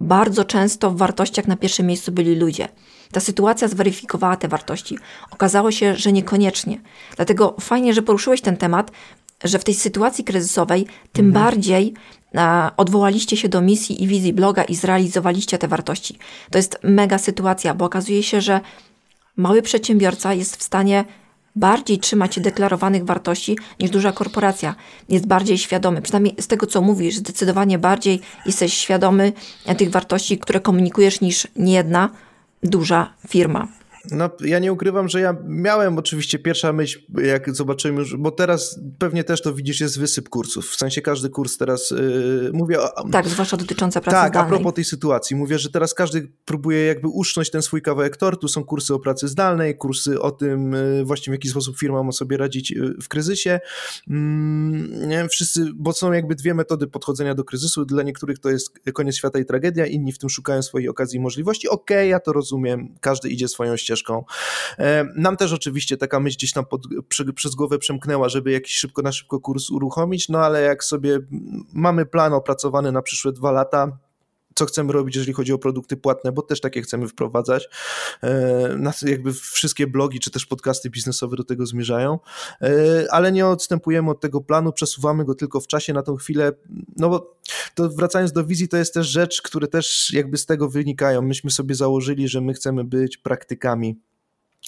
bardzo 0.00 0.44
często 0.44 0.90
w 0.90 0.96
wartościach 0.96 1.46
na 1.46 1.56
pierwszym 1.56 1.86
miejscu 1.86 2.12
byli 2.12 2.36
ludzie. 2.36 2.68
Ta 3.12 3.20
sytuacja 3.20 3.68
zweryfikowała 3.68 4.36
te 4.36 4.48
wartości. 4.48 4.98
Okazało 5.30 5.70
się, 5.70 5.96
że 5.96 6.12
niekoniecznie. 6.12 6.80
Dlatego 7.16 7.56
fajnie, 7.60 7.94
że 7.94 8.02
poruszyłeś 8.02 8.40
ten 8.40 8.56
temat, 8.56 8.90
że 9.44 9.58
w 9.58 9.64
tej 9.64 9.74
sytuacji 9.74 10.24
kryzysowej 10.24 10.86
tym 11.12 11.26
mhm. 11.26 11.44
bardziej 11.44 11.94
a, 12.36 12.72
odwołaliście 12.76 13.36
się 13.36 13.48
do 13.48 13.60
misji 13.60 14.02
i 14.02 14.06
wizji 14.06 14.32
bloga 14.32 14.64
i 14.64 14.74
zrealizowaliście 14.74 15.58
te 15.58 15.68
wartości. 15.68 16.18
To 16.50 16.58
jest 16.58 16.78
mega 16.82 17.18
sytuacja, 17.18 17.74
bo 17.74 17.84
okazuje 17.84 18.22
się, 18.22 18.40
że 18.40 18.60
mały 19.36 19.62
przedsiębiorca 19.62 20.34
jest 20.34 20.56
w 20.56 20.62
stanie 20.62 21.04
bardziej 21.56 21.98
trzyma 21.98 22.32
się 22.32 22.40
deklarowanych 22.40 23.04
wartości 23.04 23.58
niż 23.80 23.90
duża 23.90 24.12
korporacja. 24.12 24.74
Jest 25.08 25.26
bardziej 25.26 25.58
świadomy, 25.58 26.02
przynajmniej 26.02 26.34
z 26.40 26.46
tego 26.46 26.66
co 26.66 26.80
mówisz, 26.80 27.16
zdecydowanie 27.16 27.78
bardziej 27.78 28.20
jesteś 28.46 28.74
świadomy 28.74 29.32
tych 29.78 29.90
wartości, 29.90 30.38
które 30.38 30.60
komunikujesz 30.60 31.20
niż 31.20 31.46
niejedna 31.56 32.10
duża 32.62 33.12
firma. 33.28 33.79
No, 34.10 34.30
ja 34.40 34.58
nie 34.58 34.72
ukrywam, 34.72 35.08
że 35.08 35.20
ja 35.20 35.36
miałem 35.44 35.98
oczywiście 35.98 36.38
pierwsza 36.38 36.72
myśl, 36.72 37.00
jak 37.22 37.54
zobaczyłem 37.54 37.96
już, 37.96 38.16
bo 38.16 38.30
teraz 38.30 38.80
pewnie 38.98 39.24
też 39.24 39.42
to 39.42 39.54
widzisz, 39.54 39.80
jest 39.80 39.98
wysyp 39.98 40.28
kursów. 40.28 40.70
W 40.70 40.76
sensie 40.76 41.02
każdy 41.02 41.30
kurs 41.30 41.56
teraz 41.56 41.90
yy, 41.90 42.50
mówię. 42.52 42.80
O, 42.80 43.08
tak, 43.08 43.28
zwłaszcza 43.28 43.56
dotyczące 43.56 44.00
pracy 44.00 44.16
tak, 44.16 44.30
zdalnej. 44.30 44.50
Tak, 44.50 44.58
a 44.58 44.58
propos 44.58 44.74
tej 44.74 44.84
sytuacji. 44.84 45.36
Mówię, 45.36 45.58
że 45.58 45.70
teraz 45.70 45.94
każdy 45.94 46.32
próbuje 46.44 46.84
jakby 46.84 47.08
uszcząć 47.08 47.50
ten 47.50 47.62
swój 47.62 47.82
kawałek 47.82 48.16
tortu. 48.16 48.48
Są 48.48 48.64
kursy 48.64 48.94
o 48.94 48.98
pracy 48.98 49.28
zdalnej, 49.28 49.76
kursy 49.76 50.20
o 50.20 50.30
tym 50.30 50.72
yy, 50.72 51.04
właśnie 51.04 51.30
w 51.30 51.34
jaki 51.34 51.48
sposób 51.48 51.78
firma 51.78 52.02
ma 52.02 52.12
sobie 52.12 52.36
radzić 52.36 52.70
yy, 52.70 52.94
w 53.02 53.08
kryzysie. 53.08 53.60
Mm, 54.10 55.08
nie, 55.08 55.28
wszyscy, 55.28 55.66
bo 55.74 55.92
są 55.92 56.12
jakby 56.12 56.34
dwie 56.34 56.54
metody 56.54 56.86
podchodzenia 56.86 57.34
do 57.34 57.44
kryzysu. 57.44 57.84
Dla 57.84 58.02
niektórych 58.02 58.38
to 58.38 58.50
jest 58.50 58.80
koniec 58.92 59.16
świata 59.16 59.38
i 59.38 59.44
tragedia, 59.44 59.86
inni 59.86 60.12
w 60.12 60.18
tym 60.18 60.30
szukają 60.30 60.62
swojej 60.62 60.88
okazji 60.88 61.16
i 61.16 61.20
możliwości. 61.20 61.68
Okej, 61.68 61.96
okay, 61.96 62.06
ja 62.06 62.20
to 62.20 62.32
rozumiem, 62.32 62.94
każdy 63.00 63.28
idzie 63.28 63.48
swoją 63.48 63.76
ścieżką. 63.76 63.89
E, 64.78 65.04
nam 65.16 65.36
też 65.36 65.52
oczywiście 65.52 65.96
taka 65.96 66.20
myśl 66.20 66.36
gdzieś 66.36 66.52
tam 66.52 66.66
pod, 66.66 66.82
przy, 67.08 67.32
przez 67.32 67.54
głowę 67.54 67.78
przemknęła, 67.78 68.28
żeby 68.28 68.50
jakiś 68.50 68.74
szybko 68.74 69.02
na 69.02 69.12
szybko 69.12 69.40
kurs 69.40 69.70
uruchomić, 69.70 70.28
no 70.28 70.38
ale 70.38 70.62
jak 70.62 70.84
sobie 70.84 71.18
mamy 71.72 72.06
plan 72.06 72.32
opracowany 72.32 72.92
na 72.92 73.02
przyszłe 73.02 73.32
dwa 73.32 73.50
lata, 73.50 73.98
co 74.54 74.66
chcemy 74.66 74.92
robić, 74.92 75.16
jeżeli 75.16 75.32
chodzi 75.32 75.52
o 75.52 75.58
produkty 75.58 75.96
płatne, 75.96 76.32
bo 76.32 76.42
też 76.42 76.60
takie 76.60 76.82
chcemy 76.82 77.08
wprowadzać. 77.08 77.68
E, 78.22 78.92
jakby 79.06 79.32
wszystkie 79.32 79.86
blogi 79.86 80.20
czy 80.20 80.30
też 80.30 80.46
podcasty 80.46 80.90
biznesowe 80.90 81.36
do 81.36 81.44
tego 81.44 81.66
zmierzają, 81.66 82.18
e, 82.62 82.68
ale 83.10 83.32
nie 83.32 83.46
odstępujemy 83.46 84.10
od 84.10 84.20
tego 84.20 84.40
planu, 84.40 84.72
przesuwamy 84.72 85.24
go 85.24 85.34
tylko 85.34 85.60
w 85.60 85.66
czasie 85.66 85.92
na 85.92 86.02
tą 86.02 86.16
chwilę, 86.16 86.52
no 86.96 87.08
bo 87.08 87.36
to 87.74 87.88
wracając 87.88 88.32
do 88.32 88.44
wizji, 88.44 88.68
to 88.68 88.76
jest 88.76 88.94
też 88.94 89.06
rzecz, 89.06 89.42
które 89.42 89.68
też 89.68 90.12
jakby 90.12 90.38
z 90.38 90.46
tego 90.46 90.68
wynikają. 90.68 91.22
Myśmy 91.22 91.50
sobie 91.50 91.74
założyli, 91.74 92.28
że 92.28 92.40
my 92.40 92.54
chcemy 92.54 92.84
być 92.84 93.16
praktykami 93.16 94.00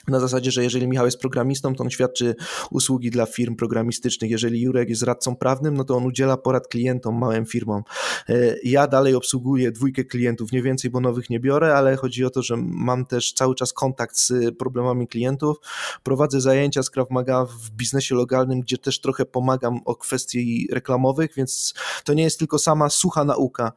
na 0.09 0.21
zasadzie, 0.21 0.51
że 0.51 0.65
jeżeli 0.65 0.89
Michał 0.89 1.05
jest 1.05 1.19
programistą, 1.19 1.75
to 1.75 1.85
on 1.85 1.91
świadczy 1.91 2.35
usługi 2.71 3.11
dla 3.11 3.27
firm 3.27 3.57
programistycznych. 3.57 4.31
Jeżeli 4.31 4.61
Jurek 4.61 4.89
jest 4.89 5.03
radcą 5.03 5.37
prawnym, 5.37 5.77
no 5.77 5.85
to 5.85 5.97
on 5.97 6.07
udziela 6.07 6.37
porad 6.37 6.69
klientom, 6.69 7.19
małym 7.19 7.47
firmom. 7.47 7.83
E, 8.29 8.57
ja 8.65 8.87
dalej 8.87 9.15
obsługuję 9.15 9.73
dwójkę 9.73 10.05
klientów, 10.05 10.53
nie 10.53 10.63
więcej, 10.63 10.91
bo 10.91 11.01
nowych 11.01 11.31
nie 11.31 11.41
biorę, 11.41 11.75
ale 11.75 11.97
chodzi 11.97 12.25
o 12.25 12.31
to, 12.31 12.43
że 12.43 12.57
mam 12.57 13.07
też 13.07 13.33
cały 13.33 13.55
czas 13.55 13.73
kontakt 13.73 14.17
z 14.17 14.57
problemami 14.59 15.09
klientów. 15.09 15.57
Prowadzę 16.03 16.41
zajęcia 16.41 16.83
z 16.83 16.91
Krav 16.91 17.07
Maga 17.11 17.45
w 17.45 17.71
biznesie 17.71 18.15
lokalnym, 18.15 18.61
gdzie 18.61 18.79
też 18.79 19.01
trochę 19.01 19.25
pomagam 19.25 19.81
o 19.85 19.97
kwestii 19.97 20.69
reklamowych, 20.73 21.31
więc 21.37 21.75
to 22.05 22.15
nie 22.15 22.23
jest 22.23 22.39
tylko 22.39 22.59
sama 22.59 22.91
sucha 22.91 23.25
nauka. 23.25 23.73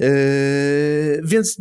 Yy, 0.00 1.20
więc 1.24 1.56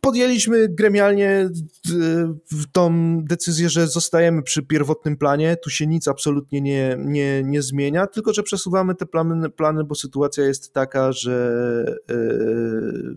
podjęliśmy 0.00 0.68
gremialnie 0.68 1.48
yy, 1.88 2.64
tą 2.72 3.16
decyzję, 3.24 3.68
że 3.68 3.86
zostajemy 3.86 4.42
przy 4.42 4.62
pierwotnym 4.62 5.16
planie. 5.16 5.56
Tu 5.56 5.70
się 5.70 5.86
nic 5.86 6.08
absolutnie 6.08 6.60
nie, 6.60 6.96
nie, 6.98 7.42
nie 7.44 7.62
zmienia, 7.62 8.06
tylko 8.06 8.32
że 8.32 8.42
przesuwamy 8.42 8.94
te 8.94 9.06
plany, 9.06 9.50
plany, 9.50 9.84
bo 9.84 9.94
sytuacja 9.94 10.44
jest 10.44 10.72
taka, 10.72 11.12
że 11.12 11.96
yy, 12.08 13.16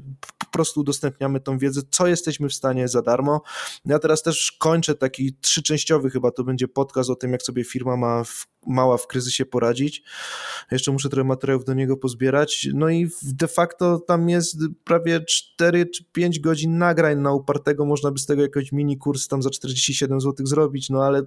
prostu 0.51 0.79
udostępniamy 0.79 1.39
tą 1.39 1.57
wiedzę, 1.57 1.81
co 1.91 2.07
jesteśmy 2.07 2.49
w 2.49 2.53
stanie 2.53 2.87
za 2.87 3.01
darmo. 3.01 3.41
Ja 3.85 3.99
teraz 3.99 4.23
też 4.23 4.51
kończę 4.51 4.95
taki 4.95 5.33
trzyczęściowy 5.41 6.09
chyba 6.09 6.31
to 6.31 6.43
będzie 6.43 6.67
podcast 6.67 7.09
o 7.09 7.15
tym, 7.15 7.31
jak 7.31 7.43
sobie 7.43 7.63
firma 7.63 7.97
ma 7.97 8.23
w, 8.23 8.47
mała 8.67 8.97
w 8.97 9.07
kryzysie 9.07 9.45
poradzić. 9.45 10.03
Jeszcze 10.71 10.91
muszę 10.91 11.09
trochę 11.09 11.27
materiałów 11.27 11.65
do 11.65 11.73
niego 11.73 11.97
pozbierać. 11.97 12.67
No 12.73 12.89
i 12.89 13.09
de 13.23 13.47
facto 13.47 13.99
tam 13.99 14.29
jest 14.29 14.57
prawie 14.83 15.21
4 15.25 15.85
czy 15.85 16.03
5 16.11 16.39
godzin 16.39 16.77
nagrań 16.77 17.17
na 17.17 17.33
upartego. 17.33 17.85
Można 17.85 18.11
by 18.11 18.19
z 18.19 18.25
tego 18.25 18.41
jakiś 18.41 18.71
mini 18.71 18.97
kurs 18.97 19.27
tam 19.27 19.41
za 19.41 19.49
47 19.49 20.21
zł 20.21 20.45
zrobić, 20.45 20.89
no 20.89 21.03
ale 21.03 21.21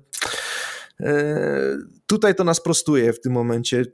e, 1.00 1.78
tutaj 2.06 2.34
to 2.34 2.44
nas 2.44 2.60
prostuje 2.60 3.12
w 3.12 3.20
tym 3.20 3.32
momencie 3.32 3.84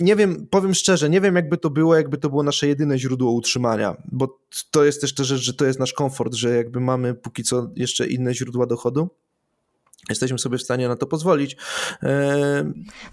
nie 0.00 0.16
wiem, 0.16 0.46
powiem 0.50 0.74
szczerze, 0.74 1.10
nie 1.10 1.20
wiem 1.20 1.36
jakby 1.36 1.58
to 1.58 1.70
było, 1.70 1.96
jakby 1.96 2.18
to 2.18 2.30
było 2.30 2.42
nasze 2.42 2.66
jedyne 2.68 2.98
źródło 2.98 3.32
utrzymania, 3.32 3.96
bo 4.12 4.40
to 4.70 4.84
jest 4.84 5.00
też 5.00 5.14
ta 5.14 5.24
rzecz, 5.24 5.40
że 5.40 5.54
to 5.54 5.64
jest 5.64 5.78
nasz 5.78 5.92
komfort, 5.92 6.34
że 6.34 6.56
jakby 6.56 6.80
mamy 6.80 7.14
póki 7.14 7.42
co 7.42 7.70
jeszcze 7.76 8.06
inne 8.06 8.34
źródła 8.34 8.66
dochodu 8.66 9.10
jesteśmy 10.08 10.38
sobie 10.38 10.58
w 10.58 10.62
stanie 10.62 10.88
na 10.88 10.96
to 10.96 11.06
pozwolić. 11.06 11.56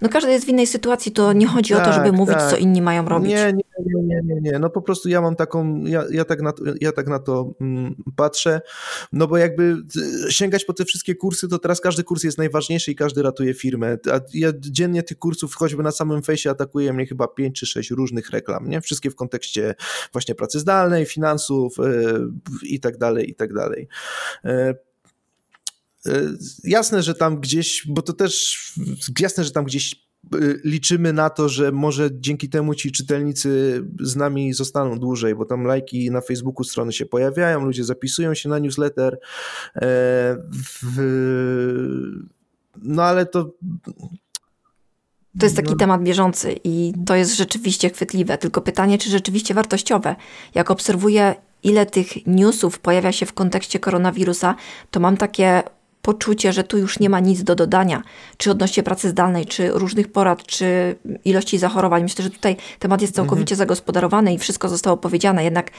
No 0.00 0.08
każdy 0.08 0.32
jest 0.32 0.46
w 0.46 0.48
innej 0.48 0.66
sytuacji, 0.66 1.12
to 1.12 1.32
nie 1.32 1.46
chodzi 1.46 1.74
tak, 1.74 1.82
o 1.82 1.84
to, 1.86 1.92
żeby 1.92 2.06
tak, 2.06 2.16
mówić, 2.16 2.36
tak. 2.36 2.50
co 2.50 2.56
inni 2.56 2.82
mają 2.82 3.08
robić. 3.08 3.30
Nie, 3.30 3.52
nie, 3.52 4.02
nie, 4.02 4.20
nie, 4.24 4.40
nie. 4.40 4.58
No 4.58 4.70
po 4.70 4.82
prostu 4.82 5.08
ja 5.08 5.20
mam 5.20 5.36
taką, 5.36 5.84
ja, 5.84 6.04
ja, 6.10 6.24
tak, 6.24 6.42
na 6.42 6.52
to, 6.52 6.64
ja 6.80 6.92
tak 6.92 7.06
na 7.06 7.18
to 7.18 7.54
mm, 7.60 7.94
patrzę, 8.16 8.60
no 9.12 9.26
bo 9.26 9.36
jakby 9.36 9.76
sięgać 10.28 10.64
po 10.64 10.72
te 10.72 10.84
wszystkie 10.84 11.14
kursy, 11.14 11.48
to 11.48 11.58
teraz 11.58 11.80
każdy 11.80 12.04
kurs 12.04 12.24
jest 12.24 12.38
najważniejszy 12.38 12.90
i 12.90 12.94
każdy 12.94 13.22
ratuje 13.22 13.54
firmę. 13.54 13.96
A 14.12 14.20
ja 14.34 14.52
dziennie 14.58 15.02
tych 15.02 15.18
kursów, 15.18 15.54
choćby 15.54 15.82
na 15.82 15.90
samym 15.90 16.22
fejsie 16.22 16.50
atakuje 16.50 16.92
mnie 16.92 17.06
chyba 17.06 17.28
5 17.28 17.60
czy 17.60 17.66
6 17.66 17.90
różnych 17.90 18.30
reklam, 18.30 18.68
nie? 18.68 18.80
Wszystkie 18.80 19.10
w 19.10 19.16
kontekście 19.16 19.74
właśnie 20.12 20.34
pracy 20.34 20.58
zdalnej, 20.60 21.06
finansów 21.06 21.76
yy, 21.78 22.28
i 22.62 22.80
tak 22.80 22.98
dalej, 22.98 23.30
i 23.30 23.34
tak 23.34 23.52
dalej. 23.54 23.88
E, 26.06 26.22
jasne, 26.64 27.02
że 27.02 27.14
tam 27.14 27.40
gdzieś, 27.40 27.86
bo 27.88 28.02
to 28.02 28.12
też 28.12 28.58
jasne, 29.20 29.44
że 29.44 29.50
tam 29.50 29.64
gdzieś 29.64 29.94
e, 29.94 30.38
liczymy 30.64 31.12
na 31.12 31.30
to, 31.30 31.48
że 31.48 31.72
może 31.72 32.10
dzięki 32.12 32.48
temu 32.48 32.74
ci 32.74 32.92
czytelnicy 32.92 33.82
z 34.00 34.16
nami 34.16 34.52
zostaną 34.52 34.98
dłużej, 34.98 35.34
bo 35.34 35.44
tam 35.44 35.64
lajki 35.64 36.10
na 36.10 36.20
Facebooku 36.20 36.64
strony 36.64 36.92
się 36.92 37.06
pojawiają, 37.06 37.64
ludzie 37.64 37.84
zapisują 37.84 38.34
się 38.34 38.48
na 38.48 38.58
newsletter. 38.58 39.18
E, 39.76 40.36
no 42.82 43.02
ale 43.02 43.26
to. 43.26 43.54
To 45.38 45.46
jest 45.46 45.56
taki 45.56 45.70
no. 45.70 45.76
temat 45.76 46.02
bieżący 46.02 46.56
i 46.64 46.92
to 47.06 47.14
jest 47.14 47.36
rzeczywiście 47.36 47.90
chwytliwe. 47.90 48.38
Tylko 48.38 48.60
pytanie, 48.60 48.98
czy 48.98 49.10
rzeczywiście 49.10 49.54
wartościowe. 49.54 50.16
Jak 50.54 50.70
obserwuję, 50.70 51.34
ile 51.62 51.86
tych 51.86 52.26
newsów 52.26 52.78
pojawia 52.78 53.12
się 53.12 53.26
w 53.26 53.32
kontekście 53.32 53.78
koronawirusa, 53.78 54.54
to 54.90 55.00
mam 55.00 55.16
takie 55.16 55.62
poczucie, 56.02 56.52
że 56.52 56.64
tu 56.64 56.78
już 56.78 56.98
nie 56.98 57.10
ma 57.10 57.20
nic 57.20 57.42
do 57.42 57.54
dodania, 57.54 58.02
czy 58.36 58.50
odnośnie 58.50 58.82
pracy 58.82 59.08
zdalnej, 59.08 59.46
czy 59.46 59.70
różnych 59.70 60.12
porad, 60.12 60.42
czy 60.46 60.96
ilości 61.24 61.58
zachorowań. 61.58 62.02
Myślę, 62.02 62.24
że 62.24 62.30
tutaj 62.30 62.56
temat 62.78 63.02
jest 63.02 63.14
całkowicie 63.14 63.54
mhm. 63.54 63.58
zagospodarowany 63.58 64.34
i 64.34 64.38
wszystko 64.38 64.68
zostało 64.68 64.96
powiedziane, 64.96 65.44
jednak 65.44 65.70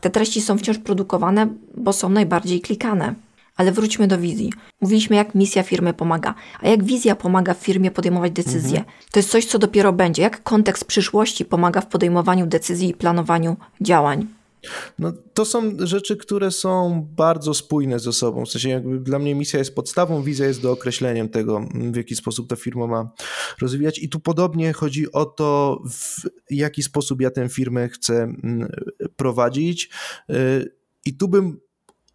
te 0.00 0.10
treści 0.10 0.40
są 0.40 0.58
wciąż 0.58 0.78
produkowane, 0.78 1.48
bo 1.74 1.92
są 1.92 2.08
najbardziej 2.08 2.60
klikane. 2.60 3.14
Ale 3.56 3.72
wróćmy 3.72 4.08
do 4.08 4.18
wizji. 4.18 4.52
Mówiliśmy, 4.80 5.16
jak 5.16 5.34
misja 5.34 5.62
firmy 5.62 5.94
pomaga, 5.94 6.34
a 6.60 6.68
jak 6.68 6.84
wizja 6.84 7.16
pomaga 7.16 7.54
firmie 7.54 7.90
podejmować 7.90 8.32
decyzje. 8.32 8.78
Mhm. 8.78 8.96
To 9.12 9.18
jest 9.18 9.30
coś, 9.30 9.46
co 9.46 9.58
dopiero 9.58 9.92
będzie. 9.92 10.22
Jak 10.22 10.42
kontekst 10.42 10.84
przyszłości 10.84 11.44
pomaga 11.44 11.80
w 11.80 11.86
podejmowaniu 11.86 12.46
decyzji 12.46 12.88
i 12.88 12.94
planowaniu 12.94 13.56
działań. 13.80 14.26
No, 14.98 15.12
to 15.34 15.44
są 15.44 15.72
rzeczy, 15.78 16.16
które 16.16 16.50
są 16.50 17.06
bardzo 17.16 17.54
spójne 17.54 17.98
ze 17.98 18.12
sobą. 18.12 18.46
W 18.46 18.50
sensie 18.50 18.68
jakby 18.68 19.00
dla 19.00 19.18
mnie 19.18 19.34
misja 19.34 19.58
jest 19.58 19.74
podstawą, 19.74 20.22
wizja 20.22 20.46
jest 20.46 20.62
dookreśleniem 20.62 21.28
tego, 21.28 21.68
w 21.74 21.96
jaki 21.96 22.16
sposób 22.16 22.48
ta 22.48 22.56
firma 22.56 22.86
ma 22.86 23.10
rozwijać. 23.60 23.98
I 23.98 24.08
tu 24.08 24.20
podobnie 24.20 24.72
chodzi 24.72 25.12
o 25.12 25.24
to, 25.24 25.82
w 25.90 26.26
jaki 26.50 26.82
sposób 26.82 27.20
ja 27.20 27.30
tę 27.30 27.48
firmę 27.48 27.88
chcę 27.88 28.22
mm, 28.22 28.72
prowadzić. 29.16 29.90
Y, 30.30 30.74
I 31.06 31.16
tu 31.16 31.28
bym 31.28 31.60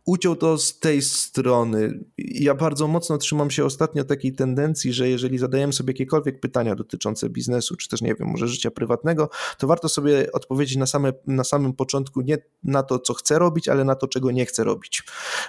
uciął 0.06 0.36
to 0.36 0.58
z 0.58 0.80
tej 0.80 1.02
strony. 1.02 2.00
Ja 2.18 2.56
bardzo 2.56 2.88
mocno 2.88 3.18
trzymam 3.18 3.52
się 3.52 3.66
ostatnio 3.66 4.04
takiej 4.04 4.34
tendencji, 4.34 4.94
że 4.94 5.10
jeżeli 5.10 5.38
zadajemy 5.38 5.74
sobie 5.74 5.92
jakiekolwiek 5.92 6.40
pytania 6.40 6.76
dotyczące 6.76 7.30
biznesu, 7.30 7.76
czy 7.76 7.90
też 7.90 8.02
nie 8.02 8.16
wiem, 8.16 8.28
może 8.28 8.48
życia 8.48 8.72
prywatnego, 8.72 9.30
to 9.58 9.68
warto 9.68 9.90
sobie 9.90 10.32
odpowiedzieć 10.32 10.78
na, 10.78 10.86
same, 10.86 11.14
na 11.28 11.44
samym 11.44 11.74
początku 11.74 12.22
nie 12.22 12.38
na 12.64 12.84
to, 12.84 13.00
co 13.00 13.14
chcę 13.14 13.40
robić, 13.40 13.70
ale 13.70 13.84
na 13.84 13.96
to, 13.96 14.08
czego 14.08 14.32
nie 14.32 14.46
chcę 14.46 14.64
robić. 14.64 15.04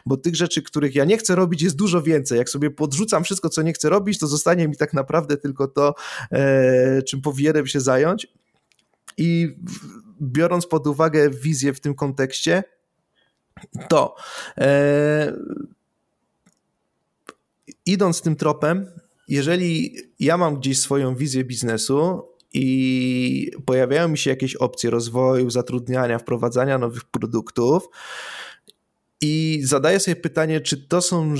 Bo 0.07 0.17
tych 0.17 0.37
rzeczy, 0.37 0.63
których 0.63 0.95
ja 0.95 1.05
nie 1.05 1.19
chcę 1.19 1.35
robić, 1.35 1.63
jest 1.63 1.77
dużo 1.77 2.03
więcej. 2.03 2.39
Jak 2.39 2.51
sobie 2.51 2.71
podrzucam 2.71 3.25
wszystko, 3.25 3.49
co 3.49 3.63
nie 3.63 3.73
chcę 3.73 3.89
robić, 3.89 4.19
to 4.19 4.27
zostanie 4.27 4.69
mi 4.69 4.77
tak 4.77 4.93
naprawdę 4.93 5.37
tylko 5.37 5.69
to, 5.69 5.95
e, 6.33 7.03
czym 7.03 7.23
powinienem 7.23 7.67
się 7.67 7.81
zająć. 7.81 8.27
I 9.19 9.57
biorąc 10.23 10.67
pod 10.67 10.87
uwagę 10.87 11.31
wizję 11.31 11.73
w 11.73 11.81
tym 11.81 11.95
kontekście, 11.95 12.65
to 13.89 14.15
e, 14.59 15.33
idąc 17.87 18.23
tym 18.23 18.37
tropem, 18.37 18.87
jeżeli 19.29 19.97
ja 20.21 20.37
mam 20.37 20.57
gdzieś 20.57 20.81
swoją 20.81 21.17
wizję 21.17 21.45
biznesu 21.45 22.23
i 22.53 23.51
pojawiają 23.67 24.09
mi 24.09 24.19
się 24.19 24.31
jakieś 24.31 24.57
opcje 24.57 24.91
rozwoju, 24.91 25.51
zatrudniania, 25.51 26.19
wprowadzania 26.19 26.79
nowych 26.79 27.05
produktów, 27.05 27.89
i 29.21 29.61
zadaję 29.65 30.01
sobie 30.01 30.17
pytanie, 30.17 30.61
czy 30.61 30.77
to 30.77 31.03
są, 31.03 31.35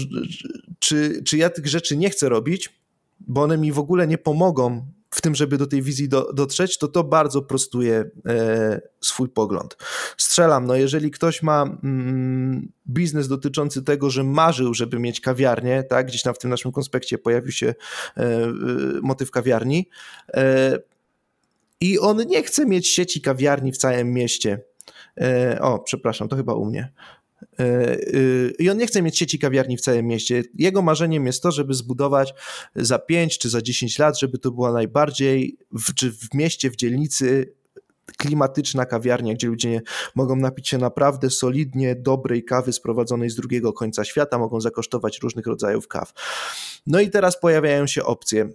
czy, 0.79 1.23
czy 1.23 1.37
ja 1.37 1.51
tych 1.51 1.67
rzeczy 1.67 1.97
nie 1.97 2.11
chcę 2.11 2.29
robić, 2.29 2.81
bo 3.21 3.43
one 3.43 3.59
mi 3.59 3.73
w 3.73 3.79
ogóle 3.79 4.07
nie 4.07 4.19
pomogą 4.19 4.87
w 5.11 5.21
tym, 5.21 5.35
żeby 5.35 5.59
do 5.59 5.67
tej 5.67 5.83
wizji 5.83 6.09
do, 6.09 6.33
dotrzeć, 6.33 6.79
to 6.79 6.89
to 6.89 7.05
bardzo 7.05 7.43
prostuje 7.43 8.11
e, 8.27 8.81
swój 9.01 9.29
pogląd. 9.29 9.77
Strzelam, 10.17 10.67
no 10.67 10.77
jeżeli 10.77 11.11
ktoś 11.11 11.43
ma 11.43 11.63
mm, 11.63 12.73
biznes 12.89 13.29
dotyczący 13.29 13.83
tego, 13.83 14.11
że 14.11 14.25
marzył, 14.25 14.75
żeby 14.75 14.99
mieć 14.99 15.21
kawiarnię, 15.21 15.83
tak, 15.83 16.07
gdzieś 16.07 16.23
tam 16.23 16.35
w 16.35 16.39
tym 16.39 16.51
naszym 16.51 16.73
konspekcie 16.73 17.19
pojawił 17.19 17.53
się 17.53 17.67
e, 17.67 18.23
e, 18.23 18.49
motyw 19.03 19.31
kawiarni 19.31 19.89
e, 20.35 20.79
i 21.81 21.99
on 21.99 22.17
nie 22.27 22.43
chce 22.43 22.67
mieć 22.67 22.89
sieci 22.89 23.21
kawiarni 23.21 23.73
w 23.73 23.77
całym 23.77 24.13
mieście. 24.13 24.61
E, 25.21 25.59
o, 25.61 25.79
przepraszam, 25.79 26.29
to 26.29 26.37
chyba 26.37 26.55
u 26.55 26.65
mnie. 26.65 26.93
E, 27.59 27.65
e, 27.65 27.99
I 28.59 28.71
on 28.71 28.79
nie 28.79 28.87
chce 28.87 29.03
mieć 29.03 29.19
sieci 29.19 29.39
kawiarni 29.39 29.77
w 29.77 29.81
całym 29.81 30.07
mieście. 30.07 30.45
Jego 30.55 30.83
marzeniem 30.83 31.27
jest 31.27 31.43
to, 31.43 31.53
żeby 31.53 31.75
zbudować 31.75 32.35
za 32.77 32.99
5 32.99 33.39
czy 33.39 33.51
za 33.51 33.63
10 33.63 33.99
lat, 33.99 34.19
żeby 34.19 34.39
to 34.39 34.51
była 34.51 34.73
najbardziej 34.73 35.59
w, 35.73 35.95
czy 35.95 36.13
w 36.13 36.35
mieście, 36.35 36.71
w 36.71 36.77
dzielnicy 36.77 37.55
klimatyczna 38.19 38.87
kawiarnia, 38.87 39.35
gdzie 39.35 39.49
ludzie 39.49 39.83
mogą 40.15 40.37
napić 40.37 40.69
się 40.69 40.79
naprawdę 40.79 41.31
solidnie 41.31 41.95
dobrej 41.95 42.45
kawy 42.45 42.73
sprowadzonej 42.73 43.31
z 43.31 43.35
drugiego 43.35 43.73
końca 43.73 44.05
świata, 44.05 44.39
mogą 44.39 44.61
zakosztować 44.61 45.19
różnych 45.23 45.47
rodzajów 45.47 45.89
kaw. 45.89 46.13
No 46.87 47.01
i 47.01 47.11
teraz 47.11 47.41
pojawiają 47.41 47.87
się 47.87 48.05
opcje. 48.05 48.49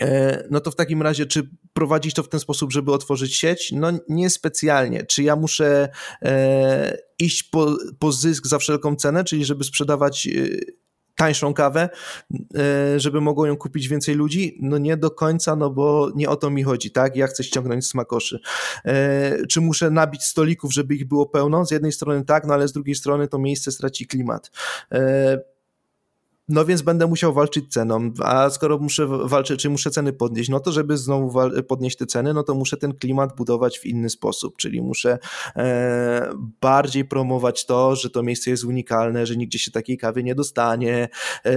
E, 0.00 0.44
no 0.50 0.60
to 0.60 0.70
w 0.70 0.76
takim 0.76 1.02
razie, 1.02 1.26
czy 1.26 1.48
prowadzić 1.72 2.14
to 2.14 2.22
w 2.22 2.28
ten 2.28 2.40
sposób, 2.40 2.72
żeby 2.72 2.92
otworzyć 2.92 3.36
sieć? 3.36 3.72
No 3.72 3.90
niespecjalnie. 4.08 5.06
Czy 5.06 5.22
ja 5.22 5.36
muszę 5.36 5.88
e, 6.22 6.98
iść 7.18 7.42
po, 7.42 7.76
po 7.98 8.12
zysk 8.12 8.46
za 8.46 8.58
wszelką 8.58 8.96
cenę, 8.96 9.24
czyli 9.24 9.44
żeby 9.44 9.64
sprzedawać 9.64 10.26
e, 10.26 10.30
tańszą 11.16 11.54
kawę, 11.54 11.88
żeby 12.96 13.20
mogło 13.20 13.46
ją 13.46 13.56
kupić 13.56 13.88
więcej 13.88 14.14
ludzi? 14.14 14.58
No 14.62 14.78
nie 14.78 14.96
do 14.96 15.10
końca, 15.10 15.56
no 15.56 15.70
bo 15.70 16.10
nie 16.14 16.28
o 16.28 16.36
to 16.36 16.50
mi 16.50 16.62
chodzi, 16.62 16.90
tak? 16.90 17.16
Ja 17.16 17.26
chcę 17.26 17.44
ściągnąć 17.44 17.86
smakoszy. 17.86 18.40
Czy 19.48 19.60
muszę 19.60 19.90
nabić 19.90 20.22
stolików, 20.22 20.74
żeby 20.74 20.94
ich 20.94 21.08
było 21.08 21.26
pełno? 21.26 21.66
Z 21.66 21.70
jednej 21.70 21.92
strony 21.92 22.24
tak, 22.24 22.46
no 22.46 22.54
ale 22.54 22.68
z 22.68 22.72
drugiej 22.72 22.94
strony 22.94 23.28
to 23.28 23.38
miejsce 23.38 23.72
straci 23.72 24.06
klimat. 24.06 24.50
No 26.48 26.64
więc 26.64 26.82
będę 26.82 27.06
musiał 27.06 27.32
walczyć 27.32 27.72
ceną, 27.72 28.10
a 28.22 28.50
skoro 28.50 28.78
muszę 28.78 29.06
walczyć, 29.06 29.60
czy 29.60 29.70
muszę 29.70 29.90
ceny 29.90 30.12
podnieść, 30.12 30.50
no 30.50 30.60
to 30.60 30.72
żeby 30.72 30.96
znowu 30.96 31.40
podnieść 31.68 31.96
te 31.96 32.06
ceny, 32.06 32.34
no 32.34 32.42
to 32.42 32.54
muszę 32.54 32.76
ten 32.76 32.94
klimat 32.94 33.36
budować 33.36 33.78
w 33.78 33.86
inny 33.86 34.10
sposób, 34.10 34.56
czyli 34.56 34.82
muszę 34.82 35.18
e, 35.56 36.32
bardziej 36.60 37.04
promować 37.04 37.66
to, 37.66 37.96
że 37.96 38.10
to 38.10 38.22
miejsce 38.22 38.50
jest 38.50 38.64
unikalne, 38.64 39.26
że 39.26 39.36
nigdzie 39.36 39.58
się 39.58 39.70
takiej 39.70 39.98
kawy 39.98 40.22
nie 40.22 40.34
dostanie, 40.34 41.08
e, 41.46 41.52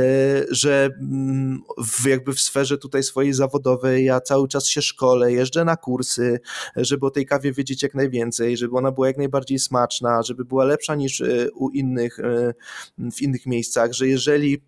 że 0.51 0.89
mm, 1.01 1.61
w, 1.85 2.05
jakby 2.05 2.33
w 2.33 2.41
sferze 2.41 2.77
tutaj 2.77 3.03
swojej 3.03 3.33
zawodowej 3.33 4.05
ja 4.05 4.21
cały 4.21 4.47
czas 4.47 4.67
się 4.67 4.81
szkolę, 4.81 5.31
jeżdżę 5.31 5.65
na 5.65 5.75
kursy, 5.75 6.39
żeby 6.75 7.05
o 7.05 7.11
tej 7.11 7.25
kawie 7.25 7.51
wiedzieć 7.51 7.83
jak 7.83 7.95
najwięcej, 7.95 8.57
żeby 8.57 8.77
ona 8.77 8.91
była 8.91 9.07
jak 9.07 9.17
najbardziej 9.17 9.59
smaczna, 9.59 10.23
żeby 10.23 10.45
była 10.45 10.65
lepsza 10.65 10.95
niż 10.95 11.21
e, 11.21 11.51
u 11.51 11.69
innych, 11.69 12.19
e, 12.19 12.53
w 13.11 13.21
innych 13.21 13.45
miejscach, 13.45 13.93
że 13.93 14.07
jeżeli 14.07 14.61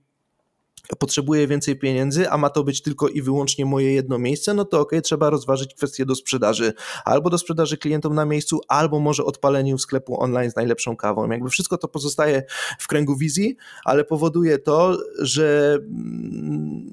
potrzebuję 0.95 1.47
więcej 1.47 1.75
pieniędzy, 1.75 2.29
a 2.29 2.37
ma 2.37 2.49
to 2.49 2.63
być 2.63 2.81
tylko 2.81 3.07
i 3.07 3.21
wyłącznie 3.21 3.65
moje 3.65 3.93
jedno 3.93 4.19
miejsce, 4.19 4.53
no 4.53 4.65
to 4.65 4.79
ok, 4.79 4.91
trzeba 5.03 5.29
rozważyć 5.29 5.73
kwestię 5.73 6.05
do 6.05 6.15
sprzedaży. 6.15 6.73
Albo 7.05 7.29
do 7.29 7.37
sprzedaży 7.37 7.77
klientom 7.77 8.15
na 8.15 8.25
miejscu, 8.25 8.61
albo 8.67 8.99
może 8.99 9.25
odpaleniu 9.25 9.77
sklepu 9.77 10.21
online 10.21 10.51
z 10.51 10.55
najlepszą 10.55 10.95
kawą. 10.95 11.31
Jakby 11.31 11.49
wszystko 11.49 11.77
to 11.77 11.87
pozostaje 11.87 12.43
w 12.79 12.87
kręgu 12.87 13.15
wizji, 13.15 13.57
ale 13.85 14.03
powoduje 14.03 14.59
to, 14.59 14.97
że 15.19 15.77
mm, 15.81 16.91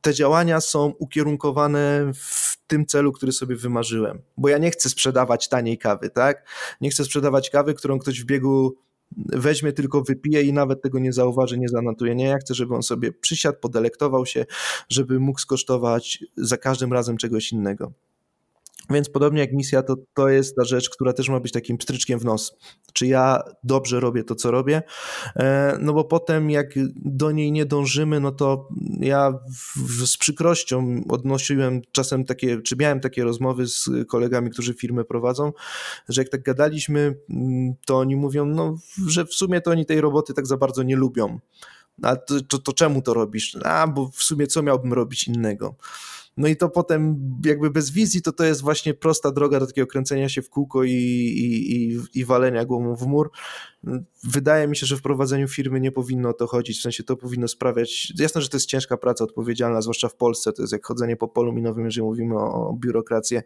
te 0.00 0.14
działania 0.14 0.60
są 0.60 0.92
ukierunkowane 0.98 2.12
w 2.14 2.56
tym 2.66 2.86
celu, 2.86 3.12
który 3.12 3.32
sobie 3.32 3.56
wymarzyłem. 3.56 4.22
Bo 4.36 4.48
ja 4.48 4.58
nie 4.58 4.70
chcę 4.70 4.88
sprzedawać 4.88 5.48
taniej 5.48 5.78
kawy, 5.78 6.10
tak? 6.10 6.48
Nie 6.80 6.90
chcę 6.90 7.04
sprzedawać 7.04 7.50
kawy, 7.50 7.74
którą 7.74 7.98
ktoś 7.98 8.22
w 8.22 8.24
biegu 8.24 8.76
weźmie, 9.16 9.72
tylko 9.72 10.02
wypije 10.02 10.42
i 10.42 10.52
nawet 10.52 10.82
tego 10.82 10.98
nie 10.98 11.12
zauważy, 11.12 11.58
nie 11.58 11.68
zanotuje. 11.68 12.14
Nie, 12.14 12.24
ja 12.24 12.38
chcę, 12.38 12.54
żeby 12.54 12.74
on 12.74 12.82
sobie 12.82 13.12
przysiadł, 13.12 13.58
podelektował 13.60 14.26
się, 14.26 14.46
żeby 14.88 15.20
mógł 15.20 15.40
skosztować 15.40 16.24
za 16.36 16.56
każdym 16.56 16.92
razem 16.92 17.16
czegoś 17.16 17.52
innego. 17.52 17.92
Więc 18.90 19.08
podobnie 19.10 19.40
jak 19.40 19.52
misja, 19.52 19.82
to, 19.82 19.96
to 20.14 20.28
jest 20.28 20.56
ta 20.56 20.64
rzecz, 20.64 20.90
która 20.90 21.12
też 21.12 21.28
ma 21.28 21.40
być 21.40 21.52
takim 21.52 21.78
pstryczkiem 21.78 22.18
w 22.18 22.24
nos. 22.24 22.56
Czy 22.92 23.06
ja 23.06 23.42
dobrze 23.64 24.00
robię 24.00 24.24
to, 24.24 24.34
co 24.34 24.50
robię? 24.50 24.82
E, 25.36 25.78
no 25.80 25.92
bo 25.92 26.04
potem, 26.04 26.50
jak 26.50 26.74
do 26.96 27.30
niej 27.30 27.52
nie 27.52 27.66
dążymy, 27.66 28.20
no 28.20 28.32
to 28.32 28.68
ja 29.00 29.32
w, 29.76 30.06
z 30.06 30.16
przykrością 30.16 31.04
odnosiłem 31.08 31.82
czasem 31.92 32.24
takie, 32.24 32.62
czy 32.62 32.76
miałem 32.76 33.00
takie 33.00 33.24
rozmowy 33.24 33.66
z 33.66 33.90
kolegami, 34.08 34.50
którzy 34.50 34.74
firmę 34.74 35.04
prowadzą, 35.04 35.52
że 36.08 36.20
jak 36.22 36.28
tak 36.28 36.42
gadaliśmy, 36.42 37.14
mm, 37.30 37.74
to 37.86 37.98
oni 37.98 38.16
mówią, 38.16 38.46
no, 38.46 38.76
że 39.06 39.24
w 39.24 39.34
sumie 39.34 39.60
to 39.60 39.70
oni 39.70 39.86
tej 39.86 40.00
roboty 40.00 40.34
tak 40.34 40.46
za 40.46 40.56
bardzo 40.56 40.82
nie 40.82 40.96
lubią. 40.96 41.38
A 42.02 42.16
to, 42.16 42.40
to, 42.40 42.58
to 42.58 42.72
czemu 42.72 43.02
to 43.02 43.14
robisz? 43.14 43.56
A, 43.64 43.86
bo 43.86 44.08
w 44.08 44.22
sumie 44.22 44.46
co 44.46 44.62
miałbym 44.62 44.92
robić 44.92 45.28
innego? 45.28 45.74
No 46.36 46.48
i 46.48 46.56
to 46.56 46.68
potem 46.68 47.20
jakby 47.44 47.70
bez 47.70 47.90
wizji 47.90 48.22
to 48.22 48.32
to 48.32 48.44
jest 48.44 48.62
właśnie 48.62 48.94
prosta 48.94 49.30
droga 49.30 49.60
do 49.60 49.66
takiego 49.66 49.86
kręcenia 49.86 50.28
się 50.28 50.42
w 50.42 50.50
kółko 50.50 50.84
i, 50.84 50.90
i, 50.90 51.76
i, 51.76 51.98
i 52.14 52.24
walenia 52.24 52.64
głową 52.64 52.96
w 52.96 53.06
mur. 53.06 53.30
Wydaje 54.24 54.68
mi 54.68 54.76
się, 54.76 54.86
że 54.86 54.96
w 54.96 55.02
prowadzeniu 55.02 55.48
firmy 55.48 55.80
nie 55.80 55.92
powinno 55.92 56.28
o 56.28 56.32
to 56.32 56.46
chodzić, 56.46 56.78
w 56.78 56.82
sensie 56.82 57.04
to 57.04 57.16
powinno 57.16 57.48
sprawiać, 57.48 58.12
jasne, 58.18 58.42
że 58.42 58.48
to 58.48 58.56
jest 58.56 58.66
ciężka 58.66 58.96
praca 58.96 59.24
odpowiedzialna, 59.24 59.82
zwłaszcza 59.82 60.08
w 60.08 60.16
Polsce, 60.16 60.52
to 60.52 60.62
jest 60.62 60.72
jak 60.72 60.86
chodzenie 60.86 61.16
po 61.16 61.28
polu 61.28 61.52
minowym, 61.52 61.84
jeżeli 61.84 62.04
mówimy 62.04 62.34
o, 62.34 62.68
o 62.68 62.76
biurokrację 62.80 63.42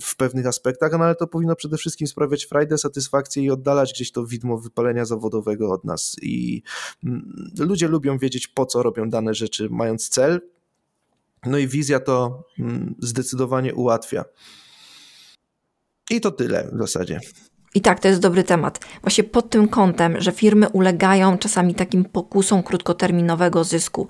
w 0.00 0.16
pewnych 0.16 0.46
aspektach, 0.46 0.92
no 0.92 1.04
ale 1.04 1.14
to 1.14 1.26
powinno 1.26 1.56
przede 1.56 1.76
wszystkim 1.76 2.06
sprawiać 2.06 2.44
frajdę, 2.44 2.78
satysfakcję 2.78 3.42
i 3.42 3.50
oddalać 3.50 3.92
gdzieś 3.92 4.12
to 4.12 4.26
widmo 4.26 4.58
wypalenia 4.58 5.04
zawodowego 5.04 5.70
od 5.70 5.84
nas 5.84 6.16
i 6.22 6.62
mm, 7.04 7.50
ludzie 7.58 7.88
lubią 7.88 8.18
wiedzieć 8.18 8.48
po 8.48 8.66
co 8.66 8.82
robią 8.82 9.10
dane 9.10 9.34
rzeczy, 9.34 9.68
mając 9.70 10.08
cel, 10.08 10.40
no 11.46 11.58
i 11.58 11.68
wizja 11.68 12.00
to 12.00 12.44
mm, 12.58 12.94
zdecydowanie 12.98 13.74
ułatwia. 13.74 14.24
I 16.10 16.20
to 16.20 16.30
tyle 16.30 16.70
w 16.72 16.78
zasadzie. 16.78 17.20
I 17.74 17.80
tak, 17.80 18.00
to 18.00 18.08
jest 18.08 18.20
dobry 18.20 18.44
temat. 18.44 18.80
Właśnie 19.02 19.24
pod 19.24 19.50
tym 19.50 19.68
kątem, 19.68 20.20
że 20.20 20.32
firmy 20.32 20.68
ulegają 20.68 21.38
czasami 21.38 21.74
takim 21.74 22.04
pokusom 22.04 22.62
krótkoterminowego 22.62 23.64
zysku 23.64 24.08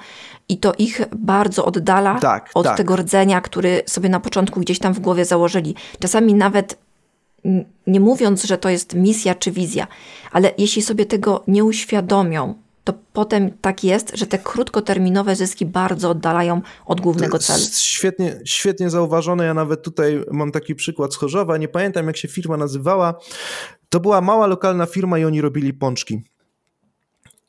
i 0.48 0.58
to 0.58 0.74
ich 0.78 1.00
bardzo 1.16 1.64
oddala 1.64 2.20
tak, 2.20 2.50
od 2.54 2.64
tak. 2.64 2.76
tego 2.76 2.96
rdzenia, 2.96 3.40
który 3.40 3.82
sobie 3.86 4.08
na 4.08 4.20
początku 4.20 4.60
gdzieś 4.60 4.78
tam 4.78 4.94
w 4.94 5.00
głowie 5.00 5.24
założyli. 5.24 5.74
Czasami 5.98 6.34
nawet 6.34 6.78
nie 7.86 8.00
mówiąc, 8.00 8.44
że 8.44 8.58
to 8.58 8.68
jest 8.68 8.94
misja 8.94 9.34
czy 9.34 9.50
wizja, 9.52 9.86
ale 10.32 10.52
jeśli 10.58 10.82
sobie 10.82 11.06
tego 11.06 11.44
nie 11.48 11.64
uświadomią, 11.64 12.54
to 12.86 12.94
potem 13.12 13.50
tak 13.60 13.84
jest, 13.84 14.12
że 14.14 14.26
te 14.26 14.38
krótkoterminowe 14.38 15.36
zyski 15.36 15.66
bardzo 15.66 16.10
oddalają 16.10 16.60
od 16.86 17.00
głównego 17.00 17.38
celu. 17.38 17.64
Świetnie, 17.72 18.40
świetnie 18.44 18.90
zauważone. 18.90 19.44
Ja 19.44 19.54
nawet 19.54 19.82
tutaj 19.82 20.24
mam 20.30 20.52
taki 20.52 20.74
przykład 20.74 21.14
z 21.14 21.16
Chorzowa. 21.16 21.56
Nie 21.56 21.68
pamiętam, 21.68 22.06
jak 22.06 22.16
się 22.16 22.28
firma 22.28 22.56
nazywała. 22.56 23.14
To 23.88 24.00
była 24.00 24.20
mała 24.20 24.46
lokalna 24.46 24.86
firma 24.86 25.18
i 25.18 25.24
oni 25.24 25.40
robili 25.40 25.74
pączki. 25.74 26.22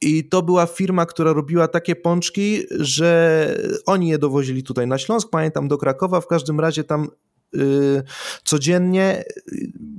I 0.02 0.30
to 0.30 0.42
była 0.42 0.66
firma, 0.66 1.06
która 1.06 1.34
robiła 1.34 1.68
takie 1.68 1.96
pączki, 1.96 2.64
że 2.70 3.58
oni 3.86 4.10
je 4.10 4.18
dowozili 4.18 4.64
tutaj 4.64 4.88
na 4.88 4.98
Śląsk, 4.98 5.30
pamiętam 5.30 5.68
do 5.68 5.78
Krakowa. 5.78 6.22
W 6.22 6.28
każdym 6.28 6.60
razie 6.60 6.84
tam 6.84 7.08
codziennie, 8.44 9.24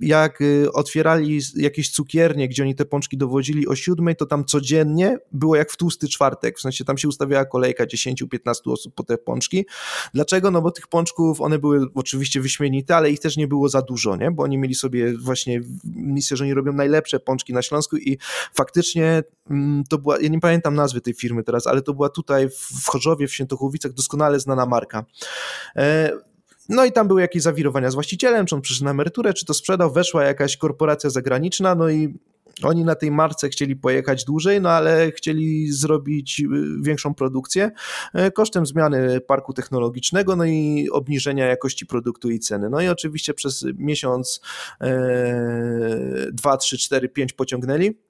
jak 0.01 0.40
y, 0.40 0.72
otwierali 0.72 1.40
jakieś 1.57 1.90
cukiernie, 1.90 2.49
gdzie 2.49 2.62
oni 2.62 2.74
te 2.74 2.84
pączki 2.84 3.16
dowodzili 3.16 3.68
o 3.68 3.76
siódmej, 3.76 4.16
to 4.16 4.26
tam 4.26 4.44
codziennie 4.44 5.18
było 5.32 5.57
jak 5.57 5.70
w 5.70 5.76
tłusty 5.76 6.09
czwartek, 6.09 6.59
w 6.59 6.61
sensie 6.61 6.84
tam 6.84 6.99
się 6.99 7.09
ustawiała 7.09 7.44
kolejka 7.44 7.84
10-15 7.84 8.72
osób 8.72 8.94
po 8.94 9.03
te 9.03 9.18
pączki. 9.18 9.66
Dlaczego? 10.14 10.51
No 10.51 10.62
bo 10.62 10.70
tych 10.70 10.86
pączków, 10.86 11.40
one 11.40 11.59
były 11.59 11.86
oczywiście 11.94 12.40
wyśmienite, 12.40 12.96
ale 12.96 13.11
ich 13.11 13.20
też 13.20 13.36
nie 13.36 13.49
było 13.49 13.68
za 13.68 13.82
dużo, 13.82 14.16
nie? 14.16 14.30
bo 14.30 14.42
oni 14.42 14.59
mieli 14.59 14.74
sobie 14.74 15.18
właśnie 15.18 15.61
misję, 15.84 16.36
że 16.36 16.44
oni 16.44 16.55
robią 16.55 16.72
najlepsze 16.72 17.20
pączki 17.20 17.53
na 17.53 17.62
Śląsku 17.62 17.96
i 17.96 18.18
faktycznie 18.55 19.22
mm, 19.51 19.84
to 19.88 19.99
była, 19.99 20.20
ja 20.20 20.28
nie 20.28 20.40
pamiętam 20.40 20.74
nazwy 20.74 21.01
tej 21.01 21.14
firmy 21.14 21.42
teraz, 21.42 21.66
ale 21.66 21.82
to 21.82 21.94
była 21.94 22.09
tutaj 22.09 22.49
w 22.49 22.86
Chorzowie, 22.86 23.26
w 23.26 23.34
Świętochowicach 23.34 23.92
doskonale 23.92 24.40
znana 24.40 24.66
marka. 24.66 25.05
No 26.69 26.85
i 26.85 26.93
tam 26.93 27.09
były 27.09 27.21
jakieś 27.21 27.43
zawirowania 27.43 27.91
z 27.91 27.95
właścicielem, 27.95 28.47
czy 28.47 28.55
on 28.55 28.61
przyszedł 28.61 28.85
na 28.85 28.91
emeryturę, 28.91 29.35
czy 29.35 29.47
to 29.47 29.55
sprzedał, 29.55 29.93
weszła 29.93 30.25
jakaś 30.25 30.57
korporacja 30.57 31.11
zagraniczna, 31.11 31.75
no 31.75 31.89
i 31.89 32.14
oni 32.62 32.85
na 32.85 32.95
tej 32.95 33.11
marce 33.11 33.49
chcieli 33.49 33.77
pojechać 33.77 34.25
dłużej, 34.25 34.61
no 34.61 34.71
ale 34.71 35.12
chcieli 35.12 35.73
zrobić 35.73 36.41
y, 36.41 36.47
większą 36.83 37.14
produkcję 37.14 37.71
y, 38.27 38.31
kosztem 38.31 38.66
zmiany 38.66 39.21
parku 39.21 39.53
technologicznego, 39.53 40.37
no 40.37 40.45
i 40.45 40.89
obniżenia 40.93 41.47
jakości 41.47 41.87
produktu 41.87 42.31
i 42.31 42.39
ceny. 42.39 42.71
No 42.71 42.81
i 42.81 42.89
oczywiście 42.89 43.35
przez 43.35 43.64
miesiąc, 43.75 44.41
e, 44.81 46.29
dwa, 46.33 46.57
trzy, 46.57 46.79
cztery, 46.79 47.09
pięć 47.09 47.33
pociągnęli. 47.33 48.07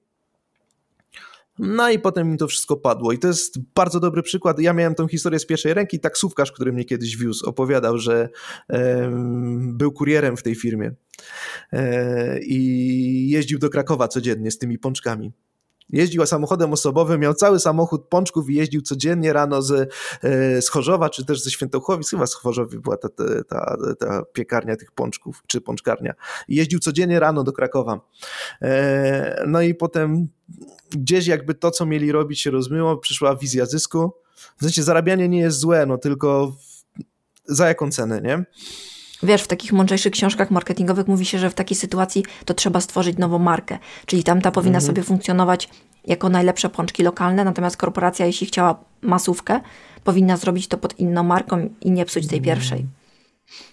No 1.59 1.89
i 1.89 1.99
potem 1.99 2.31
mi 2.31 2.37
to 2.37 2.47
wszystko 2.47 2.77
padło. 2.77 3.11
I 3.11 3.19
to 3.19 3.27
jest 3.27 3.59
bardzo 3.75 3.99
dobry 3.99 4.23
przykład. 4.23 4.59
Ja 4.59 4.73
miałem 4.73 4.95
tą 4.95 5.07
historię 5.07 5.39
z 5.39 5.45
pierwszej 5.45 5.73
ręki. 5.73 5.99
Taksówkarz, 5.99 6.51
który 6.51 6.73
mnie 6.73 6.85
kiedyś 6.85 7.17
wiózł, 7.17 7.49
opowiadał, 7.49 7.97
że 7.97 8.29
był 9.59 9.91
kurierem 9.91 10.37
w 10.37 10.43
tej 10.43 10.55
firmie 10.55 10.91
e, 11.73 12.39
i 12.41 13.29
jeździł 13.29 13.59
do 13.59 13.69
Krakowa 13.69 14.07
codziennie 14.07 14.51
z 14.51 14.57
tymi 14.57 14.79
pączkami. 14.79 15.33
Jeździł 15.89 16.25
samochodem 16.25 16.73
osobowym, 16.73 17.21
miał 17.21 17.33
cały 17.33 17.59
samochód 17.59 18.05
pączków 18.05 18.49
i 18.49 18.55
jeździł 18.55 18.81
codziennie 18.81 19.33
rano 19.33 19.61
z, 19.61 19.71
e, 20.23 20.61
z 20.61 20.69
Chorzowa, 20.69 21.09
czy 21.09 21.25
też 21.25 21.41
ze 21.41 21.51
Świętochłowic, 21.51 22.09
chyba 22.09 22.27
z 22.27 22.35
była 22.81 22.97
ta, 22.97 23.09
ta, 23.09 23.23
ta, 23.47 23.77
ta 23.99 24.23
piekarnia 24.33 24.75
tych 24.75 24.91
pączków, 24.91 25.43
czy 25.47 25.61
pączkarnia. 25.61 26.13
I 26.47 26.55
jeździł 26.55 26.79
codziennie 26.79 27.19
rano 27.19 27.43
do 27.43 27.51
Krakowa. 27.51 28.01
E, 28.61 29.43
no 29.47 29.61
i 29.61 29.75
potem 29.75 30.27
gdzieś 30.89 31.27
jakby 31.27 31.53
to, 31.53 31.71
co 31.71 31.85
mieli 31.85 32.11
robić 32.11 32.41
się 32.41 32.51
rozmyło, 32.51 32.97
przyszła 32.97 33.35
wizja 33.35 33.65
zysku. 33.65 34.13
W 34.57 34.63
sensie 34.63 34.83
zarabianie 34.83 35.29
nie 35.29 35.39
jest 35.39 35.59
złe, 35.59 35.85
no 35.85 35.97
tylko 35.97 36.55
za 37.45 37.67
jaką 37.67 37.91
cenę, 37.91 38.21
nie? 38.21 38.45
Wiesz, 39.23 39.41
w 39.41 39.47
takich 39.47 39.73
mądrzejszych 39.73 40.13
książkach 40.13 40.51
marketingowych 40.51 41.07
mówi 41.07 41.25
się, 41.25 41.39
że 41.39 41.49
w 41.49 41.53
takiej 41.53 41.77
sytuacji 41.77 42.23
to 42.45 42.53
trzeba 42.53 42.81
stworzyć 42.81 43.17
nową 43.17 43.39
markę. 43.39 43.77
Czyli 44.05 44.23
tamta 44.23 44.51
powinna 44.51 44.77
mhm. 44.77 44.87
sobie 44.87 45.03
funkcjonować 45.03 45.69
jako 46.07 46.29
najlepsze 46.29 46.69
pączki 46.69 47.03
lokalne, 47.03 47.45
natomiast 47.45 47.77
korporacja, 47.77 48.25
jeśli 48.25 48.47
chciała 48.47 48.79
masówkę, 49.01 49.59
powinna 50.03 50.37
zrobić 50.37 50.67
to 50.67 50.77
pod 50.77 50.99
inną 50.99 51.23
marką 51.23 51.69
i 51.81 51.91
nie 51.91 52.05
psuć 52.05 52.27
tej 52.27 52.41
pierwszej. 52.41 52.85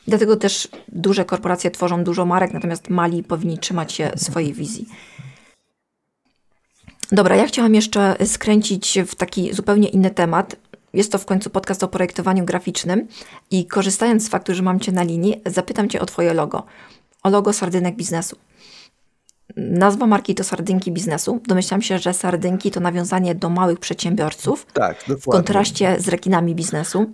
Dlatego 0.06 0.36
też 0.36 0.68
duże 0.88 1.24
korporacje 1.24 1.70
tworzą 1.70 2.04
dużo 2.04 2.26
marek, 2.26 2.52
natomiast 2.52 2.90
mali 2.90 3.22
powinni 3.22 3.58
trzymać 3.58 3.92
się 3.92 4.10
swojej 4.16 4.52
wizji. 4.52 4.88
Dobra, 7.12 7.36
ja 7.36 7.46
chciałam 7.46 7.74
jeszcze 7.74 8.16
skręcić 8.26 8.98
w 9.06 9.14
taki 9.14 9.54
zupełnie 9.54 9.88
inny 9.88 10.10
temat. 10.10 10.56
Jest 10.96 11.12
to 11.12 11.18
w 11.18 11.24
końcu 11.24 11.50
podcast 11.50 11.82
o 11.82 11.88
projektowaniu 11.88 12.44
graficznym 12.44 13.08
i 13.50 13.66
korzystając 13.66 14.26
z 14.26 14.28
faktu, 14.28 14.54
że 14.54 14.62
mam 14.62 14.80
Cię 14.80 14.92
na 14.92 15.02
linii, 15.02 15.40
zapytam 15.46 15.88
Cię 15.88 16.00
o 16.00 16.06
Twoje 16.06 16.34
logo. 16.34 16.62
O 17.22 17.30
logo 17.30 17.52
sardynek 17.52 17.96
biznesu. 17.96 18.36
Nazwa 19.56 20.06
marki 20.06 20.34
to 20.34 20.44
sardynki 20.44 20.92
biznesu. 20.92 21.40
Domyślam 21.46 21.82
się, 21.82 21.98
że 21.98 22.14
sardynki 22.14 22.70
to 22.70 22.80
nawiązanie 22.80 23.34
do 23.34 23.50
małych 23.50 23.78
przedsiębiorców. 23.78 24.66
Tak, 24.72 24.96
dokładnie. 24.98 25.22
W 25.22 25.24
kontraście 25.24 25.96
z 25.98 26.08
rekinami 26.08 26.54
biznesu. 26.54 27.10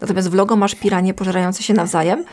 Natomiast 0.00 0.30
w 0.30 0.34
logo 0.34 0.56
masz 0.56 0.74
piranie 0.74 1.14
pożerające 1.14 1.62
się 1.62 1.74
nawzajem. 1.74 2.24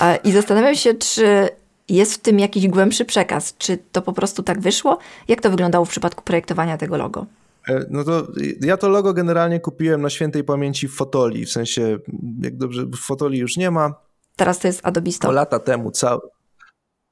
E, 0.00 0.16
I 0.16 0.32
zastanawiam 0.32 0.74
się, 0.74 0.94
czy 0.94 1.48
jest 1.88 2.14
w 2.14 2.18
tym 2.18 2.38
jakiś 2.38 2.68
głębszy 2.68 3.04
przekaz? 3.04 3.54
Czy 3.58 3.78
to 3.92 4.02
po 4.02 4.12
prostu 4.12 4.42
tak 4.42 4.60
wyszło? 4.60 4.98
Jak 5.28 5.40
to 5.40 5.50
wyglądało 5.50 5.84
w 5.84 5.90
przypadku 5.90 6.22
projektowania 6.22 6.78
tego 6.78 6.96
logo? 6.96 7.26
E, 7.68 7.86
no 7.90 8.04
to 8.04 8.26
ja 8.60 8.76
to 8.76 8.88
logo 8.88 9.14
generalnie 9.14 9.60
kupiłem 9.60 10.02
na 10.02 10.10
świętej 10.10 10.44
pamięci 10.44 10.88
w 10.88 10.94
fotoli, 10.94 11.46
w 11.46 11.50
sensie 11.50 11.98
jak 12.42 12.56
dobrze, 12.56 12.86
fotoli 12.96 13.38
już 13.38 13.56
nie 13.56 13.70
ma. 13.70 13.94
Teraz 14.36 14.58
to 14.58 14.68
jest 14.68 14.80
Adobe 14.82 15.12
Stock. 15.12 15.34
lata 15.34 15.58
temu 15.58 15.90
cały. 15.90 16.20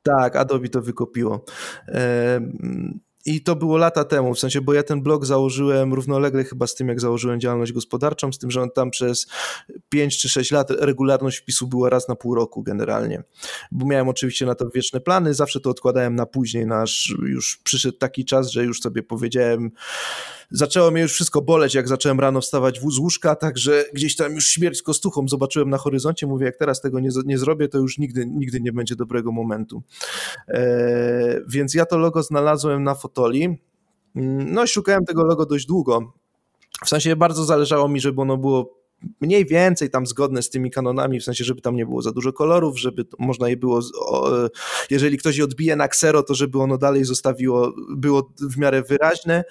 Tak, 0.03 0.37
Adobe 0.37 0.69
to 0.69 0.83
wykopiło. 0.83 1.45
E, 1.89 2.41
i 3.27 3.43
to 3.43 3.57
było 3.57 3.77
lata 3.77 4.05
temu, 4.05 4.35
w 4.35 4.39
sensie, 4.39 4.61
bo 4.61 4.75
ja 4.75 4.83
ten 4.83 5.03
blog 5.03 5.27
założyłem 5.27 5.95
równolegle 5.95 6.45
chyba 6.45 6.67
z 6.67 6.75
tym, 6.75 6.89
jak 6.89 7.01
założyłem 7.01 7.41
działalność 7.41 7.73
gospodarczą, 7.73 8.33
z 8.33 8.39
tym, 8.39 8.51
że 8.51 8.63
on 8.63 8.71
tam 8.71 8.91
przez 8.91 9.27
5 9.89 10.19
czy 10.19 10.29
6 10.29 10.51
lat 10.51 10.71
regularność 10.71 11.39
wpisu 11.39 11.67
była 11.67 11.91
raz 11.91 12.09
na 12.09 12.15
pół 12.17 12.35
roku 12.35 12.63
generalnie. 12.63 13.23
Bo 13.73 13.87
miałem 13.87 14.09
oczywiście 14.09 14.47
na 14.47 14.55
to 14.55 14.71
wieczne 14.71 15.01
plany, 15.01 15.35
zawsze 15.35 15.61
to 15.61 15.71
odkładałem 15.71 16.15
na 16.15 16.27
później, 16.27 16.67
nasz 16.67 17.15
już 17.27 17.61
przyszedł 17.65 17.99
taki 17.99 18.25
czas, 18.25 18.51
że 18.51 18.65
już 18.65 18.81
sobie 18.81 19.03
powiedziałem, 19.03 19.71
zaczęło 20.53 20.91
mnie 20.91 21.03
już 21.03 21.13
wszystko 21.13 21.43
boleć, 21.43 21.75
jak 21.75 21.89
zacząłem 21.89 22.21
rano 22.21 22.41
wstawać 22.41 22.81
z 22.89 22.99
łóżka, 22.99 23.37
także 23.37 23.85
gdzieś 23.93 24.17
tam 24.17 24.35
już 24.35 24.49
śmierć 24.49 24.83
kostuchą 24.83 25.29
zobaczyłem 25.29 25.71
na 25.71 25.79
horyzoncie, 25.79 26.27
mówię, 26.27 26.47
jak 26.47 26.57
teraz 26.57 26.81
tego 26.81 27.01
nie, 27.01 27.09
nie 27.25 27.39
zrobię, 27.39 27.69
to 27.69 27.79
już 27.79 27.99
nigdy, 27.99 28.27
nigdy 28.27 28.61
nie 28.61 28.73
będzie 28.73 28.97
dobrego 28.97 29.33
momentu. 29.33 29.83
E, 30.49 31.41
więc 31.49 31.75
ja 31.75 31.87
to 31.87 31.99
logo 31.99 32.23
znalazłem 32.23 32.83
na 32.83 32.95
fotoli, 32.95 33.45
mm, 34.17 34.53
no 34.53 34.65
i 34.65 34.69
szukałem 34.69 35.05
tego 35.05 35.25
logo 35.25 35.47
dość 35.47 35.67
długo. 35.67 36.13
W 36.85 36.89
sensie 36.89 37.17
bardzo 37.17 37.45
zależało 37.45 37.89
mi, 37.89 38.01
żeby 38.01 38.21
ono 38.21 38.37
było 38.37 38.82
mniej 39.21 39.47
więcej 39.47 39.91
tam 39.91 40.07
zgodne 40.07 40.43
z 40.43 40.51
tymi 40.51 40.71
kanonami, 40.71 41.21
w 41.21 41.25
sensie, 41.25 41.45
żeby 41.45 41.61
tam 41.61 41.77
nie 41.77 41.87
było 41.87 42.03
za 42.03 42.13
dużo 42.13 42.33
kolorów, 42.33 42.81
żeby 42.81 43.05
można 43.19 43.49
je 43.49 43.57
było, 43.57 43.81
jeżeli 44.91 45.19
ktoś 45.19 45.37
je 45.37 45.45
odbije 45.45 45.77
na 45.77 45.89
ksero, 45.89 46.23
to 46.23 46.35
żeby 46.35 46.59
ono 46.59 46.79
dalej 46.79 47.05
zostawiło, 47.05 47.73
było 47.97 48.33
w 48.41 48.59
miarę 48.59 48.83
wyraźne. 48.83 49.45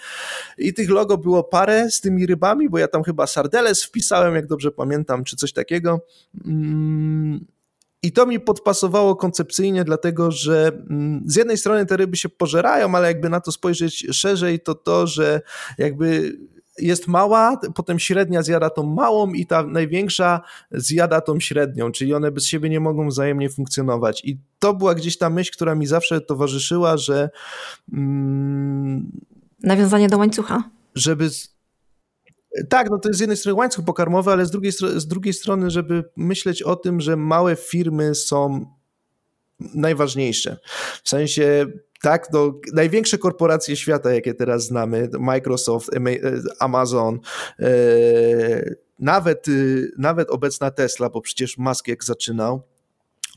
I 0.57 0.73
tych 0.73 0.89
logo 0.89 1.17
było 1.17 1.43
parę 1.43 1.91
z 1.91 2.01
tymi 2.01 2.25
rybami, 2.25 2.69
bo 2.69 2.77
ja 2.77 2.87
tam 2.87 3.03
chyba 3.03 3.27
sardeles 3.27 3.83
wpisałem, 3.83 4.35
jak 4.35 4.47
dobrze 4.47 4.71
pamiętam, 4.71 5.23
czy 5.23 5.35
coś 5.35 5.53
takiego. 5.53 5.99
Mm, 6.45 7.45
I 8.03 8.11
to 8.11 8.25
mi 8.25 8.39
podpasowało 8.39 9.15
koncepcyjnie, 9.15 9.83
dlatego 9.83 10.31
że 10.31 10.71
mm, 10.89 11.23
z 11.25 11.35
jednej 11.35 11.57
strony 11.57 11.85
te 11.85 11.97
ryby 11.97 12.17
się 12.17 12.29
pożerają, 12.29 12.95
ale 12.95 13.07
jakby 13.07 13.29
na 13.29 13.39
to 13.39 13.51
spojrzeć 13.51 14.07
szerzej, 14.11 14.59
to 14.59 14.75
to, 14.75 15.07
że 15.07 15.41
jakby 15.77 16.37
jest 16.79 17.07
mała, 17.07 17.59
potem 17.75 17.99
średnia 17.99 18.41
zjada 18.41 18.69
tą 18.69 18.83
małą 18.83 19.33
i 19.33 19.45
ta 19.45 19.63
największa 19.63 20.41
zjada 20.71 21.21
tą 21.21 21.39
średnią, 21.39 21.91
czyli 21.91 22.13
one 22.13 22.31
bez 22.31 22.45
siebie 22.45 22.69
nie 22.69 22.79
mogą 22.79 23.07
wzajemnie 23.07 23.49
funkcjonować. 23.49 24.21
I 24.25 24.37
to 24.59 24.73
była 24.73 24.95
gdzieś 24.95 25.17
ta 25.17 25.29
myśl, 25.29 25.51
która 25.53 25.75
mi 25.75 25.87
zawsze 25.87 26.21
towarzyszyła, 26.21 26.97
że. 26.97 27.29
Mm, 27.93 29.11
Nawiązanie 29.63 30.09
do 30.09 30.17
łańcucha. 30.17 30.63
Żeby. 30.95 31.29
Tak, 32.69 32.89
no 32.89 32.99
to 32.99 33.09
jest 33.09 33.17
z 33.17 33.21
jednej 33.21 33.37
strony 33.37 33.57
łańcuch 33.57 33.85
pokarmowy, 33.85 34.31
ale 34.31 34.45
z 34.45 34.51
drugiej, 34.51 34.71
z 34.95 35.07
drugiej 35.07 35.33
strony, 35.33 35.71
żeby 35.71 36.03
myśleć 36.15 36.61
o 36.63 36.75
tym, 36.75 37.01
że 37.01 37.15
małe 37.15 37.55
firmy 37.55 38.15
są 38.15 38.65
najważniejsze. 39.59 40.57
W 41.03 41.09
sensie 41.09 41.65
tak, 42.01 42.27
no, 42.33 42.59
największe 42.73 43.17
korporacje 43.17 43.75
świata, 43.75 44.13
jakie 44.13 44.33
teraz 44.33 44.65
znamy, 44.65 45.09
Microsoft, 45.19 45.89
Amazon, 46.59 47.19
e, 47.59 48.75
nawet, 48.99 49.47
y, 49.47 49.91
nawet 49.97 50.29
obecna 50.29 50.71
Tesla, 50.71 51.09
bo 51.09 51.21
przecież 51.21 51.57
Musk 51.57 51.87
jak 51.87 52.03
zaczynał, 52.03 52.61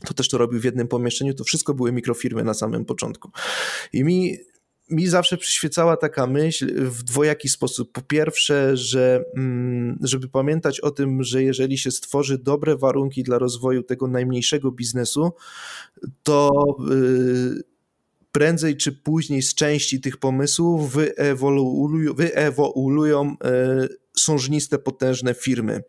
to 0.05 0.13
też 0.13 0.29
to 0.29 0.37
robił 0.37 0.59
w 0.59 0.63
jednym 0.63 0.87
pomieszczeniu, 0.87 1.33
to 1.33 1.43
wszystko 1.43 1.73
były 1.73 1.91
mikrofirmy 1.91 2.43
na 2.43 2.53
samym 2.53 2.85
początku. 2.85 3.31
I 3.93 4.03
mi, 4.03 4.37
mi 4.89 5.07
zawsze 5.07 5.37
przyświecała 5.37 5.97
taka 5.97 6.27
myśl 6.27 6.89
w 6.89 7.03
dwojaki 7.03 7.49
sposób. 7.49 7.91
Po 7.91 8.01
pierwsze, 8.01 8.77
że 8.77 9.23
mm, 9.35 9.97
żeby 10.01 10.27
pamiętać 10.27 10.79
o 10.79 10.91
tym, 10.91 11.23
że 11.23 11.43
jeżeli 11.43 11.77
się 11.77 11.91
stworzy 11.91 12.37
dobre 12.37 12.77
warunki 12.77 13.23
dla 13.23 13.39
rozwoju 13.39 13.83
tego 13.83 14.07
najmniejszego 14.07 14.71
biznesu, 14.71 15.31
to 16.23 16.51
yy, 16.89 17.74
prędzej 18.35 18.77
czy 18.77 18.91
później 18.91 19.41
z 19.41 19.55
części 19.55 20.01
tych 20.01 20.17
pomysłów 20.17 20.93
wyewoluują, 20.93 22.13
wyewoluują 22.13 23.35
sążniste, 24.17 24.79
potężne 24.79 25.33
firmy. 25.33 25.83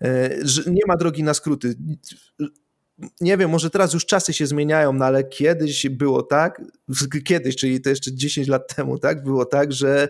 E, 0.00 0.36
nie 0.66 0.82
ma 0.86 0.96
drogi 0.96 1.22
na 1.22 1.34
skróty 1.34 1.74
nie 3.20 3.36
wiem, 3.36 3.50
może 3.50 3.70
teraz 3.70 3.92
już 3.92 4.06
czasy 4.06 4.32
się 4.32 4.46
zmieniają, 4.46 4.92
no 4.92 5.04
ale 5.04 5.24
kiedyś 5.24 5.88
było 5.88 6.22
tak, 6.22 6.62
kiedyś, 7.24 7.56
czyli 7.56 7.80
to 7.80 7.90
jeszcze 7.90 8.14
10 8.14 8.48
lat 8.48 8.74
temu, 8.76 8.98
tak, 8.98 9.24
było 9.24 9.44
tak, 9.44 9.72
że, 9.72 10.08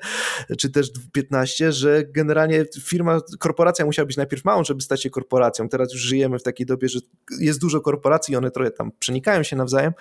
czy 0.58 0.70
też 0.70 0.90
15, 1.12 1.72
że 1.72 2.04
generalnie 2.04 2.64
firma, 2.82 3.20
korporacja 3.38 3.84
musiała 3.84 4.06
być 4.06 4.16
najpierw 4.16 4.44
małą, 4.44 4.64
żeby 4.64 4.82
stać 4.82 5.02
się 5.02 5.10
korporacją. 5.10 5.68
Teraz 5.68 5.92
już 5.92 6.02
żyjemy 6.02 6.38
w 6.38 6.42
takiej 6.42 6.66
dobie, 6.66 6.88
że 6.88 7.00
jest 7.40 7.60
dużo 7.60 7.80
korporacji 7.80 8.34
i 8.34 8.36
one 8.36 8.50
trochę 8.50 8.70
tam 8.70 8.92
przenikają 8.98 9.42
się 9.42 9.56
nawzajem. 9.56 9.92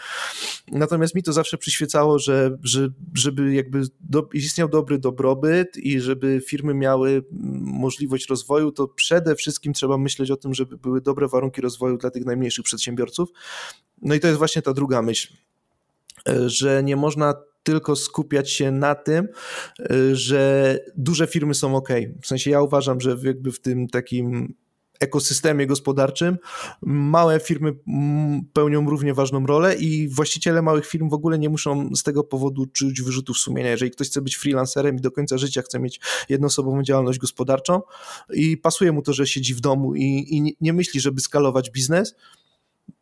Natomiast 0.71 1.15
mi 1.15 1.23
to 1.23 1.33
zawsze 1.33 1.57
przyświecało, 1.57 2.19
że, 2.19 2.57
że 2.63 2.89
żeby 3.13 3.53
jakby 3.53 3.81
do, 3.99 4.29
istniał 4.33 4.69
dobry 4.69 4.99
dobrobyt 4.99 5.77
i 5.77 5.99
żeby 5.99 6.41
firmy 6.47 6.73
miały 6.73 7.23
możliwość 7.61 8.29
rozwoju, 8.29 8.71
to 8.71 8.87
przede 8.87 9.35
wszystkim 9.35 9.73
trzeba 9.73 9.97
myśleć 9.97 10.31
o 10.31 10.37
tym, 10.37 10.53
żeby 10.53 10.77
były 10.77 11.01
dobre 11.01 11.27
warunki 11.27 11.61
rozwoju 11.61 11.97
dla 11.97 12.11
tych 12.11 12.25
najmniejszych 12.25 12.65
przedsiębiorców. 12.81 13.29
No 14.01 14.15
i 14.15 14.19
to 14.19 14.27
jest 14.27 14.37
właśnie 14.37 14.61
ta 14.61 14.73
druga 14.73 15.01
myśl, 15.01 15.33
e, 16.29 16.49
że 16.49 16.83
nie 16.83 16.95
można 16.95 17.33
tylko 17.63 17.95
skupiać 17.95 18.51
się 18.51 18.71
na 18.71 18.95
tym, 18.95 19.27
e, 19.79 20.15
że 20.15 20.77
duże 20.97 21.27
firmy 21.27 21.53
są 21.53 21.75
ok. 21.75 21.89
W 22.21 22.27
sensie 22.27 22.51
ja 22.51 22.61
uważam, 22.61 23.01
że 23.01 23.17
jakby 23.23 23.51
w 23.51 23.59
tym 23.59 23.87
takim 23.87 24.53
ekosystemie 25.01 25.67
gospodarczym 25.67 26.37
małe 26.81 27.39
firmy 27.39 27.73
pełnią 28.53 28.89
równie 28.89 29.13
ważną 29.13 29.45
rolę 29.45 29.75
i 29.75 30.09
właściciele 30.09 30.61
małych 30.61 30.85
firm 30.85 31.09
w 31.09 31.13
ogóle 31.13 31.39
nie 31.39 31.49
muszą 31.49 31.89
z 31.95 32.03
tego 32.03 32.23
powodu 32.23 32.65
czuć 32.65 33.01
wyrzutów 33.01 33.37
sumienia. 33.37 33.69
Jeżeli 33.69 33.91
ktoś 33.91 34.07
chce 34.07 34.21
być 34.21 34.35
freelancerem 34.35 34.95
i 34.97 35.01
do 35.01 35.11
końca 35.11 35.37
życia 35.37 35.61
chce 35.61 35.79
mieć 35.79 35.99
jednoosobową 36.29 36.83
działalność 36.83 37.19
gospodarczą 37.19 37.81
i 38.33 38.57
pasuje 38.57 38.91
mu 38.91 39.01
to, 39.01 39.13
że 39.13 39.27
siedzi 39.27 39.53
w 39.53 39.61
domu 39.61 39.95
i, 39.95 40.25
i 40.29 40.55
nie 40.61 40.73
myśli, 40.73 40.99
żeby 40.99 41.21
skalować 41.21 41.71
biznes, 41.71 42.15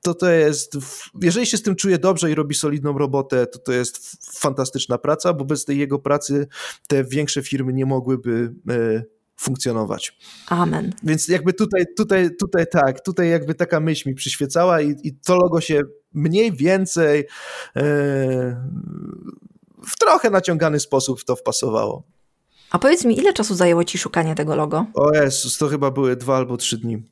to 0.01 0.13
to 0.13 0.31
jest, 0.31 0.77
jeżeli 1.21 1.45
się 1.45 1.57
z 1.57 1.61
tym 1.61 1.75
czuje 1.75 1.97
dobrze 1.97 2.31
i 2.31 2.35
robi 2.35 2.55
solidną 2.55 2.97
robotę, 2.97 3.47
to 3.47 3.59
to 3.59 3.71
jest 3.71 4.17
fantastyczna 4.39 4.97
praca, 4.97 5.33
bo 5.33 5.45
bez 5.45 5.65
tej 5.65 5.77
jego 5.77 5.99
pracy 5.99 6.47
te 6.87 7.03
większe 7.03 7.41
firmy 7.41 7.73
nie 7.73 7.85
mogłyby 7.85 8.53
e, 8.69 9.03
funkcjonować. 9.35 10.17
Amen. 10.47 10.93
Więc 11.03 11.27
jakby 11.27 11.53
tutaj, 11.53 11.85
tutaj, 11.97 12.29
tutaj 12.39 12.65
tak, 12.71 13.01
tutaj 13.01 13.29
jakby 13.29 13.55
taka 13.55 13.79
myśl 13.79 14.09
mi 14.09 14.15
przyświecała 14.15 14.81
i, 14.81 14.95
i 15.03 15.15
to 15.15 15.37
logo 15.37 15.61
się 15.61 15.81
mniej 16.13 16.51
więcej 16.51 17.19
e, 17.19 17.83
w 19.87 19.97
trochę 19.99 20.29
naciągany 20.29 20.79
sposób 20.79 21.21
w 21.21 21.25
to 21.25 21.35
wpasowało. 21.35 22.03
A 22.71 22.79
powiedz 22.79 23.05
mi, 23.05 23.17
ile 23.19 23.33
czasu 23.33 23.55
zajęło 23.55 23.83
ci 23.83 23.97
szukanie 23.97 24.35
tego 24.35 24.55
logo? 24.55 24.85
O 24.93 25.13
Jezus, 25.13 25.57
to 25.57 25.67
chyba 25.67 25.91
były 25.91 26.15
dwa 26.15 26.37
albo 26.37 26.57
trzy 26.57 26.77
dni. 26.77 27.03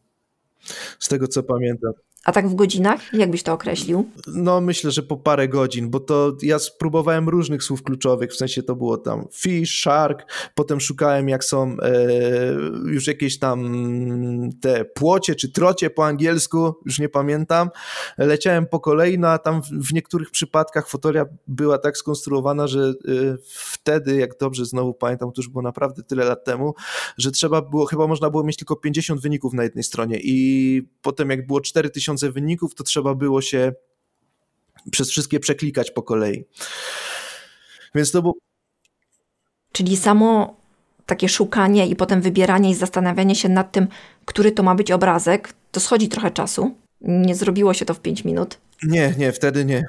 Z 1.00 1.08
tego 1.08 1.28
co 1.28 1.44
pamiętam. 1.44 1.94
A 2.28 2.32
tak 2.32 2.50
w 2.50 2.56
godzinach? 2.56 3.14
Jak 3.14 3.32
byś 3.32 3.44
to 3.44 3.54
określił? 3.54 4.10
No 4.28 4.62
myślę, 4.62 4.92
że 4.92 5.04
po 5.04 5.18
parę 5.18 5.48
godzin, 5.48 5.90
bo 5.90 6.00
to 6.00 6.34
ja 6.42 6.60
spróbowałem 6.60 7.30
różnych 7.30 7.64
słów 7.64 7.84
kluczowych, 7.84 8.32
w 8.32 8.36
sensie 8.36 8.64
to 8.64 8.76
było 8.76 8.98
tam 8.98 9.28
fish, 9.34 9.82
shark, 9.82 10.32
potem 10.56 10.80
szukałem 10.80 11.30
jak 11.30 11.44
są 11.44 11.78
e, 11.82 11.94
już 12.86 13.08
jakieś 13.08 13.40
tam 13.40 13.70
te 14.62 14.86
płocie 14.86 15.36
czy 15.36 15.52
trocie 15.52 15.90
po 15.90 16.06
angielsku, 16.06 16.76
już 16.86 17.00
nie 17.00 17.10
pamiętam. 17.10 17.70
Leciałem 18.18 18.66
po 18.66 18.80
kolei, 18.80 19.20
no 19.20 19.28
a 19.28 19.38
tam 19.38 19.62
w, 19.62 19.90
w 19.90 19.94
niektórych 19.94 20.32
przypadkach 20.32 20.90
fotoria 20.90 21.26
była 21.48 21.78
tak 21.78 21.98
skonstruowana, 21.98 22.68
że 22.68 22.80
e, 22.80 22.94
wtedy, 23.48 24.16
jak 24.16 24.38
dobrze 24.38 24.66
znowu 24.66 24.94
pamiętam, 24.94 25.32
to 25.32 25.42
już 25.42 25.50
było 25.50 25.62
naprawdę 25.62 26.04
tyle 26.04 26.26
lat 26.26 26.44
temu, 26.44 26.76
że 27.18 27.32
trzeba 27.32 27.62
było, 27.62 27.86
chyba 27.86 28.08
można 28.08 28.30
było 28.30 28.44
mieć 28.44 28.58
tylko 28.58 28.76
50 28.76 29.22
wyników 29.22 29.54
na 29.54 29.64
jednej 29.64 29.84
stronie 29.84 30.20
i 30.24 30.82
potem 31.02 31.30
jak 31.30 31.48
było 31.48 31.62
4000 31.62 32.17
tysiące 32.18 32.32
wyników, 32.32 32.76
to 32.76 32.84
trzeba 32.84 33.16
było 33.16 33.42
się 33.42 33.74
przez 34.92 35.10
wszystkie 35.10 35.40
przeklikać 35.40 35.92
po 35.92 36.04
kolei. 36.04 36.46
Więc 37.96 38.12
to 38.12 38.22
było. 38.22 38.34
Czyli 39.72 39.98
samo 39.98 40.58
takie 41.06 41.30
szukanie 41.30 41.88
i 41.88 41.96
potem 41.96 42.22
wybieranie 42.22 42.70
i 42.70 42.76
zastanawianie 42.76 43.36
się 43.36 43.50
nad 43.50 43.72
tym, 43.72 43.88
który 44.26 44.52
to 44.52 44.64
ma 44.64 44.76
być 44.76 44.92
obrazek, 44.92 45.54
to 45.72 45.80
schodzi 45.80 46.10
trochę 46.10 46.32
czasu. 46.32 46.76
Nie 47.02 47.36
zrobiło 47.36 47.74
się 47.74 47.86
to 47.86 47.94
w 47.94 48.00
5 48.00 48.26
minut. 48.26 48.58
Nie, 48.84 49.14
nie, 49.18 49.32
wtedy 49.32 49.66
nie 49.66 49.84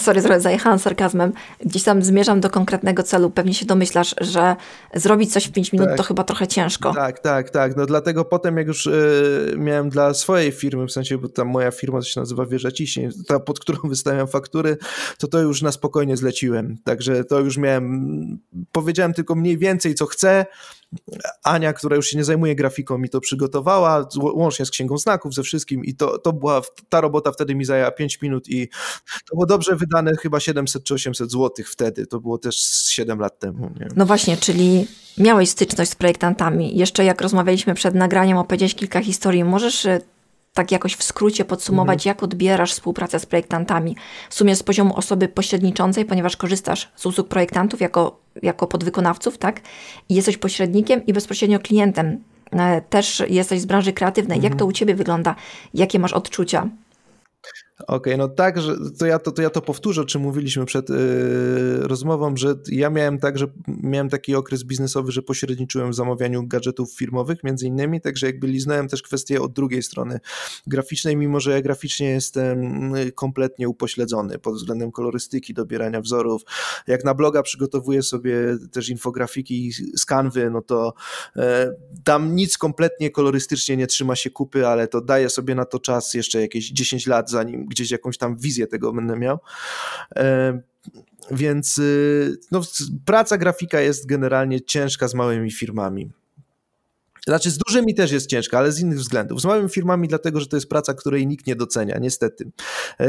sorry, 0.00 0.22
trochę 0.22 0.40
zajechałam 0.40 0.78
sarkazmem, 0.78 1.32
gdzieś 1.64 1.82
tam 1.82 2.02
zmierzam 2.02 2.40
do 2.40 2.50
konkretnego 2.50 3.02
celu. 3.02 3.30
Pewnie 3.30 3.54
się 3.54 3.66
domyślasz, 3.66 4.14
że 4.20 4.56
zrobić 4.94 5.32
coś 5.32 5.48
w 5.48 5.52
5 5.52 5.72
minut 5.72 5.88
tak. 5.88 5.96
to 5.96 6.02
chyba 6.02 6.24
trochę 6.24 6.46
ciężko. 6.46 6.94
Tak, 6.94 7.18
tak, 7.18 7.50
tak. 7.50 7.76
No 7.76 7.86
dlatego 7.86 8.24
potem 8.24 8.56
jak 8.56 8.66
już 8.66 8.86
y, 8.86 9.54
miałem 9.58 9.88
dla 9.90 10.14
swojej 10.14 10.52
firmy, 10.52 10.86
w 10.86 10.92
sensie, 10.92 11.18
bo 11.18 11.28
ta 11.28 11.44
moja 11.44 11.70
firma 11.70 11.98
to 11.98 12.04
się 12.04 12.20
nazywa 12.20 12.46
Wieża 12.46 12.72
Ciśnień, 12.72 13.10
ta 13.26 13.40
pod 13.40 13.60
którą 13.60 13.78
wystawiam 13.88 14.28
faktury, 14.28 14.76
to 15.18 15.28
to 15.28 15.38
już 15.38 15.62
na 15.62 15.72
spokojnie 15.72 16.16
zleciłem. 16.16 16.76
Także 16.84 17.24
to 17.24 17.40
już 17.40 17.56
miałem, 17.56 18.38
powiedziałem 18.72 19.14
tylko 19.14 19.34
mniej 19.34 19.58
więcej 19.58 19.94
co 19.94 20.06
chcę, 20.06 20.46
Ania, 21.44 21.72
która 21.72 21.96
już 21.96 22.06
się 22.06 22.18
nie 22.18 22.24
zajmuje 22.24 22.54
grafiką, 22.54 22.98
mi 22.98 23.08
to 23.08 23.20
przygotowała, 23.20 24.08
łącznie 24.20 24.66
z 24.66 24.70
księgą 24.70 24.98
znaków, 24.98 25.34
ze 25.34 25.42
wszystkim 25.42 25.84
i 25.84 25.94
to, 25.94 26.18
to 26.18 26.32
była, 26.32 26.62
ta 26.88 27.00
robota 27.00 27.32
wtedy 27.32 27.54
mi 27.54 27.64
zajęła 27.64 27.90
5 27.90 28.22
minut 28.22 28.48
i 28.48 28.68
to 29.28 29.34
było 29.34 29.46
dobrze 29.46 29.76
wydane 29.76 30.16
chyba 30.16 30.40
700 30.40 30.84
czy 30.84 30.94
800 30.94 31.30
złotych 31.30 31.70
wtedy, 31.70 32.06
to 32.06 32.20
było 32.20 32.38
też 32.38 32.56
7 32.88 33.18
lat 33.18 33.38
temu. 33.38 33.70
Nie? 33.80 33.88
No 33.96 34.06
właśnie, 34.06 34.36
czyli 34.36 34.86
miałeś 35.18 35.50
styczność 35.50 35.90
z 35.90 35.94
projektantami. 35.94 36.78
Jeszcze 36.78 37.04
jak 37.04 37.20
rozmawialiśmy 37.20 37.74
przed 37.74 37.94
nagraniem, 37.94 38.38
opowiedziałeś 38.38 38.74
kilka 38.74 39.00
historii. 39.00 39.44
Możesz 39.44 39.86
e, 39.86 40.00
tak 40.56 40.72
jakoś 40.72 40.94
w 40.94 41.02
skrócie 41.02 41.44
podsumować, 41.44 41.98
mhm. 41.98 42.08
jak 42.10 42.22
odbierasz 42.22 42.72
współpracę 42.72 43.20
z 43.20 43.26
projektantami? 43.26 43.96
W 44.30 44.34
sumie 44.34 44.56
z 44.56 44.62
poziomu 44.62 44.96
osoby 44.96 45.28
pośredniczącej, 45.28 46.04
ponieważ 46.04 46.36
korzystasz 46.36 46.92
z 46.96 47.06
usług 47.06 47.28
projektantów 47.28 47.80
jako, 47.80 48.20
jako 48.42 48.66
podwykonawców, 48.66 49.38
tak? 49.38 49.60
I 50.08 50.14
jesteś 50.14 50.36
pośrednikiem 50.36 51.06
i 51.06 51.12
bezpośrednio 51.12 51.58
klientem. 51.58 52.18
E, 52.52 52.80
też 52.80 53.22
jesteś 53.28 53.60
z 53.60 53.66
branży 53.66 53.92
kreatywnej. 53.92 54.36
Mhm. 54.36 54.52
Jak 54.52 54.58
to 54.58 54.66
u 54.66 54.72
ciebie 54.72 54.94
wygląda? 54.94 55.34
Jakie 55.74 55.98
masz 55.98 56.12
odczucia? 56.12 56.68
Okej, 57.80 57.96
okay, 57.96 58.16
no 58.16 58.28
tak, 58.28 58.60
że 58.60 58.76
to 58.98 59.06
ja 59.06 59.18
to, 59.18 59.32
to 59.32 59.42
ja 59.42 59.50
to 59.50 59.62
powtórzę, 59.62 60.02
o 60.02 60.04
czym 60.04 60.22
mówiliśmy 60.22 60.64
przed 60.64 60.88
yy, 60.88 60.96
rozmową, 61.80 62.36
że 62.36 62.54
ja 62.68 62.90
miałem 62.90 63.18
tak, 63.18 63.38
że 63.38 63.46
miałem 63.68 64.08
taki 64.08 64.34
okres 64.34 64.64
biznesowy, 64.64 65.12
że 65.12 65.22
pośredniczyłem 65.22 65.90
w 65.90 65.94
zamawianiu 65.94 66.46
gadżetów 66.46 66.92
firmowych 66.92 67.44
między 67.44 67.66
innymi, 67.66 68.00
także 68.00 68.26
jakby 68.26 68.46
liznąłem 68.46 68.88
też 68.88 69.02
kwestię 69.02 69.42
od 69.42 69.52
drugiej 69.52 69.82
strony 69.82 70.20
graficznej, 70.66 71.16
mimo 71.16 71.40
że 71.40 71.52
ja 71.52 71.62
graficznie 71.62 72.08
jestem 72.08 72.94
y, 72.94 73.12
kompletnie 73.12 73.68
upośledzony 73.68 74.38
pod 74.38 74.54
względem 74.54 74.92
kolorystyki, 74.92 75.54
dobierania 75.54 76.00
wzorów. 76.00 76.42
Jak 76.86 77.04
na 77.04 77.14
bloga 77.14 77.42
przygotowuję 77.42 78.02
sobie 78.02 78.34
też 78.72 78.88
infografiki 78.88 79.72
z 79.72 80.04
Canvy, 80.04 80.50
no 80.50 80.62
to 80.62 80.94
e, 81.36 81.72
tam 82.04 82.36
nic 82.36 82.58
kompletnie 82.58 83.10
kolorystycznie 83.10 83.76
nie 83.76 83.86
trzyma 83.86 84.16
się 84.16 84.30
kupy, 84.30 84.66
ale 84.66 84.88
to 84.88 85.00
daję 85.00 85.30
sobie 85.30 85.54
na 85.54 85.64
to 85.64 85.78
czas 85.78 86.14
jeszcze 86.14 86.40
jakieś 86.40 86.70
10 86.70 87.06
lat, 87.06 87.30
zanim 87.30 87.65
gdzieś 87.66 87.90
jakąś 87.90 88.18
tam 88.18 88.36
wizję 88.36 88.66
tego 88.66 88.92
będę 88.92 89.16
miał. 89.16 89.38
E, 90.16 90.60
więc 91.30 91.78
y, 91.78 92.36
no, 92.52 92.60
praca 93.04 93.38
grafika 93.38 93.80
jest 93.80 94.06
generalnie 94.06 94.60
ciężka 94.60 95.08
z 95.08 95.14
małymi 95.14 95.50
firmami. 95.50 96.10
Znaczy 97.26 97.50
z 97.50 97.58
dużymi 97.58 97.94
też 97.94 98.12
jest 98.12 98.26
ciężka, 98.26 98.58
ale 98.58 98.72
z 98.72 98.80
innych 98.80 98.98
względów. 98.98 99.40
Z 99.40 99.44
małymi 99.44 99.68
firmami 99.68 100.08
dlatego, 100.08 100.40
że 100.40 100.46
to 100.46 100.56
jest 100.56 100.68
praca, 100.68 100.94
której 100.94 101.26
nikt 101.26 101.46
nie 101.46 101.56
docenia, 101.56 101.98
niestety. 101.98 102.50
E, 103.00 103.06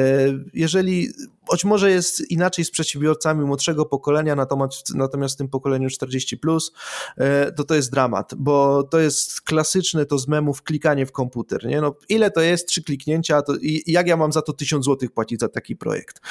jeżeli, 0.54 1.10
choć 1.48 1.66
może 1.66 1.92
jest 1.92 2.32
inaczej 2.32 2.66
z 2.66 2.72
przedsiębiorcami 2.72 3.46
młodszego 3.46 3.86
pokolenia, 3.86 4.36
natomiast, 4.36 4.96
natomiast 4.96 5.36
w 5.36 5.38
tym 5.38 5.48
pokoleniu 5.48 5.90
40+, 5.90 6.38
plus, 6.38 6.72
e, 7.18 7.52
to 7.52 7.64
to 7.64 7.76
jest 7.76 7.92
dramat, 7.92 8.36
bo 8.38 8.84
to 8.84 9.00
jest 9.00 9.42
klasyczne 9.42 10.06
to 10.06 10.18
z 10.18 10.28
memów 10.28 10.64
klikanie 10.64 11.06
w 11.06 11.12
komputer. 11.12 11.66
Nie? 11.66 11.82
No, 11.82 11.96
ile 12.10 12.32
to 12.32 12.42
jest? 12.42 12.68
Trzy 12.68 12.84
kliknięcia, 12.84 13.42
to 13.42 13.56
i 13.56 13.84
jak 13.88 14.08
ja 14.08 14.18
mam 14.18 14.32
za 14.32 14.42
to 14.42 14.54
1000 14.54 14.86
zł 14.86 15.10
płacić 15.10 15.40
za 15.40 15.50
taki 15.50 15.76
projekt? 15.76 16.22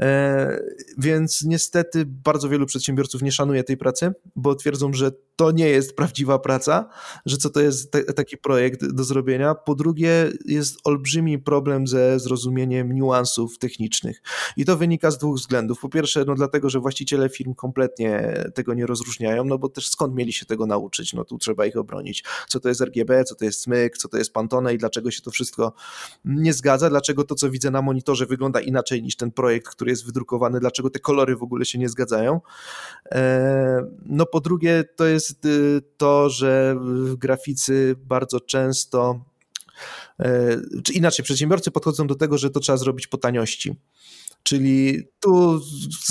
E, 0.00 0.60
więc 0.98 1.44
niestety 1.44 2.04
bardzo 2.06 2.48
wielu 2.48 2.66
przedsiębiorców 2.66 3.22
nie 3.22 3.32
szanuje 3.32 3.64
tej 3.64 3.76
pracy, 3.76 4.12
bo 4.36 4.54
twierdzą, 4.54 4.92
że 4.92 5.12
to 5.36 5.50
nie 5.50 5.68
jest 5.68 5.96
prawdziwa 5.96 6.38
praca, 6.38 6.88
że 7.26 7.36
co 7.36 7.50
to 7.50 7.60
jest 7.60 7.92
taki 8.16 8.36
projekt 8.36 8.86
do 8.86 9.04
zrobienia. 9.04 9.54
Po 9.54 9.74
drugie, 9.74 10.30
jest 10.44 10.78
olbrzymi 10.84 11.38
problem 11.38 11.86
ze 11.86 12.20
zrozumieniem 12.20 12.92
niuansów 12.92 13.58
technicznych. 13.58 14.22
I 14.56 14.64
to 14.64 14.76
wynika 14.76 15.10
z 15.10 15.18
dwóch 15.18 15.36
względów. 15.36 15.80
Po 15.80 15.88
pierwsze, 15.88 16.24
no 16.26 16.34
dlatego, 16.34 16.70
że 16.70 16.80
właściciele 16.80 17.28
firm 17.28 17.54
kompletnie 17.54 18.34
tego 18.54 18.74
nie 18.74 18.86
rozróżniają, 18.86 19.44
no 19.44 19.58
bo 19.58 19.68
też 19.68 19.88
skąd 19.88 20.14
mieli 20.14 20.32
się 20.32 20.46
tego 20.46 20.66
nauczyć? 20.66 21.14
No 21.14 21.24
tu 21.24 21.38
trzeba 21.38 21.66
ich 21.66 21.76
obronić. 21.76 22.24
Co 22.48 22.60
to 22.60 22.68
jest 22.68 22.80
RGB, 22.80 23.24
co 23.24 23.34
to 23.34 23.44
jest 23.44 23.60
smyk, 23.60 23.98
co 23.98 24.08
to 24.08 24.18
jest 24.18 24.32
Pantone 24.32 24.74
i 24.74 24.78
dlaczego 24.78 25.10
się 25.10 25.22
to 25.22 25.30
wszystko 25.30 25.72
nie 26.24 26.52
zgadza, 26.52 26.90
dlaczego 26.90 27.24
to, 27.24 27.34
co 27.34 27.50
widzę 27.50 27.70
na 27.70 27.82
monitorze 27.82 28.26
wygląda 28.26 28.60
inaczej 28.60 29.02
niż 29.02 29.16
ten 29.16 29.30
projekt, 29.30 29.68
który 29.68 29.90
jest 29.90 30.06
wydrukowany, 30.06 30.60
dlaczego 30.60 30.90
te 30.90 30.98
kolory 30.98 31.36
w 31.36 31.42
ogóle 31.42 31.64
się 31.64 31.78
nie 31.78 31.88
zgadzają. 31.88 32.40
E, 33.12 33.86
no 34.06 34.26
po 34.26 34.40
drugie, 34.40 34.84
to 34.96 35.06
jest 35.06 35.44
y, 35.44 35.82
to, 35.96 36.30
że 36.30 36.76
graficy 37.18 37.94
bardzo 37.98 38.40
często, 38.40 39.24
e, 40.20 40.56
czy 40.84 40.92
inaczej, 40.92 41.24
przedsiębiorcy 41.24 41.70
podchodzą 41.70 42.06
do 42.06 42.14
tego, 42.14 42.38
że 42.38 42.50
to 42.50 42.60
trzeba 42.60 42.78
zrobić 42.78 43.06
po 43.06 43.18
taniości. 43.18 43.76
Czyli 44.46 45.08
tu 45.20 45.60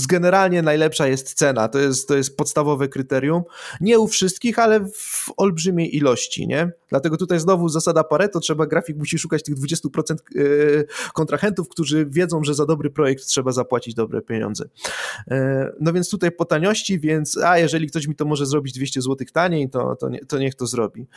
generalnie 0.09 0.61
najlepsza 0.61 1.07
jest 1.07 1.33
cena. 1.33 1.67
To 1.67 1.79
jest, 1.79 2.07
to 2.07 2.15
jest 2.15 2.37
podstawowe 2.37 2.87
kryterium. 2.87 3.43
Nie 3.81 3.99
u 3.99 4.07
wszystkich, 4.07 4.59
ale 4.59 4.79
w 4.79 5.25
olbrzymiej 5.37 5.95
ilości. 5.95 6.47
Nie? 6.47 6.71
Dlatego 6.89 7.17
tutaj 7.17 7.39
znowu 7.39 7.69
zasada 7.69 8.03
Pareto, 8.03 8.39
trzeba 8.39 8.65
grafik 8.65 8.97
musi 8.97 9.19
szukać 9.19 9.43
tych 9.43 9.55
20% 9.55 10.13
e, 10.13 10.43
kontrahentów, 11.13 11.69
którzy 11.69 12.05
wiedzą, 12.05 12.43
że 12.43 12.53
za 12.53 12.65
dobry 12.65 12.89
projekt 12.89 13.25
trzeba 13.25 13.51
zapłacić 13.51 13.93
dobre 13.93 14.21
pieniądze. 14.21 14.65
E, 15.31 15.71
no 15.79 15.93
więc 15.93 16.09
tutaj 16.09 16.31
po 16.31 16.45
taniości, 16.45 16.99
więc 16.99 17.37
a 17.37 17.57
jeżeli 17.57 17.87
ktoś 17.87 18.07
mi 18.07 18.15
to 18.15 18.25
może 18.25 18.45
zrobić 18.45 18.73
200 18.73 19.01
zł 19.01 19.27
taniej, 19.33 19.69
to, 19.69 19.95
to, 19.95 20.09
nie, 20.09 20.19
to 20.19 20.37
niech 20.39 20.55
to 20.55 20.67
zrobi. 20.67 21.07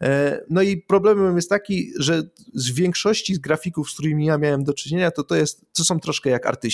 E, 0.00 0.40
no 0.50 0.62
i 0.62 0.76
problemem 0.76 1.36
jest 1.36 1.50
taki, 1.50 1.92
że 1.98 2.22
z 2.54 2.70
większości 2.70 3.34
z 3.34 3.38
grafików, 3.38 3.90
z 3.90 3.94
którymi 3.94 4.26
ja 4.26 4.38
miałem 4.38 4.64
do 4.64 4.74
czynienia, 4.74 5.10
to 5.10 5.24
to, 5.24 5.36
jest, 5.36 5.64
to 5.72 5.84
są 5.84 6.00
troszkę 6.00 6.30
jak 6.30 6.46
artyści. 6.46 6.67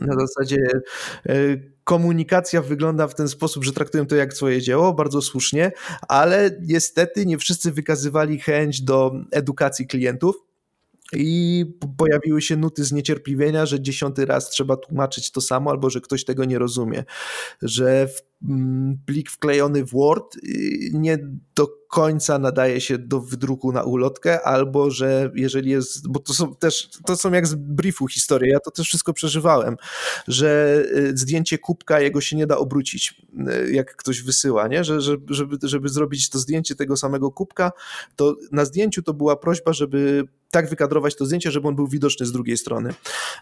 Na 0.00 0.14
zasadzie 0.14 0.68
komunikacja 1.84 2.62
wygląda 2.62 3.08
w 3.08 3.14
ten 3.14 3.28
sposób, 3.28 3.64
że 3.64 3.72
traktują 3.72 4.06
to 4.06 4.16
jak 4.16 4.34
swoje 4.34 4.62
dzieło, 4.62 4.94
bardzo 4.94 5.22
słusznie, 5.22 5.72
ale 6.08 6.50
niestety 6.62 7.26
nie 7.26 7.38
wszyscy 7.38 7.72
wykazywali 7.72 8.40
chęć 8.40 8.82
do 8.82 9.12
edukacji 9.32 9.86
klientów. 9.86 10.36
I 11.12 11.64
pojawiły 11.98 12.42
się 12.42 12.56
nuty 12.56 12.84
zniecierpliwienia, 12.84 13.66
że 13.66 13.80
dziesiąty 13.80 14.26
raz 14.26 14.50
trzeba 14.50 14.76
tłumaczyć 14.76 15.30
to 15.30 15.40
samo, 15.40 15.70
albo 15.70 15.90
że 15.90 16.00
ktoś 16.00 16.24
tego 16.24 16.44
nie 16.44 16.58
rozumie, 16.58 17.04
że 17.62 18.00
mm, 18.00 18.08
plik 19.06 19.30
wklejony 19.30 19.84
w 19.84 19.90
Word 19.90 20.36
nie 20.92 21.18
do 21.54 21.68
końca 21.88 22.38
nadaje 22.38 22.80
się 22.80 22.98
do 22.98 23.20
wydruku 23.20 23.72
na 23.72 23.82
ulotkę, 23.82 24.42
albo 24.42 24.90
że 24.90 25.30
jeżeli 25.34 25.70
jest, 25.70 26.08
bo 26.08 26.20
to 26.20 26.34
są 26.34 26.54
też, 26.54 26.90
to 27.06 27.16
są 27.16 27.32
jak 27.32 27.46
z 27.46 27.54
briefu 27.54 28.08
historie, 28.08 28.52
ja 28.52 28.60
to 28.60 28.70
też 28.70 28.86
wszystko 28.86 29.12
przeżywałem, 29.12 29.76
że 30.28 30.82
y, 30.96 31.16
zdjęcie 31.16 31.58
kubka 31.58 32.00
jego 32.00 32.20
się 32.20 32.36
nie 32.36 32.46
da 32.46 32.58
obrócić, 32.58 33.22
y, 33.66 33.72
jak 33.72 33.96
ktoś 33.96 34.22
wysyła, 34.22 34.68
nie? 34.68 34.84
Że, 34.84 35.00
żeby, 35.00 35.34
żeby, 35.34 35.56
żeby 35.62 35.88
zrobić 35.88 36.30
to 36.30 36.38
zdjęcie 36.38 36.74
tego 36.74 36.96
samego 36.96 37.30
kubka, 37.30 37.72
to 38.16 38.36
na 38.52 38.64
zdjęciu 38.64 39.02
to 39.02 39.14
była 39.14 39.36
prośba, 39.36 39.72
żeby 39.72 40.24
tak 40.50 40.70
wykadrować 40.70 41.16
to 41.16 41.26
zdjęcie, 41.26 41.50
żeby 41.50 41.68
on 41.68 41.76
był 41.76 41.86
widoczny 41.86 42.26
z 42.26 42.32
drugiej 42.32 42.56
strony. 42.56 42.94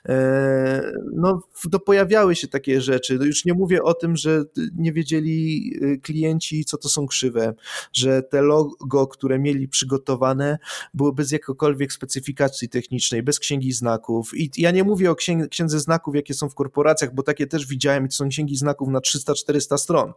E, 0.09 0.93
no, 1.13 1.43
to 1.73 1.81
pojawiały 1.81 2.37
się 2.37 2.49
takie 2.49 2.81
rzeczy. 2.81 3.19
No, 3.19 3.25
już 3.25 3.45
nie 3.45 3.55
mówię 3.55 3.83
o 3.83 3.95
tym, 3.95 4.17
że 4.17 4.45
nie 4.85 4.93
wiedzieli 4.93 5.73
y, 5.83 5.99
klienci, 5.99 6.65
co 6.65 6.79
to 6.79 6.89
są 6.89 7.07
krzywe, 7.07 7.55
że 7.93 8.23
te 8.23 8.43
logo, 8.43 9.07
które 9.07 9.39
mieli 9.39 9.69
przygotowane, 9.69 10.59
były 10.95 11.13
bez 11.13 11.33
jakiejkolwiek 11.33 11.93
specyfikacji 11.93 12.69
technicznej, 12.69 13.23
bez 13.23 13.39
księgi 13.39 13.73
znaków. 13.73 14.37
I 14.37 14.51
ja 14.57 14.71
nie 14.71 14.85
mówię 14.85 15.11
o 15.11 15.17
księdze 15.51 15.81
znaków, 15.81 16.15
jakie 16.15 16.35
są 16.35 16.49
w 16.49 16.55
korporacjach, 16.55 17.15
bo 17.15 17.23
takie 17.23 17.47
też 17.47 17.67
widziałem, 17.67 18.09
to 18.09 18.15
są 18.15 18.29
księgi 18.29 18.57
znaków 18.57 18.89
na 18.89 18.99
300-400 18.99 19.79
stron, 19.79 20.13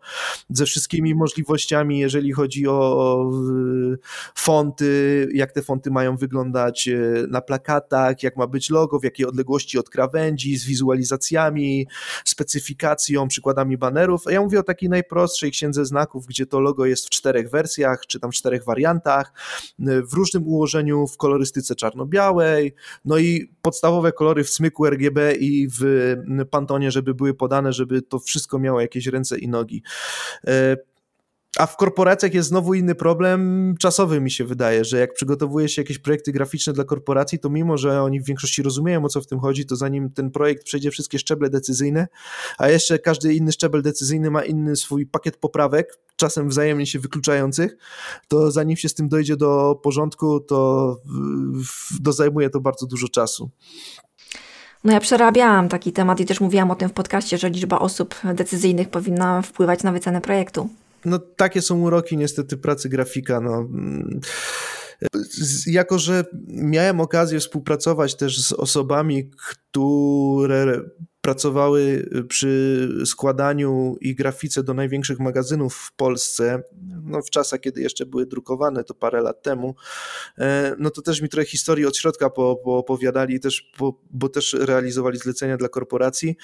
ze 0.49 0.65
wszystkimi 0.65 1.15
możliwościami, 1.15 1.99
jeżeli 1.99 2.32
chodzi 2.32 2.68
o 2.68 3.32
fonty, 4.36 5.28
jak 5.34 5.51
te 5.51 5.61
fonty 5.61 5.91
mają 5.91 6.18
wyglądać 6.18 6.88
e, 6.88 6.97
na 7.30 7.41
plakatach, 7.41 8.24
jak 8.24 8.38
ma 8.38 8.47
być 8.47 8.70
logo, 8.70 8.99
w 8.99 9.03
jakiej 9.03 9.26
odległości 9.26 9.80
od 9.80 9.89
krawędzi, 9.89 10.57
z 10.57 10.65
wizualizacjami, 10.65 11.88
specyfikacją, 12.26 13.28
przykładami 13.28 13.78
banerów. 13.78 14.22
Ja 14.30 14.41
mówię 14.41 14.56
o 14.59 14.63
takiej 14.63 14.89
najprostszej 14.89 15.51
księdze 15.51 15.85
znaków, 15.85 16.25
gdzie 16.25 16.45
to 16.45 16.59
logo 16.59 16.85
jest 16.85 17.05
w 17.05 17.09
czterech 17.09 17.49
wersjach, 17.49 18.05
czy 18.07 18.19
tam 18.19 18.31
czterech 18.31 18.65
wariantach, 18.65 19.33
w 19.79 20.13
różnym 20.13 20.47
ułożeniu, 20.47 21.07
w 21.07 21.17
kolorystyce 21.17 21.75
czarno-białej, 21.75 22.75
no 23.05 23.17
i 23.17 23.51
podstawowe 23.61 24.11
kolory 24.11 24.43
w 24.43 24.49
smyku 24.49 24.85
RGB 24.85 25.35
i 25.39 25.67
w 25.79 26.15
Pantonie, 26.49 26.91
żeby 26.91 27.13
były 27.13 27.33
podane, 27.33 27.73
żeby 27.73 28.01
to 28.01 28.19
wszystko 28.19 28.59
miało 28.59 28.81
jakieś 28.81 29.07
ręce 29.07 29.37
i 29.37 29.47
nogi. 29.47 29.83
A 31.57 31.65
w 31.65 31.77
korporacjach 31.77 32.33
jest 32.33 32.49
znowu 32.49 32.73
inny 32.73 32.95
problem 32.95 33.75
czasowy, 33.79 34.21
mi 34.21 34.31
się 34.31 34.45
wydaje, 34.45 34.85
że 34.85 34.99
jak 34.99 35.13
przygotowuje 35.13 35.69
się 35.69 35.81
jakieś 35.81 35.99
projekty 35.99 36.31
graficzne 36.31 36.73
dla 36.73 36.83
korporacji, 36.83 37.39
to 37.39 37.49
mimo, 37.49 37.77
że 37.77 38.03
oni 38.03 38.21
w 38.21 38.25
większości 38.25 38.63
rozumieją, 38.63 39.05
o 39.05 39.09
co 39.09 39.21
w 39.21 39.27
tym 39.27 39.39
chodzi, 39.39 39.65
to 39.65 39.75
zanim 39.75 40.11
ten 40.11 40.31
projekt 40.31 40.63
przejdzie 40.63 40.91
wszystkie 40.91 41.19
szczeble 41.19 41.49
decyzyjne, 41.49 42.07
a 42.57 42.69
jeszcze 42.69 42.99
każdy 42.99 43.33
inny 43.33 43.51
szczebel 43.51 43.81
decyzyjny 43.81 44.31
ma 44.31 44.43
inny 44.43 44.75
swój 44.75 45.05
pakiet 45.05 45.37
poprawek, 45.37 45.99
czasem 46.15 46.49
wzajemnie 46.49 46.85
się 46.85 46.99
wykluczających, 46.99 47.77
to 48.27 48.51
zanim 48.51 48.77
się 48.77 48.89
z 48.89 48.93
tym 48.93 49.09
dojdzie 49.09 49.37
do 49.37 49.79
porządku, 49.83 50.39
to, 50.39 50.97
to 52.03 52.13
zajmuje 52.13 52.49
to 52.49 52.59
bardzo 52.59 52.85
dużo 52.85 53.07
czasu. 53.07 53.49
No 54.83 54.93
ja 54.93 54.99
przerabiałam 54.99 55.69
taki 55.69 55.91
temat 55.91 56.19
i 56.19 56.25
też 56.25 56.41
mówiłam 56.41 56.71
o 56.71 56.75
tym 56.75 56.89
w 56.89 56.93
podcaście, 56.93 57.37
że 57.37 57.49
liczba 57.49 57.79
osób 57.79 58.15
decyzyjnych 58.33 58.89
powinna 58.89 59.41
wpływać 59.41 59.83
na 59.83 59.91
wycenę 59.91 60.21
projektu 60.21 60.69
no 61.07 61.19
takie 61.19 61.61
są 61.61 61.81
uroki 61.81 62.17
niestety 62.17 62.57
pracy 62.57 62.89
grafika. 62.89 63.41
No. 63.41 63.67
Jako, 65.67 65.99
że 65.99 66.25
miałem 66.47 67.01
okazję 67.01 67.39
współpracować 67.39 68.15
też 68.15 68.45
z 68.45 68.53
osobami, 68.53 69.31
które 69.47 70.81
pracowały 71.21 72.09
przy 72.29 72.89
składaniu 73.05 73.95
i 74.01 74.15
grafice 74.15 74.63
do 74.63 74.73
największych 74.73 75.19
magazynów 75.19 75.75
w 75.75 75.95
Polsce, 75.95 76.63
no 77.03 77.21
w 77.21 77.29
czasach, 77.29 77.59
kiedy 77.59 77.81
jeszcze 77.81 78.05
były 78.05 78.25
drukowane, 78.25 78.83
to 78.83 78.93
parę 78.93 79.21
lat 79.21 79.43
temu, 79.43 79.75
e, 80.37 80.75
no 80.79 80.89
to 80.89 81.01
też 81.01 81.21
mi 81.21 81.29
trochę 81.29 81.45
historii 81.45 81.85
od 81.85 81.97
środka 81.97 82.29
poopowiadali, 82.29 83.39
też, 83.39 83.71
bo, 83.79 84.01
bo 84.09 84.29
też 84.29 84.53
realizowali 84.59 85.17
zlecenia 85.17 85.57
dla 85.57 85.69
korporacji. 85.69 86.37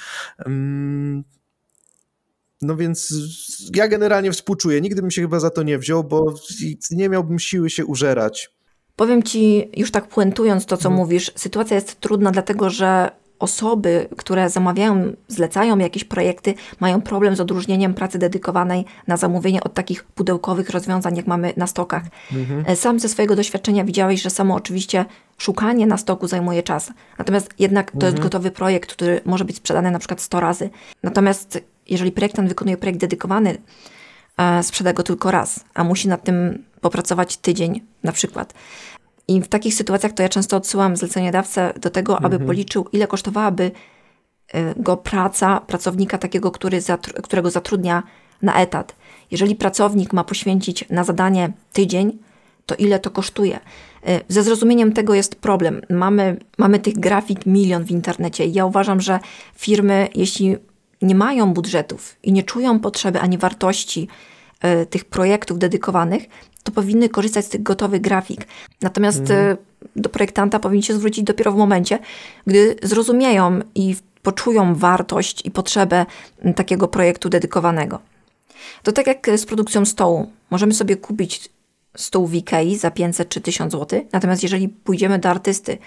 No 2.64 2.76
więc 2.76 3.14
ja 3.76 3.88
generalnie 3.88 4.32
współczuję. 4.32 4.82
Nigdy 4.82 5.01
bym 5.01 5.11
się 5.11 5.22
chyba 5.22 5.39
za 5.39 5.49
to 5.49 5.64
nie 5.64 5.78
wziął, 5.78 6.03
bo 6.03 6.34
nie 6.91 7.09
miałbym 7.09 7.39
siły 7.39 7.70
się 7.70 7.86
użerać. 7.86 8.49
Powiem 8.95 9.24
ci, 9.24 9.70
już 9.78 9.91
tak 9.91 10.07
puentując 10.07 10.66
to, 10.66 10.78
co 10.78 10.84
hmm. 10.84 10.99
mówisz, 10.99 11.32
sytuacja 11.36 11.76
jest 11.76 11.99
trudna, 11.99 12.32
dlatego 12.32 12.70
że 12.70 13.11
osoby, 13.39 14.07
które 14.18 14.49
zamawiają, 14.49 15.14
zlecają 15.28 15.78
jakieś 15.78 16.03
projekty, 16.03 16.53
mają 16.80 17.01
problem 17.01 17.36
z 17.36 17.39
odróżnieniem 17.39 17.93
pracy 17.93 18.20
dedykowanej 18.20 18.86
na 19.07 19.18
zamówienie 19.18 19.64
od 19.64 19.74
takich 19.74 20.03
pudełkowych 20.03 20.70
rozwiązań, 20.70 21.18
jak 21.18 21.28
mamy 21.28 21.53
na 21.57 21.68
stokach. 21.68 22.03
Mhm. 22.34 22.64
E, 22.68 22.76
sam 22.76 22.99
ze 22.99 23.09
swojego 23.09 23.36
doświadczenia 23.36 23.84
widziałeś, 23.84 24.22
że 24.22 24.30
samo 24.30 24.55
oczywiście 24.55 25.05
szukanie 25.38 25.88
na 25.88 25.97
stoku 25.97 26.28
zajmuje 26.28 26.64
czas. 26.64 26.91
Natomiast 27.18 27.49
jednak 27.59 27.91
to 27.91 27.97
mhm. 27.97 28.14
jest 28.14 28.24
gotowy 28.24 28.51
projekt, 28.51 28.93
który 28.93 29.22
może 29.26 29.45
być 29.45 29.55
sprzedany 29.55 29.91
na 29.91 29.99
przykład 29.99 30.22
100 30.22 30.39
razy. 30.39 30.70
Natomiast 31.03 31.59
jeżeli 31.90 32.12
projektant 32.12 32.50
wykonuje 32.50 32.78
projekt 32.78 33.00
dedykowany, 33.00 33.58
sprzeda 34.62 34.94
go 34.94 35.04
tylko 35.04 35.32
raz, 35.32 35.66
a 35.74 35.84
musi 35.84 36.08
nad 36.08 36.24
tym 36.24 36.64
popracować 36.82 37.38
tydzień 37.38 37.82
na 38.04 38.12
przykład. 38.12 38.54
I 39.28 39.42
w 39.42 39.48
takich 39.48 39.74
sytuacjach 39.74 40.14
to 40.14 40.24
ja 40.24 40.30
często 40.30 40.58
odsyłam 40.58 40.98
zleceniodawcę 40.98 41.74
do 41.82 41.90
tego, 41.90 42.18
aby 42.18 42.36
mhm. 42.36 42.46
policzył, 42.46 42.88
ile 42.92 43.08
kosztowałaby 43.08 43.72
e, 44.54 44.74
go 44.78 44.98
praca 44.98 45.60
pracownika 45.60 46.18
takiego, 46.18 46.52
który 46.52 46.80
którego 47.24 47.52
zatrudnia 47.52 48.04
na 48.42 48.56
etat. 48.56 48.96
Jeżeli 49.32 49.56
pracownik 49.56 50.14
ma 50.14 50.24
poświęcić 50.24 50.90
na 50.90 51.04
zadanie 51.04 51.52
tydzień, 51.74 52.18
to 52.66 52.76
ile 52.76 53.00
to 53.00 53.12
kosztuje? 53.12 53.60
E, 54.08 54.20
ze 54.28 54.44
zrozumieniem 54.44 54.94
tego 54.94 55.14
jest 55.14 55.36
problem. 55.36 55.82
Mamy, 55.90 56.38
mamy 56.58 56.80
tych 56.80 56.94
grafik 57.00 57.46
milion 57.46 57.84
w 57.84 57.92
internecie. 57.92 58.46
Ja 58.46 58.66
uważam, 58.66 59.02
że 59.02 59.20
firmy, 59.56 60.08
jeśli 60.16 60.58
nie 61.04 61.16
mają 61.16 61.54
budżetów 61.54 62.16
i 62.24 62.32
nie 62.32 62.43
czują 62.43 62.80
potrzeby 62.80 63.20
ani 63.20 63.38
wartości 63.38 64.08
y, 64.82 64.86
tych 64.86 65.06
projektów 65.06 65.60
dedykowanych, 65.60 66.24
to 66.64 66.72
powinny 66.72 67.10
korzystać 67.10 67.45
z 67.45 67.49
tych 67.49 67.64
gotowych 67.64 68.01
grafik. 68.01 68.47
Natomiast 68.82 69.20
mhm. 69.20 69.58
do 69.95 70.10
projektanta 70.10 70.60
powinni 70.60 70.84
się 70.84 70.93
zwrócić 70.93 71.24
dopiero 71.24 71.51
w 71.51 71.56
momencie, 71.56 71.99
gdy 72.47 72.76
zrozumieją 72.84 73.60
i 73.76 73.95
poczują 74.24 74.76
wartość 74.76 75.45
i 75.45 75.51
potrzebę 75.51 76.06
takiego 76.56 76.88
projektu 76.88 77.30
dedykowanego. 77.30 77.99
To 78.84 78.91
tak 78.91 79.08
jak 79.08 79.30
z 79.36 79.45
produkcją 79.45 79.86
stołu. 79.86 80.32
Możemy 80.49 80.74
sobie 80.74 80.95
kupić 80.95 81.49
stół 81.95 82.28
w 82.28 82.34
Ikei 82.34 82.78
za 82.78 82.91
500 82.91 83.30
czy 83.30 83.41
1000 83.41 83.72
zł, 83.72 84.06
natomiast 84.12 84.43
jeżeli 84.43 84.70
pójdziemy 84.70 85.20
do 85.20 85.30
artysty, 85.30 85.78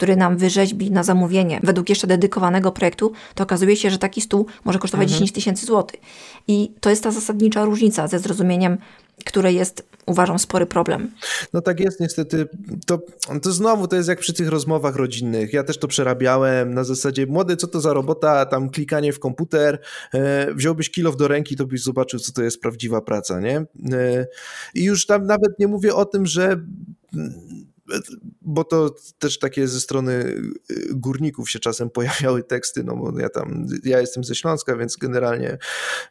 który 0.00 0.16
nam 0.16 0.36
wyrzeźbi 0.36 0.90
na 0.90 1.02
zamówienie 1.02 1.60
według 1.62 1.88
jeszcze 1.88 2.06
dedykowanego 2.06 2.72
projektu, 2.72 3.12
to 3.34 3.44
okazuje 3.44 3.76
się, 3.76 3.90
że 3.90 3.98
taki 3.98 4.20
stół 4.20 4.46
może 4.64 4.78
kosztować 4.78 5.04
mhm. 5.04 5.18
10 5.18 5.32
tysięcy 5.32 5.66
złotych. 5.66 6.00
I 6.48 6.72
to 6.80 6.90
jest 6.90 7.02
ta 7.02 7.10
zasadnicza 7.10 7.64
różnica 7.64 8.08
ze 8.08 8.18
zrozumieniem, 8.18 8.78
które 9.24 9.52
jest 9.52 9.82
uważam 10.06 10.38
spory 10.38 10.66
problem. 10.66 11.10
No 11.52 11.60
tak 11.60 11.80
jest 11.80 12.00
niestety. 12.00 12.48
To, 12.86 12.98
to 13.42 13.52
znowu 13.52 13.88
to 13.88 13.96
jest 13.96 14.08
jak 14.08 14.18
przy 14.18 14.32
tych 14.32 14.48
rozmowach 14.48 14.96
rodzinnych. 14.96 15.52
Ja 15.52 15.64
też 15.64 15.78
to 15.78 15.88
przerabiałem 15.88 16.74
na 16.74 16.84
zasadzie 16.84 17.26
młody, 17.26 17.56
co 17.56 17.66
to 17.66 17.80
za 17.80 17.92
robota, 17.92 18.46
tam 18.46 18.70
klikanie 18.70 19.12
w 19.12 19.18
komputer, 19.18 19.78
e, 20.14 20.54
wziąłbyś 20.54 20.90
kilo 20.90 21.12
do 21.12 21.28
ręki, 21.28 21.56
to 21.56 21.66
byś 21.66 21.82
zobaczył, 21.82 22.20
co 22.20 22.32
to 22.32 22.42
jest 22.42 22.60
prawdziwa 22.60 23.00
praca, 23.00 23.40
nie? 23.40 23.56
E, 23.92 24.26
I 24.74 24.84
już 24.84 25.06
tam 25.06 25.26
nawet 25.26 25.58
nie 25.58 25.68
mówię 25.68 25.94
o 25.94 26.04
tym, 26.04 26.26
że 26.26 26.60
bo 28.42 28.64
to 28.64 28.94
też 29.18 29.38
takie 29.38 29.68
ze 29.68 29.80
strony 29.80 30.12
y, 30.12 30.54
górników 30.94 31.50
się 31.50 31.58
czasem 31.58 31.90
pojawiały 32.00 32.42
teksty, 32.42 32.84
no 32.84 32.96
bo 32.96 33.20
ja 33.20 33.28
tam, 33.28 33.66
ja 33.84 34.00
jestem 34.00 34.24
ze 34.24 34.34
Śląska, 34.34 34.76
więc 34.76 34.96
generalnie 34.96 35.58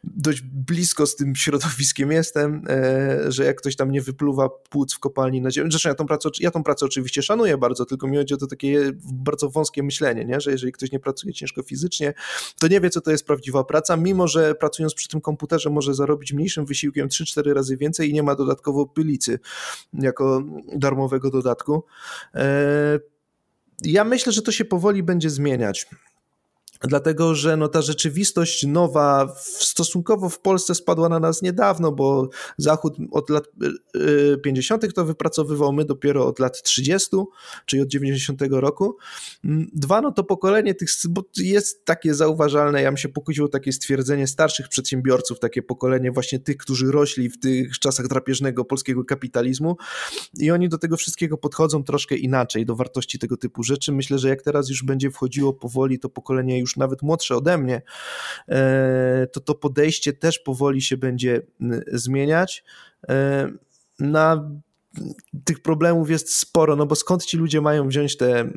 dość 0.04 0.42
blisko 0.42 1.06
z 1.06 1.16
tym 1.16 1.36
środowiskiem 1.36 2.12
jestem, 2.12 2.62
e, 2.68 3.32
że 3.32 3.44
jak 3.44 3.56
ktoś 3.56 3.76
tam 3.76 3.90
nie 3.90 4.02
wypluwa 4.02 4.48
płuc 4.48 4.94
w 4.94 4.98
kopalni 4.98 5.40
na 5.40 5.50
ziemię, 5.50 5.70
zresztą 5.70 5.88
ja 5.88 5.94
tą 5.94 6.06
pracę, 6.06 6.28
ja 6.40 6.50
tą 6.50 6.62
pracę 6.62 6.86
oczywiście 6.86 7.22
szanuję 7.22 7.58
bardzo, 7.58 7.86
tylko 7.86 8.08
mi 8.08 8.16
chodzi 8.16 8.34
o 8.34 8.36
to 8.36 8.46
takie 8.46 8.92
bardzo 9.12 9.50
wąskie 9.50 9.82
myślenie, 9.82 10.24
nie? 10.24 10.40
że 10.40 10.50
jeżeli 10.50 10.72
ktoś 10.72 10.92
nie 10.92 11.00
pracuje 11.00 11.34
ciężko 11.34 11.62
fizycznie, 11.62 12.14
to 12.58 12.68
nie 12.68 12.80
wie, 12.80 12.90
co 12.90 13.00
to 13.00 13.10
jest 13.10 13.26
prawdziwa 13.26 13.64
praca, 13.64 13.96
mimo 13.96 14.28
że 14.28 14.54
pracując 14.54 14.94
przy 14.94 15.08
tym 15.08 15.20
komputerze 15.20 15.70
może 15.70 15.94
zarobić 15.94 16.32
mniejszym 16.32 16.66
wysiłkiem 16.66 17.08
3-4 17.08 17.52
razy 17.52 17.76
więcej 17.76 18.10
i 18.10 18.12
nie 18.12 18.22
ma 18.22 18.34
dodatkowo 18.34 18.86
pylicy 18.86 19.38
jako 19.92 20.42
darmowego 20.76 21.30
dodatku. 21.30 21.69
E, 22.34 22.98
ja 23.84 24.04
myślę, 24.04 24.32
że 24.32 24.42
to 24.42 24.52
się 24.52 24.64
powoli 24.64 25.02
będzie 25.02 25.30
zmieniać. 25.30 25.86
Dlatego 26.82 27.34
że 27.34 27.56
no, 27.56 27.68
ta 27.68 27.82
rzeczywistość 27.82 28.66
nowa 28.66 29.34
stosunkowo 29.44 30.28
w 30.28 30.40
Polsce 30.40 30.74
spadła 30.74 31.08
na 31.08 31.20
nas 31.20 31.42
niedawno, 31.42 31.92
bo 31.92 32.28
Zachód 32.58 32.96
od 33.10 33.30
lat 33.30 33.44
50. 34.42 34.84
Y, 34.84 34.86
y, 34.86 34.92
to 34.92 35.04
wypracowywał, 35.04 35.72
my 35.72 35.84
dopiero 35.84 36.26
od 36.26 36.38
lat 36.38 36.62
30., 36.62 37.16
czyli 37.66 37.82
od 37.82 37.88
90 37.88 38.42
roku. 38.50 38.96
Mm, 39.44 39.70
dwa, 39.74 40.00
no 40.00 40.12
to 40.12 40.24
pokolenie 40.24 40.74
tych, 40.74 40.88
bo 41.08 41.22
jest 41.36 41.84
takie 41.84 42.14
zauważalne, 42.14 42.82
ja 42.82 42.90
bym 42.90 42.96
się 42.96 43.08
pokusił 43.08 43.48
takie 43.48 43.72
stwierdzenie 43.72 44.26
starszych 44.26 44.68
przedsiębiorców, 44.68 45.38
takie 45.38 45.62
pokolenie 45.62 46.12
właśnie 46.12 46.38
tych, 46.38 46.56
którzy 46.56 46.92
rośli 46.92 47.28
w 47.28 47.40
tych 47.40 47.78
czasach 47.78 48.08
drapieżnego 48.08 48.64
polskiego 48.64 49.04
kapitalizmu 49.04 49.76
i 50.38 50.50
oni 50.50 50.68
do 50.68 50.78
tego 50.78 50.96
wszystkiego 50.96 51.38
podchodzą 51.38 51.84
troszkę 51.84 52.16
inaczej, 52.16 52.66
do 52.66 52.76
wartości 52.76 53.18
tego 53.18 53.36
typu 53.36 53.62
rzeczy. 53.62 53.92
Myślę, 53.92 54.18
że 54.18 54.28
jak 54.28 54.42
teraz 54.42 54.68
już 54.68 54.82
będzie 54.82 55.10
wchodziło 55.10 55.52
powoli 55.52 55.98
to 55.98 56.08
pokolenie 56.08 56.58
już 56.58 56.69
nawet 56.76 57.02
młodsze 57.02 57.36
ode 57.36 57.58
mnie, 57.58 57.82
e, 58.48 59.26
to 59.32 59.40
to 59.40 59.54
podejście 59.54 60.12
też 60.12 60.38
powoli 60.38 60.82
się 60.82 60.96
będzie 60.96 61.42
zmieniać. 61.92 62.64
E, 63.08 63.48
na 63.98 64.50
tych 65.44 65.62
problemów 65.62 66.10
jest 66.10 66.34
sporo, 66.34 66.76
no 66.76 66.86
bo 66.86 66.94
skąd 66.94 67.24
ci 67.24 67.36
ludzie 67.36 67.60
mają 67.60 67.88
wziąć 67.88 68.16
te, 68.16 68.50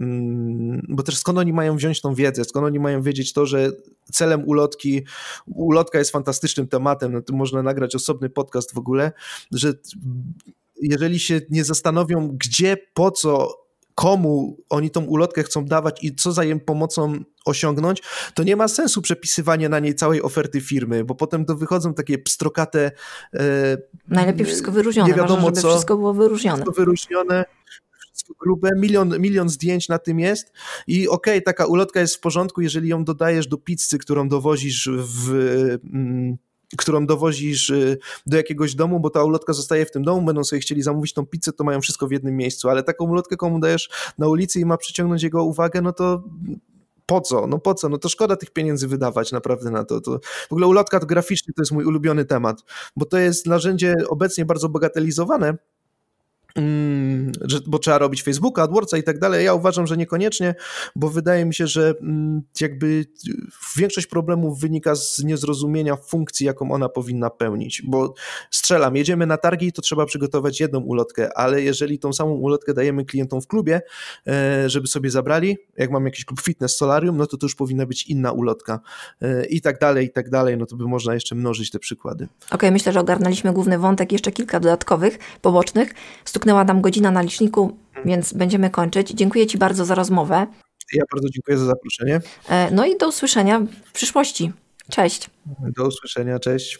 bo 0.89 1.03
też 1.03 1.17
skąd 1.17 1.37
oni 1.39 1.53
mają 1.53 1.75
wziąć 1.75 2.01
tą 2.01 2.13
wiedzę, 2.13 2.43
skąd 2.43 2.65
oni 2.65 2.79
mają 2.79 3.01
wiedzieć 3.01 3.33
to, 3.33 3.45
że 3.45 3.71
celem 4.11 4.47
ulotki, 4.47 5.05
ulotka 5.47 5.99
jest 5.99 6.11
fantastycznym 6.11 6.67
tematem, 6.67 7.13
no 7.13 7.21
to 7.21 7.33
można 7.33 7.63
nagrać 7.63 7.95
osobny 7.95 8.29
podcast 8.29 8.73
w 8.73 8.77
ogóle, 8.77 9.11
że 9.51 9.73
jeżeli 10.81 11.19
się 11.19 11.41
nie 11.49 11.63
zastanowią, 11.63 12.37
gdzie, 12.37 12.77
po 12.93 13.11
co 13.11 13.62
komu 13.95 14.57
oni 14.69 14.91
tą 14.91 15.05
ulotkę 15.05 15.43
chcą 15.43 15.65
dawać 15.65 16.03
i 16.03 16.15
co 16.15 16.31
za 16.31 16.43
jej 16.43 16.59
pomocą 16.59 17.19
osiągnąć, 17.45 18.01
to 18.33 18.43
nie 18.43 18.55
ma 18.55 18.67
sensu 18.67 19.01
przepisywania 19.01 19.69
na 19.69 19.79
niej 19.79 19.95
całej 19.95 20.21
oferty 20.21 20.61
firmy, 20.61 21.03
bo 21.03 21.15
potem 21.15 21.45
to 21.45 21.55
wychodzą 21.55 21.93
takie 21.93 22.17
pstrokate. 22.17 22.91
E, 23.33 23.77
Najlepiej 24.07 24.45
wszystko 24.45 24.71
wyróżnione. 24.71 25.09
Nie 25.09 25.15
wiadomo 25.15 25.41
Ważne, 25.41 25.61
co. 25.61 25.69
Wszystko 25.69 25.97
było 25.97 26.13
wyróżnione. 26.13 26.57
Wszystko 26.57 26.81
wyróżnione 26.81 27.45
grube, 28.39 28.69
milion, 28.77 29.19
milion 29.19 29.49
zdjęć 29.49 29.89
na 29.89 29.99
tym 29.99 30.19
jest 30.19 30.51
i 30.87 31.07
okej, 31.07 31.33
okay, 31.33 31.41
taka 31.41 31.65
ulotka 31.65 31.99
jest 31.99 32.15
w 32.15 32.19
porządku, 32.19 32.61
jeżeli 32.61 32.89
ją 32.89 33.03
dodajesz 33.03 33.47
do 33.47 33.57
pizzy, 33.57 33.97
którą 33.97 34.29
dowozisz 34.29 34.89
w... 34.93 35.31
Mm, 35.93 36.37
którą 36.77 37.05
dowozisz 37.05 37.69
y, 37.69 37.97
do 38.25 38.37
jakiegoś 38.37 38.75
domu, 38.75 38.99
bo 38.99 39.09
ta 39.09 39.23
ulotka 39.23 39.53
zostaje 39.53 39.85
w 39.85 39.91
tym 39.91 40.03
domu, 40.03 40.25
będą 40.25 40.43
sobie 40.43 40.59
chcieli 40.59 40.81
zamówić 40.81 41.13
tą 41.13 41.25
pizzę, 41.25 41.53
to 41.53 41.63
mają 41.63 41.81
wszystko 41.81 42.07
w 42.07 42.11
jednym 42.11 42.37
miejscu, 42.37 42.69
ale 42.69 42.83
taką 42.83 43.05
ulotkę 43.05 43.37
komu 43.37 43.59
dajesz 43.59 43.89
na 44.17 44.27
ulicy 44.27 44.59
i 44.59 44.65
ma 44.65 44.77
przyciągnąć 44.77 45.23
jego 45.23 45.43
uwagę, 45.43 45.81
no 45.81 45.93
to 45.93 46.23
po 47.05 47.21
co? 47.21 47.47
No 47.47 47.59
po 47.59 47.73
co? 47.73 47.89
No 47.89 47.97
to 47.97 48.09
szkoda 48.09 48.35
tych 48.35 48.51
pieniędzy 48.51 48.87
wydawać 48.87 49.31
naprawdę 49.31 49.71
na 49.71 49.83
to. 49.83 50.01
to 50.01 50.19
w 50.49 50.51
ogóle 50.51 50.67
ulotka 50.67 50.99
graficznie 50.99 51.53
to 51.53 51.61
jest 51.61 51.71
mój 51.71 51.85
ulubiony 51.85 52.25
temat, 52.25 52.63
bo 52.95 53.05
to 53.05 53.17
jest 53.17 53.47
narzędzie 53.47 53.95
obecnie 54.09 54.45
bardzo 54.45 54.69
bagatelizowane, 54.69 55.57
bo 57.67 57.79
trzeba 57.79 57.97
robić 57.97 58.23
Facebooka, 58.23 58.63
AdWordsa 58.63 58.97
i 58.97 59.03
tak 59.03 59.19
dalej. 59.19 59.45
Ja 59.45 59.53
uważam, 59.53 59.87
że 59.87 59.97
niekoniecznie, 59.97 60.55
bo 60.95 61.09
wydaje 61.09 61.45
mi 61.45 61.53
się, 61.53 61.67
że 61.67 61.93
mm, 62.01 62.41
jakby 62.61 63.05
większość 63.77 64.07
problemów 64.07 64.59
wynika 64.59 64.95
z 64.95 65.23
niezrozumienia 65.23 65.95
funkcji, 65.95 66.45
jaką 66.45 66.71
ona 66.71 66.89
powinna 66.89 67.29
pełnić, 67.29 67.81
bo 67.85 68.13
strzelam, 68.51 68.95
jedziemy 68.95 69.25
na 69.25 69.37
targi, 69.37 69.71
to 69.71 69.81
trzeba 69.81 70.05
przygotować 70.05 70.59
jedną 70.59 70.79
ulotkę, 70.79 71.37
ale 71.37 71.61
jeżeli 71.61 71.99
tą 71.99 72.13
samą 72.13 72.31
ulotkę 72.31 72.73
dajemy 72.73 73.05
klientom 73.05 73.41
w 73.41 73.47
klubie, 73.47 73.81
e, 74.27 74.69
żeby 74.69 74.87
sobie 74.87 75.09
zabrali, 75.09 75.57
jak 75.77 75.91
mam 75.91 76.05
jakiś 76.05 76.25
klub 76.25 76.41
fitness, 76.41 76.75
solarium, 76.75 77.17
no 77.17 77.27
to 77.27 77.37
to 77.37 77.45
już 77.45 77.55
powinna 77.55 77.85
być 77.85 78.07
inna 78.07 78.31
ulotka 78.31 78.79
e, 79.21 79.45
i 79.45 79.61
tak 79.61 79.79
dalej, 79.79 80.05
i 80.05 80.11
tak 80.11 80.29
dalej, 80.29 80.57
no 80.57 80.65
to 80.65 80.75
by 80.75 80.87
można 80.87 81.13
jeszcze 81.13 81.35
mnożyć 81.35 81.71
te 81.71 81.79
przykłady. 81.79 82.23
Okej, 82.23 82.55
okay, 82.55 82.71
myślę, 82.71 82.93
że 82.93 82.99
ogarnęliśmy 82.99 83.53
główny 83.53 83.79
wątek, 83.79 84.11
jeszcze 84.11 84.31
kilka 84.31 84.59
dodatkowych, 84.59 85.19
pobocznych, 85.41 85.93
Stuknęła 86.43 86.63
nam 86.63 86.81
godzina 86.81 87.11
na 87.11 87.21
liczniku, 87.21 87.77
więc 88.05 88.33
będziemy 88.33 88.69
kończyć. 88.69 89.09
Dziękuję 89.09 89.47
Ci 89.47 89.57
bardzo 89.57 89.85
za 89.85 89.95
rozmowę. 89.95 90.47
Ja 90.93 91.03
bardzo 91.13 91.29
dziękuję 91.29 91.57
za 91.57 91.65
zaproszenie. 91.65 92.21
E, 92.49 92.71
no 92.71 92.85
i 92.85 92.97
do 92.97 93.07
usłyszenia 93.07 93.59
w 93.85 93.91
przyszłości. 93.91 94.51
Cześć. 94.89 95.29
Do 95.77 95.87
usłyszenia, 95.87 96.39
cześć. 96.39 96.79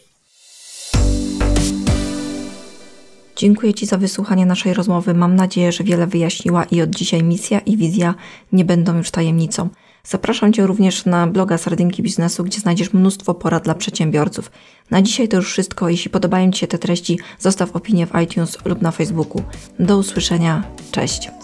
Dziękuję 3.36 3.74
Ci 3.74 3.86
za 3.86 3.98
wysłuchanie 3.98 4.46
naszej 4.46 4.74
rozmowy. 4.74 5.14
Mam 5.14 5.36
nadzieję, 5.36 5.72
że 5.72 5.84
wiele 5.84 6.06
wyjaśniła 6.06 6.64
i 6.64 6.82
od 6.82 6.90
dzisiaj 6.90 7.22
misja 7.22 7.58
i 7.58 7.76
wizja 7.76 8.14
nie 8.52 8.64
będą 8.64 8.96
już 8.96 9.10
tajemnicą. 9.10 9.68
Zapraszam 10.04 10.52
Cię 10.52 10.66
również 10.66 11.04
na 11.04 11.26
bloga 11.26 11.58
Sardynki 11.58 12.02
Biznesu, 12.02 12.44
gdzie 12.44 12.60
znajdziesz 12.60 12.92
mnóstwo 12.92 13.34
porad 13.34 13.64
dla 13.64 13.74
przedsiębiorców. 13.74 14.50
Na 14.90 15.02
dzisiaj 15.02 15.28
to 15.28 15.36
już 15.36 15.52
wszystko. 15.52 15.88
Jeśli 15.88 16.10
podobają 16.10 16.52
Ci 16.52 16.60
się 16.60 16.66
te 16.66 16.78
treści, 16.78 17.18
zostaw 17.38 17.76
opinię 17.76 18.06
w 18.06 18.20
iTunes 18.22 18.58
lub 18.64 18.82
na 18.82 18.90
Facebooku. 18.90 19.42
Do 19.78 19.98
usłyszenia. 19.98 20.62
Cześć. 20.90 21.43